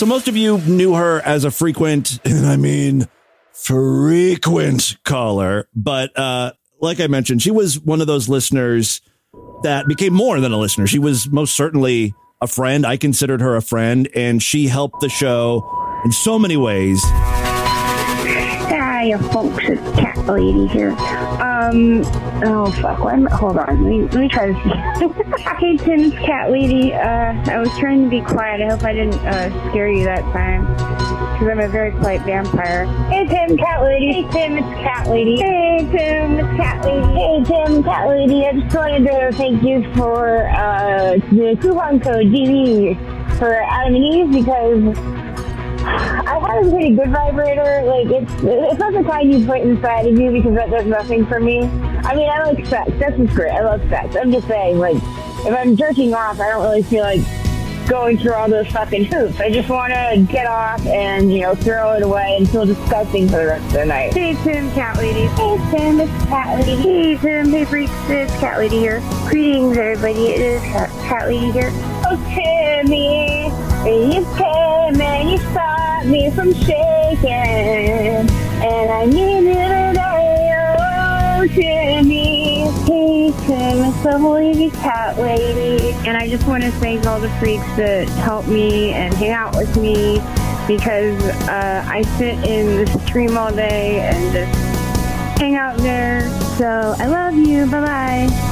So 0.00 0.06
most 0.06 0.28
of 0.28 0.34
you 0.34 0.56
knew 0.62 0.94
her 0.94 1.20
as 1.20 1.44
a 1.44 1.50
frequent, 1.50 2.20
and 2.24 2.46
I 2.46 2.56
mean 2.56 3.06
frequent 3.52 4.96
caller, 5.04 5.68
but 5.74 6.18
uh, 6.18 6.52
like 6.80 7.00
I 7.00 7.06
mentioned, 7.06 7.42
she 7.42 7.50
was 7.50 7.78
one 7.78 8.00
of 8.00 8.06
those 8.06 8.26
listeners 8.26 9.02
that 9.62 9.86
became 9.88 10.14
more 10.14 10.40
than 10.40 10.52
a 10.52 10.56
listener. 10.56 10.86
She 10.86 10.98
was 10.98 11.30
most 11.30 11.54
certainly 11.54 12.14
a 12.40 12.46
friend. 12.46 12.86
I 12.86 12.96
considered 12.96 13.42
her 13.42 13.56
a 13.56 13.60
friend, 13.60 14.08
and 14.14 14.42
she 14.42 14.68
helped 14.68 15.00
the 15.02 15.10
show 15.10 15.70
in 16.06 16.12
so 16.12 16.38
many 16.38 16.56
ways. 16.56 17.02
Hi, 18.72 19.18
folks. 19.34 19.64
It's 19.68 20.00
Cat 20.00 20.16
Lady 20.24 20.66
here. 20.68 20.96
Um, 21.70 22.02
oh 22.44 22.70
fuck. 22.80 22.98
Why 22.98 23.12
am 23.12 23.26
hold 23.26 23.56
on. 23.56 23.66
Let 23.66 23.78
me, 23.78 24.02
let 24.02 24.14
me 24.14 24.28
try 24.28 24.48
this. 24.48 24.56
hey, 25.60 25.76
Tim. 25.76 26.00
It's 26.00 26.16
Cat 26.16 26.50
Lady. 26.50 26.92
Uh, 26.92 27.32
I 27.46 27.58
was 27.58 27.70
trying 27.78 28.02
to 28.04 28.10
be 28.10 28.20
quiet. 28.22 28.60
I 28.60 28.70
hope 28.70 28.82
I 28.82 28.92
didn't 28.92 29.14
uh, 29.20 29.70
scare 29.70 29.88
you 29.88 30.04
that 30.04 30.22
time. 30.32 30.66
Because 30.66 31.48
I'm 31.48 31.60
a 31.60 31.68
very 31.68 31.92
polite 31.92 32.22
vampire. 32.22 32.86
Hey, 33.08 33.24
Tim. 33.26 33.56
Cat 33.56 33.82
Lady. 33.82 34.12
Hey, 34.12 34.28
Tim. 34.32 34.58
It's 34.58 34.82
Cat 34.82 35.08
Lady. 35.08 35.36
Hey, 35.36 35.88
Tim. 35.92 36.38
It's 36.40 36.56
Cat 36.56 36.84
Lady. 36.84 37.14
Hey, 37.14 37.44
Tim. 37.44 37.84
Cat 37.84 38.08
Lady. 38.08 38.46
I 38.46 38.52
just 38.52 38.74
wanted 38.74 39.04
to 39.06 39.30
thank 39.36 39.62
you 39.62 39.94
for 39.94 40.48
uh, 40.48 41.14
the 41.30 41.56
coupon 41.60 42.00
code 42.00 42.26
DD 42.26 43.38
for 43.38 43.54
Adam 43.54 43.94
and 43.94 44.04
Eve 44.04 44.32
because 44.32 45.29
I 45.82 46.38
have 46.38 46.66
a 46.66 46.70
pretty 46.70 46.94
good 46.94 47.10
vibrator. 47.10 47.82
Like 47.84 48.06
it's 48.06 48.32
it's 48.42 48.78
not 48.78 48.92
the 48.92 49.02
kind 49.02 49.32
you 49.32 49.46
put 49.46 49.60
inside 49.60 50.06
of 50.06 50.18
you 50.18 50.30
because 50.30 50.54
that 50.54 50.70
does 50.70 50.86
nothing 50.86 51.26
for 51.26 51.40
me. 51.40 51.62
I 51.62 52.14
mean, 52.14 52.28
I 52.28 52.42
like 52.44 52.66
sex. 52.66 52.90
Sex 52.98 53.18
is 53.18 53.30
great. 53.34 53.52
I 53.52 53.62
love 53.62 53.80
sex. 53.88 54.16
I'm 54.16 54.32
just 54.32 54.48
saying, 54.48 54.78
like, 54.78 54.96
if 54.96 55.54
I'm 55.54 55.76
jerking 55.76 56.14
off, 56.14 56.40
I 56.40 56.50
don't 56.50 56.62
really 56.62 56.82
feel 56.82 57.02
like 57.02 57.20
going 57.90 58.16
through 58.16 58.34
all 58.34 58.48
those 58.48 58.68
fucking 58.68 59.04
hoops. 59.04 59.40
I 59.40 59.50
just 59.50 59.68
want 59.68 59.92
to 59.92 60.24
get 60.32 60.46
off 60.46 60.86
and 60.86 61.32
you 61.32 61.40
know 61.40 61.56
throw 61.56 61.94
it 61.94 62.02
away 62.02 62.36
and 62.38 62.48
feel 62.48 62.64
disgusting 62.64 63.26
for 63.26 63.38
the 63.38 63.46
rest 63.46 63.66
of 63.66 63.72
the 63.72 63.84
night. 63.84 64.14
Hey 64.14 64.34
Tim, 64.44 64.70
cat 64.70 64.96
lady. 64.96 65.26
Hey 65.26 65.58
Tim, 65.72 66.00
it's 66.00 66.24
cat 66.26 66.60
lady. 66.60 66.80
Hey 66.80 67.16
Tim, 67.16 67.50
hey 67.50 67.64
freaks, 67.64 67.92
it's 68.08 68.32
cat 68.38 68.58
lady 68.58 68.78
here. 68.78 69.02
Greetings 69.28 69.76
everybody. 69.76 70.26
It 70.28 70.40
is 70.40 70.62
cat, 70.62 70.88
cat 71.08 71.26
lady 71.26 71.50
here. 71.50 71.70
Oh 72.06 72.16
Timmy, 72.32 73.46
you 73.84 74.24
came 74.36 75.00
and 75.00 75.30
you 75.30 75.38
stopped 75.50 76.06
me 76.06 76.30
from 76.30 76.54
shaking, 76.54 77.28
and 77.28 78.90
I 78.90 79.04
need 79.04 79.40
you 79.40 79.54
today. 79.54 80.76
Oh 80.78 81.46
Timmy. 81.48 82.29
Tim, 83.32 83.84
it's 83.84 84.02
the 84.02 84.18
lady 84.18 84.70
cat 84.70 85.18
lady. 85.18 85.92
And 86.06 86.16
I 86.16 86.28
just 86.28 86.46
want 86.46 86.62
to 86.64 86.70
thank 86.72 87.06
all 87.06 87.20
the 87.20 87.30
freaks 87.38 87.66
that 87.76 88.08
help 88.08 88.46
me 88.46 88.92
and 88.92 89.12
hang 89.14 89.30
out 89.30 89.56
with 89.56 89.76
me 89.76 90.18
because 90.66 91.20
uh, 91.48 91.84
I 91.86 92.02
sit 92.18 92.34
in 92.48 92.84
the 92.84 93.00
stream 93.06 93.36
all 93.36 93.52
day 93.52 94.00
and 94.00 94.32
just 94.32 95.38
hang 95.38 95.56
out 95.56 95.76
there. 95.78 96.28
So 96.56 96.94
I 96.98 97.06
love 97.06 97.34
you. 97.34 97.66
Bye 97.66 97.80
bye. 97.80 98.50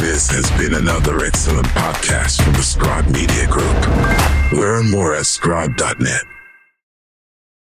This 0.00 0.30
has 0.30 0.50
been 0.60 0.74
another 0.74 1.24
excellent 1.24 1.66
podcast 1.68 2.42
from 2.42 2.52
the 2.54 2.62
Scribe 2.62 3.06
Media 3.06 3.46
Group. 3.46 4.52
Learn 4.52 4.90
more 4.90 5.14
at 5.14 5.26
scribe.net. 5.26 6.39